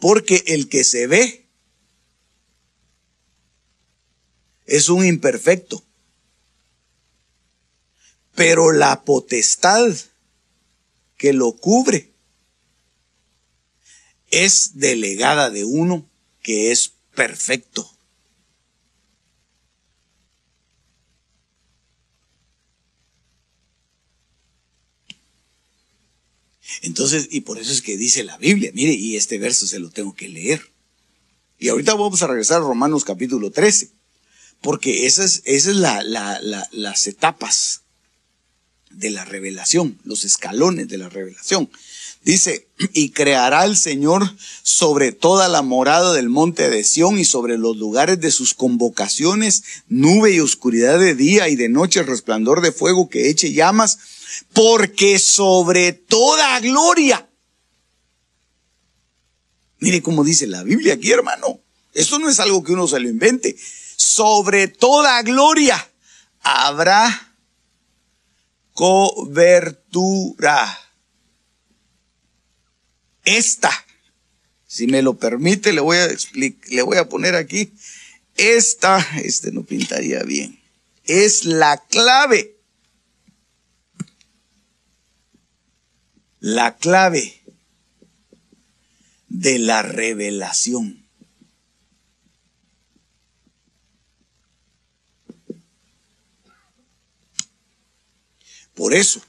Porque 0.00 0.44
el 0.46 0.68
que 0.68 0.84
se 0.84 1.06
ve 1.06 1.47
es 4.68 4.90
un 4.90 5.04
imperfecto. 5.04 5.82
Pero 8.34 8.70
la 8.70 9.02
potestad 9.02 9.92
que 11.16 11.32
lo 11.32 11.52
cubre 11.56 12.12
es 14.30 14.78
delegada 14.78 15.50
de 15.50 15.64
uno 15.64 16.08
que 16.42 16.70
es 16.70 16.92
perfecto. 17.14 17.90
Entonces, 26.82 27.28
y 27.30 27.40
por 27.40 27.58
eso 27.58 27.72
es 27.72 27.82
que 27.82 27.96
dice 27.96 28.22
la 28.22 28.36
Biblia, 28.36 28.70
mire, 28.74 28.92
y 28.92 29.16
este 29.16 29.38
verso 29.38 29.66
se 29.66 29.80
lo 29.80 29.90
tengo 29.90 30.14
que 30.14 30.28
leer. 30.28 30.70
Y 31.58 31.70
ahorita 31.70 31.94
vamos 31.94 32.22
a 32.22 32.28
regresar 32.28 32.58
a 32.58 32.66
Romanos 32.66 33.04
capítulo 33.04 33.50
13 33.50 33.97
porque 34.60 35.06
esas, 35.06 35.42
esas 35.44 35.76
la, 35.76 36.02
las 36.72 37.06
etapas 37.06 37.82
de 38.90 39.10
la 39.10 39.24
revelación, 39.24 39.98
los 40.04 40.24
escalones 40.24 40.88
de 40.88 40.98
la 40.98 41.08
revelación. 41.08 41.70
Dice, 42.24 42.66
y 42.92 43.10
creará 43.10 43.64
el 43.64 43.76
Señor 43.76 44.28
sobre 44.62 45.12
toda 45.12 45.48
la 45.48 45.62
morada 45.62 46.12
del 46.12 46.28
monte 46.28 46.68
de 46.68 46.82
Sión 46.82 47.18
y 47.18 47.24
sobre 47.24 47.56
los 47.56 47.76
lugares 47.76 48.20
de 48.20 48.32
sus 48.32 48.54
convocaciones, 48.54 49.62
nube 49.88 50.32
y 50.32 50.40
oscuridad 50.40 50.98
de 50.98 51.14
día 51.14 51.48
y 51.48 51.56
de 51.56 51.68
noche 51.68 52.02
resplandor 52.02 52.60
de 52.60 52.72
fuego 52.72 53.08
que 53.08 53.30
eche 53.30 53.52
llamas, 53.52 53.98
porque 54.52 55.18
sobre 55.18 55.92
toda 55.92 56.58
gloria. 56.60 57.28
Mire 59.78 60.02
cómo 60.02 60.24
dice 60.24 60.48
la 60.48 60.64
Biblia 60.64 60.94
aquí, 60.94 61.12
hermano. 61.12 61.60
Esto 61.94 62.18
no 62.18 62.28
es 62.28 62.40
algo 62.40 62.64
que 62.64 62.72
uno 62.72 62.88
se 62.88 62.98
lo 62.98 63.08
invente 63.08 63.56
sobre 63.98 64.68
toda 64.68 65.20
gloria 65.22 65.90
habrá 66.40 67.34
cobertura. 68.72 70.78
Esta, 73.24 73.72
si 74.68 74.86
me 74.86 75.02
lo 75.02 75.18
permite, 75.18 75.72
le 75.72 75.80
voy 75.80 75.96
a 75.96 76.06
explicar, 76.06 76.70
le 76.70 76.82
voy 76.82 76.96
a 76.96 77.08
poner 77.08 77.34
aquí. 77.34 77.72
Esta, 78.36 79.04
este 79.24 79.50
no 79.50 79.64
pintaría 79.64 80.22
bien. 80.22 80.60
Es 81.04 81.44
la 81.44 81.82
clave. 81.88 82.56
La 86.38 86.76
clave 86.76 87.42
de 89.26 89.58
la 89.58 89.82
revelación. 89.82 91.07
Por 98.78 98.94
eso, 98.94 99.20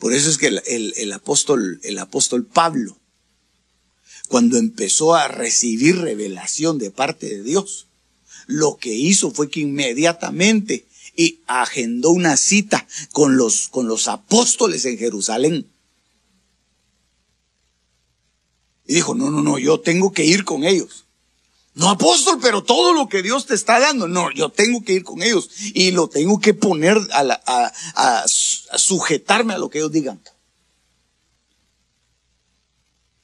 por 0.00 0.12
eso 0.12 0.28
es 0.28 0.36
que 0.36 0.48
el, 0.48 1.12
apóstol, 1.12 1.78
el 1.84 1.96
apóstol 1.96 2.44
Pablo, 2.44 2.98
cuando 4.26 4.58
empezó 4.58 5.14
a 5.14 5.28
recibir 5.28 5.98
revelación 5.98 6.78
de 6.78 6.90
parte 6.90 7.28
de 7.28 7.44
Dios, 7.44 7.86
lo 8.48 8.76
que 8.76 8.92
hizo 8.92 9.30
fue 9.30 9.48
que 9.48 9.60
inmediatamente 9.60 10.86
agendó 11.46 12.10
una 12.10 12.36
cita 12.36 12.84
con 13.12 13.36
los, 13.36 13.68
con 13.68 13.86
los 13.86 14.08
apóstoles 14.08 14.84
en 14.86 14.98
Jerusalén. 14.98 15.70
Y 18.88 18.94
dijo, 18.94 19.14
no, 19.14 19.30
no, 19.30 19.40
no, 19.40 19.56
yo 19.60 19.78
tengo 19.78 20.12
que 20.12 20.24
ir 20.24 20.44
con 20.44 20.64
ellos. 20.64 21.04
No 21.74 21.90
apóstol, 21.90 22.38
pero 22.40 22.62
todo 22.62 22.92
lo 22.92 23.08
que 23.08 23.22
Dios 23.22 23.46
te 23.46 23.54
está 23.54 23.80
dando, 23.80 24.06
no, 24.06 24.30
yo 24.30 24.48
tengo 24.48 24.84
que 24.84 24.92
ir 24.92 25.02
con 25.02 25.22
ellos 25.22 25.50
y 25.74 25.90
lo 25.90 26.08
tengo 26.08 26.38
que 26.38 26.54
poner 26.54 26.96
a, 27.12 27.72
a, 27.96 28.24
sujetarme 28.78 29.54
a 29.54 29.58
lo 29.58 29.70
que 29.70 29.78
ellos 29.78 29.92
digan. 29.92 30.20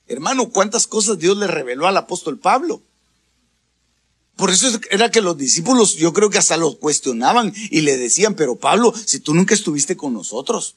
Hermano, 0.07 0.51
¿cuántas 0.51 0.87
cosas 0.87 1.19
Dios 1.19 1.37
le 1.37 1.47
reveló 1.47 1.87
al 1.87 1.97
apóstol 1.97 2.39
Pablo? 2.39 2.83
Por 4.37 4.51
eso 4.51 4.69
era 4.91 5.11
que 5.11 5.21
los 5.21 5.37
discípulos, 5.37 5.97
yo 5.97 6.13
creo 6.13 6.31
que 6.31 6.39
hasta 6.39 6.57
los 6.57 6.77
cuestionaban 6.77 7.53
y 7.71 7.83
le 7.83 7.97
decían, 7.97 8.35
pero 8.35 8.57
Pablo, 8.57 8.93
si 9.05 9.21
tú 9.21 9.35
nunca 9.35 9.55
estuviste 9.55 9.97
con 9.97 10.15
nosotros. 10.15 10.77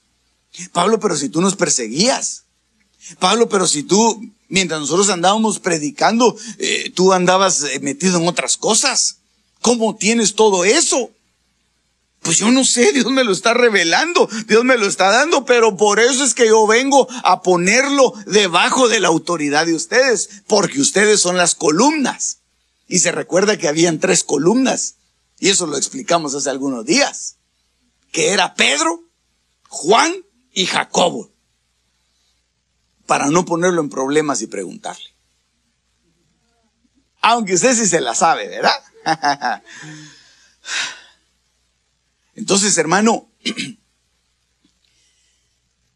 Pablo, 0.72 1.00
pero 1.00 1.16
si 1.16 1.30
tú 1.30 1.42
nos 1.42 1.56
perseguías. 1.56 2.44
Pablo, 3.20 3.50
pero 3.50 3.66
si 3.66 3.84
tú 3.84 4.22
mientras 4.50 4.80
nosotros 4.82 5.10
andábamos 5.10 5.60
predicando, 5.60 6.38
eh, 6.60 6.92
tú 6.94 7.12
andabas 7.12 7.64
eh, 7.64 7.80
metido 7.80 8.20
en 8.20 8.28
otras 8.28 8.56
cosas. 8.56 9.18
¿Cómo 9.62 9.96
tienes 9.96 10.36
todo 10.36 10.64
eso? 10.64 11.10
Pues 12.24 12.38
yo 12.38 12.52
no 12.52 12.64
sé, 12.64 12.94
Dios 12.94 13.06
me 13.12 13.24
lo 13.24 13.32
está 13.32 13.54
revelando, 13.54 14.30
Dios 14.48 14.64
me 14.64 14.78
lo 14.78 14.88
está 14.88 15.12
dando, 15.12 15.46
pero 15.46 15.78
por 15.78 16.00
eso 16.00 16.24
es 16.24 16.34
que 16.34 16.48
yo 16.48 16.66
vengo 16.66 17.08
a 17.24 17.42
ponerlo 17.42 18.14
debajo 18.26 18.88
de 18.88 19.00
la 19.00 19.10
autoridad 19.10 19.66
de 19.66 19.76
ustedes, 19.76 20.44
porque 20.48 20.80
ustedes 20.80 21.20
son 21.20 21.38
las 21.38 21.54
columnas. 21.54 22.40
Y 22.88 23.00
se 23.00 23.12
recuerda 23.12 23.58
que 23.58 23.68
habían 23.68 24.00
tres 24.00 24.24
columnas, 24.24 24.96
y 25.40 25.50
eso 25.50 25.68
lo 25.68 25.78
explicamos 25.78 26.34
hace 26.34 26.50
algunos 26.50 26.86
días, 26.86 27.36
que 28.12 28.30
era 28.30 28.56
Pedro, 28.56 29.04
Juan 29.68 30.14
y 30.54 30.66
Jacobo 30.66 31.34
para 33.06 33.28
no 33.28 33.46
ponerlo 33.46 33.82
en 33.82 33.90
problemas 33.90 34.42
y 34.42 34.48
preguntarle. 34.48 35.14
Aunque 37.22 37.54
usted 37.54 37.76
sí 37.76 37.86
se 37.86 38.02
la 38.02 38.16
sabe, 38.16 38.48
¿verdad? 38.48 38.84
Entonces, 42.36 42.78
hermano, 42.78 43.32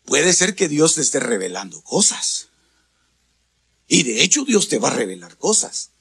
puede 0.05 0.33
ser 0.33 0.55
que 0.55 0.67
Dios 0.67 0.95
te 0.95 1.01
esté 1.01 1.19
revelando 1.19 1.81
cosas. 1.81 2.49
Y 3.87 4.03
de 4.03 4.21
hecho 4.23 4.43
Dios 4.45 4.67
te 4.67 4.79
va 4.79 4.89
a 4.89 4.95
revelar 4.95 5.37
cosas. 5.37 5.91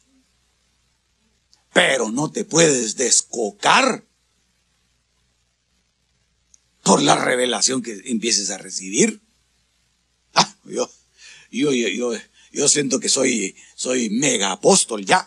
Pero 1.72 2.10
no 2.10 2.30
te 2.30 2.44
puedes 2.44 2.96
descocar 2.96 4.04
por 6.82 7.02
la 7.02 7.16
revelación 7.16 7.82
que 7.82 8.00
empieces 8.06 8.50
a 8.50 8.58
recibir. 8.58 9.20
Ah, 10.38 10.54
yo, 10.66 10.86
yo, 11.50 11.72
yo, 11.72 12.12
yo, 12.52 12.68
siento 12.68 13.00
que 13.00 13.08
soy, 13.08 13.56
soy 13.74 14.10
mega 14.10 14.52
apóstol 14.52 15.06
ya. 15.06 15.26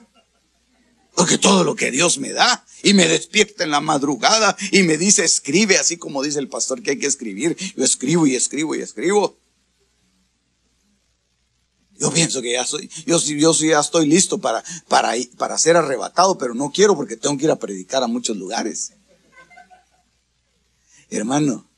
Porque 1.16 1.40
todo 1.40 1.64
lo 1.64 1.76
que 1.76 1.90
Dios 1.90 2.20
me 2.20 2.30
da 2.32 2.64
y 2.84 2.94
me 2.94 3.08
despierta 3.08 3.64
en 3.64 3.72
la 3.72 3.82
madrugada 3.82 4.56
y 4.72 4.84
me 4.84 4.98
dice 4.98 5.24
escribe, 5.24 5.78
así 5.78 5.98
como 5.98 6.24
dice 6.24 6.40
el 6.40 6.48
pastor 6.48 6.82
que 6.82 6.92
hay 6.92 7.00
que 7.00 7.08
escribir, 7.08 7.56
yo 7.76 7.84
escribo 7.84 8.28
y 8.28 8.36
escribo 8.36 8.76
y 8.76 8.82
escribo. 8.82 9.38
Yo 11.98 12.14
pienso 12.14 12.42
que 12.42 12.54
ya 12.54 12.66
soy, 12.66 12.90
yo, 13.06 13.20
yo 13.20 13.54
ya 13.54 13.80
estoy 13.82 14.08
listo 14.08 14.38
para, 14.38 14.64
para, 14.88 15.14
para 15.38 15.58
ser 15.58 15.76
arrebatado, 15.76 16.38
pero 16.38 16.54
no 16.54 16.72
quiero 16.72 16.96
porque 16.96 17.18
tengo 17.18 17.38
que 17.38 17.44
ir 17.44 17.52
a 17.52 17.60
predicar 17.60 18.04
a 18.04 18.08
muchos 18.08 18.38
lugares. 18.38 18.94
Hermano, 21.10 21.70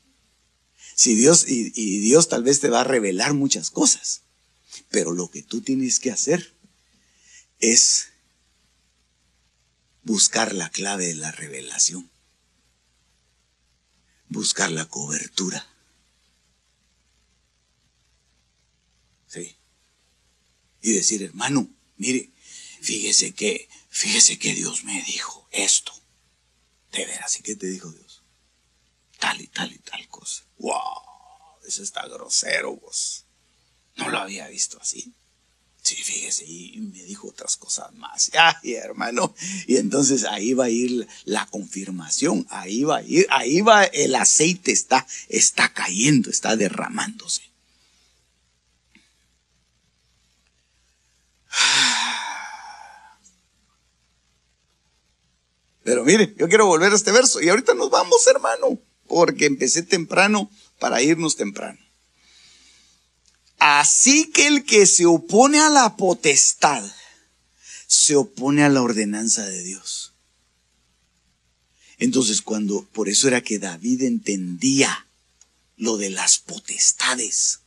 si 0.94 1.16
Dios, 1.16 1.48
y, 1.48 1.72
y 1.74 1.98
Dios 1.98 2.28
tal 2.28 2.44
vez 2.44 2.60
te 2.60 2.68
va 2.68 2.82
a 2.82 2.84
revelar 2.84 3.34
muchas 3.34 3.70
cosas, 3.70 4.22
pero 4.90 5.10
lo 5.10 5.28
que 5.28 5.42
tú 5.42 5.60
tienes 5.60 5.98
que 5.98 6.12
hacer 6.12 6.54
es 7.58 8.11
buscar 10.02 10.52
la 10.54 10.70
clave 10.70 11.06
de 11.06 11.14
la 11.14 11.32
revelación, 11.32 12.10
buscar 14.28 14.70
la 14.70 14.86
cobertura. 14.86 15.66
Sí. 19.26 19.56
Y 20.80 20.92
decir, 20.92 21.22
hermano, 21.22 21.70
mire, 21.96 22.30
fíjese 22.80 23.32
que, 23.32 23.68
fíjese 23.88 24.38
que 24.38 24.54
Dios 24.54 24.84
me 24.84 25.02
dijo 25.02 25.48
esto. 25.52 25.92
De 26.90 27.06
veras, 27.06 27.38
¿y 27.38 27.42
qué 27.42 27.56
te 27.56 27.68
dijo 27.68 27.90
Dios? 27.90 28.22
Tal 29.18 29.40
y 29.40 29.46
tal 29.46 29.72
y 29.72 29.78
tal 29.78 30.06
cosa. 30.08 30.44
¡Wow! 30.58 31.58
Eso 31.66 31.82
está 31.82 32.06
grosero, 32.08 32.76
vos. 32.76 33.24
No 33.96 34.10
lo 34.10 34.18
había 34.18 34.48
visto 34.48 34.78
así. 34.80 35.14
Sí, 35.92 36.02
fíjese, 36.02 36.46
y 36.46 36.80
me 36.80 37.02
dijo 37.02 37.28
otras 37.28 37.58
cosas 37.58 37.92
más. 37.96 38.30
Ay, 38.62 38.76
hermano. 38.76 39.34
Y 39.66 39.76
entonces 39.76 40.24
ahí 40.24 40.54
va 40.54 40.64
a 40.64 40.70
ir 40.70 41.06
la 41.26 41.44
confirmación, 41.50 42.46
ahí 42.48 42.82
va 42.82 42.96
a 42.96 43.02
ir, 43.02 43.26
ahí 43.28 43.60
va 43.60 43.84
el 43.84 44.14
aceite 44.14 44.72
está, 44.72 45.06
está 45.28 45.70
cayendo, 45.74 46.30
está 46.30 46.56
derramándose. 46.56 47.42
Pero 55.84 56.04
mire, 56.04 56.34
yo 56.38 56.48
quiero 56.48 56.64
volver 56.64 56.92
a 56.92 56.96
este 56.96 57.12
verso 57.12 57.42
y 57.42 57.50
ahorita 57.50 57.74
nos 57.74 57.90
vamos, 57.90 58.26
hermano, 58.28 58.80
porque 59.08 59.44
empecé 59.44 59.82
temprano 59.82 60.50
para 60.78 61.02
irnos 61.02 61.36
temprano. 61.36 61.78
Así 63.64 64.28
que 64.32 64.48
el 64.48 64.64
que 64.64 64.86
se 64.86 65.06
opone 65.06 65.60
a 65.60 65.70
la 65.70 65.96
potestad, 65.96 66.84
se 67.86 68.16
opone 68.16 68.64
a 68.64 68.68
la 68.68 68.82
ordenanza 68.82 69.46
de 69.46 69.62
Dios. 69.62 70.14
Entonces 71.98 72.42
cuando, 72.42 72.84
por 72.86 73.08
eso 73.08 73.28
era 73.28 73.40
que 73.40 73.60
David 73.60 74.02
entendía 74.02 75.06
lo 75.76 75.96
de 75.96 76.10
las 76.10 76.40
potestades. 76.40 77.60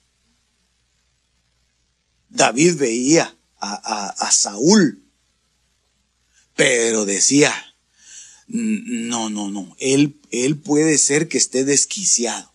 David 2.27 2.75
veía 2.75 3.33
a, 3.61 4.09
a 4.09 4.31
Saúl, 4.33 5.01
pero 6.57 7.05
decía, 7.05 7.55
no, 8.47 9.29
no, 9.29 9.49
no, 9.49 9.77
él, 9.79 10.19
él 10.31 10.57
puede 10.57 10.97
ser 10.97 11.29
que 11.29 11.37
esté 11.37 11.63
desquiciado, 11.63 12.53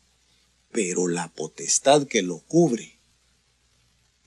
pero 0.71 1.09
la 1.09 1.33
potestad 1.33 2.07
que 2.07 2.21
lo 2.21 2.41
cubre 2.41 3.00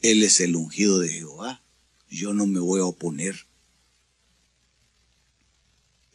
él 0.03 0.21
es 0.21 0.41
el 0.41 0.55
ungido 0.55 0.99
de 0.99 1.09
Jehová. 1.09 1.63
Yo 2.09 2.33
no 2.33 2.45
me 2.45 2.59
voy 2.59 2.81
a 2.81 2.85
oponer. 2.85 3.47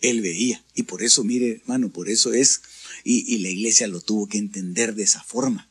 Él 0.00 0.20
veía. 0.20 0.62
Y 0.74 0.84
por 0.84 1.02
eso, 1.02 1.24
mire, 1.24 1.56
hermano, 1.62 1.88
por 1.88 2.08
eso 2.08 2.32
es, 2.32 2.60
y, 3.02 3.38
la 3.38 3.48
iglesia 3.48 3.88
lo 3.88 4.00
tuvo 4.00 4.28
que 4.28 4.38
entender 4.38 4.94
de 4.94 5.02
esa 5.02 5.22
forma, 5.22 5.68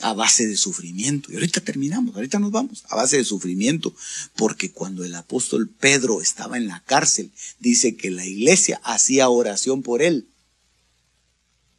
a 0.00 0.14
base 0.14 0.46
de 0.46 0.56
sufrimiento. 0.56 1.30
Y 1.30 1.34
ahorita 1.34 1.60
terminamos, 1.60 2.14
ahorita 2.14 2.38
nos 2.38 2.52
vamos, 2.52 2.84
a 2.88 2.96
base 2.96 3.18
de 3.18 3.24
sufrimiento, 3.24 3.94
porque 4.36 4.70
cuando 4.70 5.04
el 5.04 5.14
apóstol 5.14 5.68
Pedro 5.68 6.22
estaba 6.22 6.56
en 6.56 6.68
la 6.68 6.82
cárcel, 6.84 7.32
dice 7.58 7.96
que 7.96 8.10
la 8.10 8.24
iglesia 8.24 8.80
hacía 8.84 9.28
oración 9.28 9.82
por 9.82 10.00
él. 10.00 10.28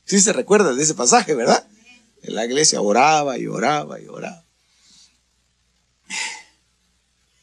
Sí 0.06 0.20
se 0.20 0.34
recuerda 0.34 0.76
de 0.76 0.84
ese 0.84 0.94
pasaje, 0.94 1.34
¿verdad? 1.34 1.66
La 2.22 2.46
iglesia 2.46 2.82
oraba 2.82 3.40
y 3.40 3.48
oraba 3.48 4.00
y 4.02 4.08
oraba. 4.08 4.43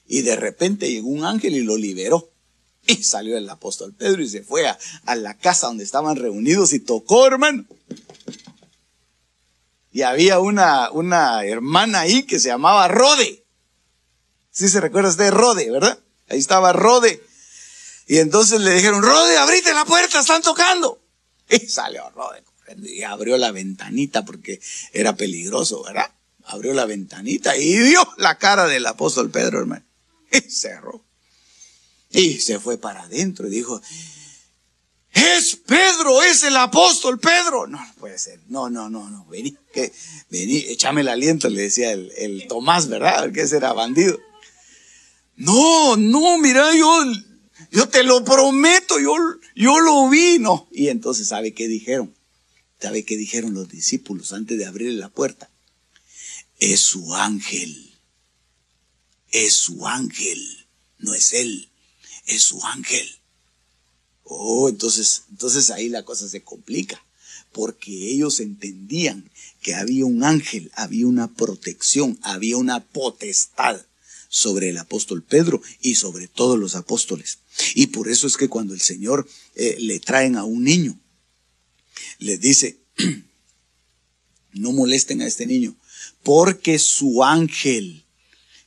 Y 0.07 0.23
de 0.23 0.37
repente 0.37 0.91
llegó 0.91 1.09
un 1.09 1.25
ángel 1.25 1.55
y 1.55 1.61
lo 1.61 1.77
liberó. 1.77 2.31
Y 2.87 3.03
salió 3.05 3.37
el 3.37 3.49
apóstol 3.49 3.95
Pedro 3.95 4.23
y 4.23 4.29
se 4.29 4.43
fue 4.43 4.67
a, 4.67 5.15
la 5.15 5.37
casa 5.37 5.67
donde 5.69 5.85
estaban 5.85 6.17
reunidos 6.17 6.73
y 6.73 6.81
tocó, 6.81 7.27
hermano. 7.27 7.65
Y 9.93 10.03
había 10.03 10.39
una, 10.39 10.91
una 10.91 11.45
hermana 11.45 12.01
ahí 12.01 12.23
que 12.23 12.41
se 12.41 12.49
llamaba 12.49 12.89
Rode. 12.89 13.45
Sí 14.51 14.69
se 14.69 14.81
recuerda 14.81 15.13
de 15.13 15.31
Rode, 15.31 15.71
¿verdad? 15.71 15.99
Ahí 16.29 16.39
estaba 16.39 16.73
Rode. 16.73 17.23
Y 18.07 18.19
entonces 18.19 18.61
le 18.61 18.75
dijeron, 18.75 19.03
Rode, 19.03 19.37
abrite 19.37 19.73
la 19.73 19.85
puerta, 19.85 20.21
están 20.21 20.43
tocando. 20.43 21.01
Y 21.49 21.67
salió 21.69 22.09
Rode 22.11 22.43
y 22.83 23.03
abrió 23.03 23.37
la 23.37 23.53
ventanita 23.53 24.25
porque 24.25 24.61
era 24.93 25.17
peligroso, 25.17 25.83
¿verdad? 25.83 26.11
Abrió 26.51 26.75
la 26.75 26.85
ventanita 26.85 27.57
y 27.57 27.79
vio 27.79 28.07
la 28.19 28.39
cara 28.39 28.67
del 28.67 28.87
apóstol 28.87 29.31
Pedro, 29.31 29.61
hermano. 29.61 29.85
Y 30.33 30.41
cerró. 30.51 31.05
Y 32.11 32.41
se 32.41 32.59
fue 32.59 32.77
para 32.77 33.03
adentro 33.03 33.47
y 33.47 33.51
dijo, 33.51 33.81
es 35.13 35.57
Pedro, 35.57 36.23
es 36.23 36.43
el 36.45 36.57
apóstol 36.57 37.19
Pedro. 37.19 37.67
No, 37.67 37.79
no 37.79 37.95
puede 37.99 38.19
ser. 38.19 38.41
No, 38.49 38.71
no, 38.71 38.89
no, 38.89 39.11
no. 39.11 39.27
Vení, 39.27 39.57
vení, 40.29 40.57
échame 40.69 41.01
el 41.03 41.09
aliento, 41.09 41.49
le 41.49 41.63
decía 41.63 41.93
el, 41.93 42.13
el 42.17 42.47
Tomás, 42.49 42.89
¿verdad? 42.89 43.33
Que 43.33 43.43
ese 43.43 43.57
era 43.57 43.73
bandido. 43.73 44.19
No, 45.37 45.97
no, 45.97 46.39
mira, 46.39 46.75
yo, 46.75 47.05
yo 47.71 47.89
te 47.89 48.05
lo 48.05 48.25
prometo, 48.25 49.01
yo, 49.01 49.15
yo 49.55 49.81
lo 49.81 50.09
vi, 50.09 50.39
no. 50.39 50.69
Y 50.71 50.89
entonces, 50.89 51.29
¿sabe 51.29 51.55
qué 51.55 51.67
dijeron? 51.67 52.15
¿Sabe 52.81 53.05
qué 53.05 53.17
dijeron 53.17 53.55
los 53.55 53.69
discípulos 53.69 54.33
antes 54.33 54.59
de 54.59 54.67
abrirle 54.67 54.99
la 54.99 55.09
puerta? 55.09 55.50
Es 56.61 56.81
su 56.81 57.15
ángel 57.15 57.91
es 59.31 59.55
su 59.55 59.87
ángel, 59.87 60.67
no 60.99 61.15
es 61.15 61.33
él, 61.33 61.69
es 62.27 62.43
su 62.43 62.63
ángel. 62.65 63.09
Oh, 64.25 64.69
entonces, 64.69 65.25
entonces 65.31 65.71
ahí 65.71 65.89
la 65.89 66.05
cosa 66.05 66.29
se 66.29 66.43
complica, 66.43 67.05
porque 67.53 68.11
ellos 68.11 68.41
entendían 68.41 69.31
que 69.61 69.75
había 69.75 70.05
un 70.05 70.25
ángel, 70.25 70.71
había 70.75 71.07
una 71.07 71.33
protección, 71.33 72.19
había 72.23 72.57
una 72.57 72.85
potestad 72.85 73.85
sobre 74.29 74.69
el 74.69 74.79
apóstol 74.79 75.23
Pedro 75.23 75.61
y 75.81 75.97
sobre 75.97 76.29
todos 76.29 76.59
los 76.59 76.77
apóstoles. 76.77 77.39
Y 77.75 77.89
por 77.89 78.09
eso 78.09 78.27
es 78.27 78.37
que 78.37 78.49
cuando 78.49 78.75
el 78.75 78.81
Señor 78.81 79.29
eh, 79.57 79.77
le 79.81 79.99
traen 79.99 80.37
a 80.37 80.45
un 80.45 80.63
niño, 80.63 80.99
le 82.19 82.39
dice, 82.39 82.79
no 84.53 84.73
molesten 84.73 85.23
a 85.23 85.27
este 85.27 85.47
niño, 85.47 85.77
porque 86.23 86.79
su 86.79 87.25
ángel 87.25 88.07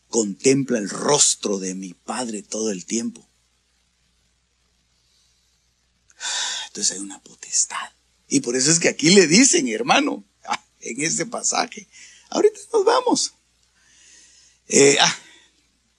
contempla 0.08 0.78
el 0.78 0.90
rostro 0.90 1.60
de 1.60 1.76
mi 1.76 1.94
Padre 1.94 2.44
todo 2.44 2.72
el 2.72 2.86
tiempo. 2.86 3.28
Entonces 6.68 6.96
hay 6.96 7.04
una 7.04 7.22
potestad. 7.22 7.92
Y 8.28 8.40
por 8.40 8.56
eso 8.56 8.72
es 8.72 8.80
que 8.80 8.90
aquí 8.90 9.10
le 9.12 9.28
dicen, 9.28 9.68
hermano, 9.68 10.24
en 10.80 11.02
este 11.02 11.26
pasaje, 11.26 11.88
ahorita 12.30 12.60
nos 12.74 12.86
vamos. 12.86 13.34
Eh, 14.68 14.98
ah, 15.00 15.18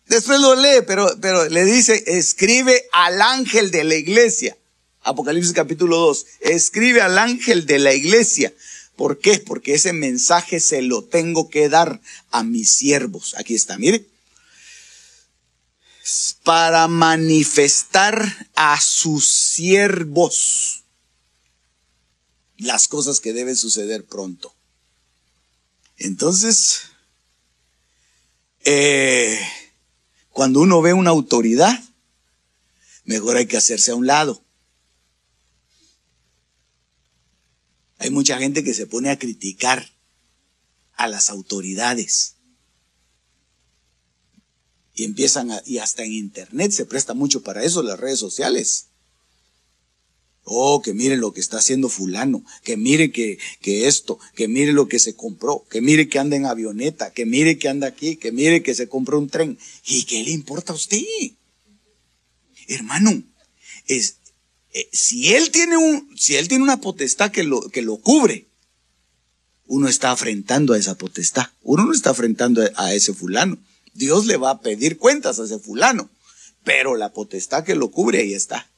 después 0.06 0.40
lo 0.40 0.54
lee, 0.56 0.82
pero, 0.86 1.08
pero 1.20 1.48
le 1.48 1.64
dice, 1.64 2.02
escribe 2.06 2.86
al 2.92 3.20
ángel 3.20 3.70
de 3.70 3.84
la 3.84 3.94
iglesia. 3.94 4.56
Apocalipsis 5.02 5.52
capítulo 5.52 5.98
2, 5.98 6.26
escribe 6.40 7.02
al 7.02 7.18
ángel 7.18 7.66
de 7.66 7.78
la 7.78 7.92
iglesia. 7.92 8.52
¿Por 8.96 9.18
qué? 9.18 9.38
Porque 9.38 9.74
ese 9.74 9.92
mensaje 9.92 10.60
se 10.60 10.82
lo 10.82 11.04
tengo 11.04 11.48
que 11.48 11.68
dar 11.68 12.00
a 12.30 12.44
mis 12.44 12.70
siervos. 12.70 13.34
Aquí 13.36 13.54
está, 13.54 13.76
mire. 13.78 14.06
Para 16.42 16.86
manifestar 16.86 18.48
a 18.54 18.80
sus 18.80 19.26
siervos 19.26 20.84
las 22.58 22.88
cosas 22.88 23.20
que 23.20 23.32
deben 23.32 23.56
suceder 23.56 24.04
pronto. 24.04 24.54
Entonces, 25.96 26.82
eh, 28.64 29.40
cuando 30.30 30.60
uno 30.60 30.82
ve 30.82 30.92
una 30.92 31.10
autoridad, 31.10 31.82
mejor 33.04 33.36
hay 33.36 33.46
que 33.46 33.56
hacerse 33.56 33.90
a 33.90 33.94
un 33.94 34.06
lado. 34.06 34.43
Hay 37.98 38.10
mucha 38.10 38.38
gente 38.38 38.64
que 38.64 38.74
se 38.74 38.86
pone 38.86 39.10
a 39.10 39.18
criticar 39.18 39.90
a 40.96 41.08
las 41.08 41.30
autoridades. 41.30 42.36
Y 44.94 45.04
empiezan 45.04 45.50
a, 45.50 45.62
y 45.66 45.78
hasta 45.78 46.04
en 46.04 46.12
internet 46.12 46.70
se 46.70 46.86
presta 46.86 47.14
mucho 47.14 47.42
para 47.42 47.64
eso, 47.64 47.82
las 47.82 47.98
redes 47.98 48.18
sociales. 48.18 48.86
Oh, 50.44 50.82
que 50.82 50.92
mire 50.92 51.16
lo 51.16 51.32
que 51.32 51.40
está 51.40 51.56
haciendo 51.56 51.88
fulano, 51.88 52.44
que 52.62 52.76
mire 52.76 53.10
que, 53.10 53.38
que 53.60 53.86
esto, 53.88 54.18
que 54.34 54.46
mire 54.46 54.72
lo 54.72 54.88
que 54.88 54.98
se 54.98 55.16
compró, 55.16 55.66
que 55.70 55.80
mire 55.80 56.08
que 56.08 56.18
anda 56.18 56.36
en 56.36 56.44
avioneta, 56.44 57.12
que 57.12 57.24
mire 57.24 57.58
que 57.58 57.68
anda 57.68 57.86
aquí, 57.86 58.16
que 58.16 58.30
mire 58.30 58.62
que 58.62 58.74
se 58.74 58.88
compró 58.88 59.18
un 59.18 59.30
tren. 59.30 59.58
¿Y 59.86 60.04
qué 60.04 60.22
le 60.22 60.32
importa 60.32 60.74
a 60.74 60.76
usted? 60.76 61.00
Hermano, 62.68 63.22
es, 63.86 64.18
eh, 64.74 64.88
si 64.92 65.32
él 65.34 65.52
tiene 65.52 65.76
un, 65.76 66.10
si 66.16 66.34
él 66.34 66.48
tiene 66.48 66.64
una 66.64 66.80
potestad 66.80 67.30
que 67.30 67.44
lo, 67.44 67.60
que 67.70 67.80
lo 67.80 67.96
cubre, 67.98 68.48
uno 69.66 69.88
está 69.88 70.10
afrentando 70.10 70.74
a 70.74 70.78
esa 70.78 70.96
potestad, 70.96 71.46
uno 71.62 71.86
no 71.86 71.92
está 71.92 72.10
afrentando 72.10 72.62
a 72.74 72.92
ese 72.92 73.14
fulano. 73.14 73.56
Dios 73.94 74.26
le 74.26 74.36
va 74.36 74.50
a 74.50 74.60
pedir 74.60 74.98
cuentas 74.98 75.38
a 75.38 75.44
ese 75.44 75.60
fulano, 75.60 76.10
pero 76.64 76.96
la 76.96 77.12
potestad 77.12 77.62
que 77.62 77.76
lo 77.76 77.92
cubre 77.92 78.18
ahí 78.18 78.34
está. 78.34 78.68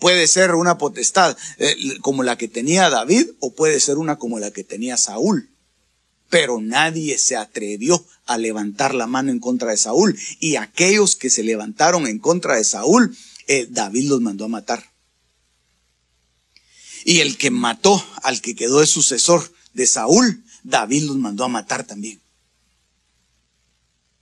Puede 0.00 0.26
ser 0.26 0.56
una 0.56 0.78
potestad 0.78 1.36
eh, 1.58 1.76
como 2.00 2.24
la 2.24 2.36
que 2.36 2.48
tenía 2.48 2.90
David 2.90 3.28
o 3.38 3.54
puede 3.54 3.78
ser 3.78 3.98
una 3.98 4.16
como 4.16 4.40
la 4.40 4.50
que 4.50 4.64
tenía 4.64 4.96
Saúl. 4.96 5.50
Pero 6.28 6.60
nadie 6.60 7.18
se 7.18 7.36
atrevió 7.36 8.04
a 8.26 8.38
levantar 8.38 8.94
la 8.94 9.06
mano 9.06 9.30
en 9.30 9.38
contra 9.38 9.70
de 9.70 9.76
Saúl. 9.76 10.18
Y 10.40 10.56
aquellos 10.56 11.14
que 11.14 11.30
se 11.30 11.44
levantaron 11.44 12.08
en 12.08 12.18
contra 12.18 12.56
de 12.56 12.64
Saúl, 12.64 13.16
eh, 13.46 13.68
David 13.70 14.08
los 14.08 14.20
mandó 14.20 14.46
a 14.46 14.48
matar. 14.48 14.91
Y 17.04 17.20
el 17.20 17.36
que 17.36 17.50
mató 17.50 18.04
al 18.22 18.40
que 18.40 18.54
quedó 18.54 18.80
de 18.80 18.86
sucesor 18.86 19.52
de 19.72 19.86
Saúl, 19.86 20.44
David 20.62 21.04
los 21.04 21.16
mandó 21.16 21.44
a 21.44 21.48
matar 21.48 21.84
también. 21.84 22.20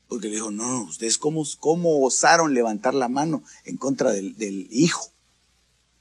Porque 0.09 0.29
le 0.29 0.35
dijo, 0.35 0.51
no, 0.51 0.83
ustedes 0.83 1.19
cómo, 1.19 1.47
cómo 1.61 2.05
osaron 2.05 2.55
levantar 2.55 2.95
la 2.95 3.09
mano 3.09 3.45
en 3.65 3.77
contra 3.77 4.13
del, 4.13 4.37
del 4.37 4.67
hijo 4.71 5.13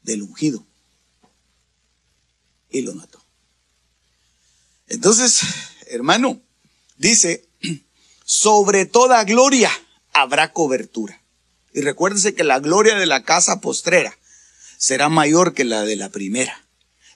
del 0.04 0.24
ungido. 0.24 0.66
Y 2.72 2.82
lo 2.82 2.96
mató. 2.96 3.24
Entonces, 4.88 5.42
hermano, 5.88 6.42
dice, 6.98 7.48
sobre 8.26 8.86
toda 8.86 9.24
gloria 9.24 9.72
habrá 10.14 10.54
cobertura. 10.54 11.22
Y 11.74 11.82
recuérdense 11.82 12.34
que 12.34 12.44
la 12.44 12.60
gloria 12.60 12.96
de 12.96 13.06
la 13.06 13.24
casa 13.24 13.62
postrera 13.62 14.18
será 14.78 15.10
mayor 15.10 15.54
que 15.54 15.66
la 15.66 15.84
de 15.84 15.96
la 15.96 16.10
primera. 16.10 16.66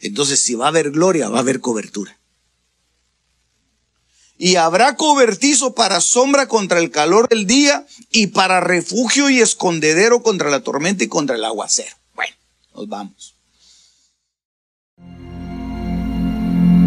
Entonces, 0.03 0.41
si 0.41 0.55
va 0.55 0.65
a 0.65 0.67
haber 0.67 0.91
gloria, 0.91 1.29
va 1.29 1.37
a 1.37 1.41
haber 1.41 1.61
cobertura. 1.61 2.19
Y 4.37 4.57
habrá 4.57 4.97
cobertizo 4.97 5.73
para 5.73 6.01
sombra 6.01 6.47
contra 6.49 6.79
el 6.79 6.91
calor 6.91 7.29
del 7.29 7.47
día 7.47 7.85
y 8.11 8.27
para 8.27 8.59
refugio 8.59 9.29
y 9.29 9.39
escondedero 9.39 10.21
contra 10.21 10.49
la 10.49 10.61
tormenta 10.61 11.05
y 11.05 11.07
contra 11.07 11.37
el 11.37 11.45
aguacero. 11.45 11.95
Bueno, 12.15 12.35
nos 12.75 12.89
vamos. 12.89 13.32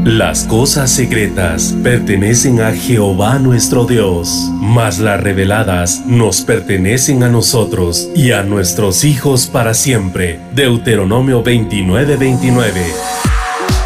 Las 0.07 0.45
cosas 0.45 0.93
secretas 0.93 1.75
pertenecen 1.83 2.61
a 2.61 2.71
Jehová 2.71 3.41
nuestro 3.41 3.87
Dios, 3.87 4.53
mas 4.53 5.01
las 5.01 5.21
reveladas 5.21 6.07
nos 6.07 6.43
pertenecen 6.43 7.25
a 7.25 7.29
nosotros 7.29 8.09
y 8.15 8.31
a 8.31 8.45
nuestros 8.45 9.03
hijos 9.03 9.49
para 9.49 9.75
siempre. 9.75 10.39
Deuteronomio 10.55 11.43
29:29. 11.43 13.36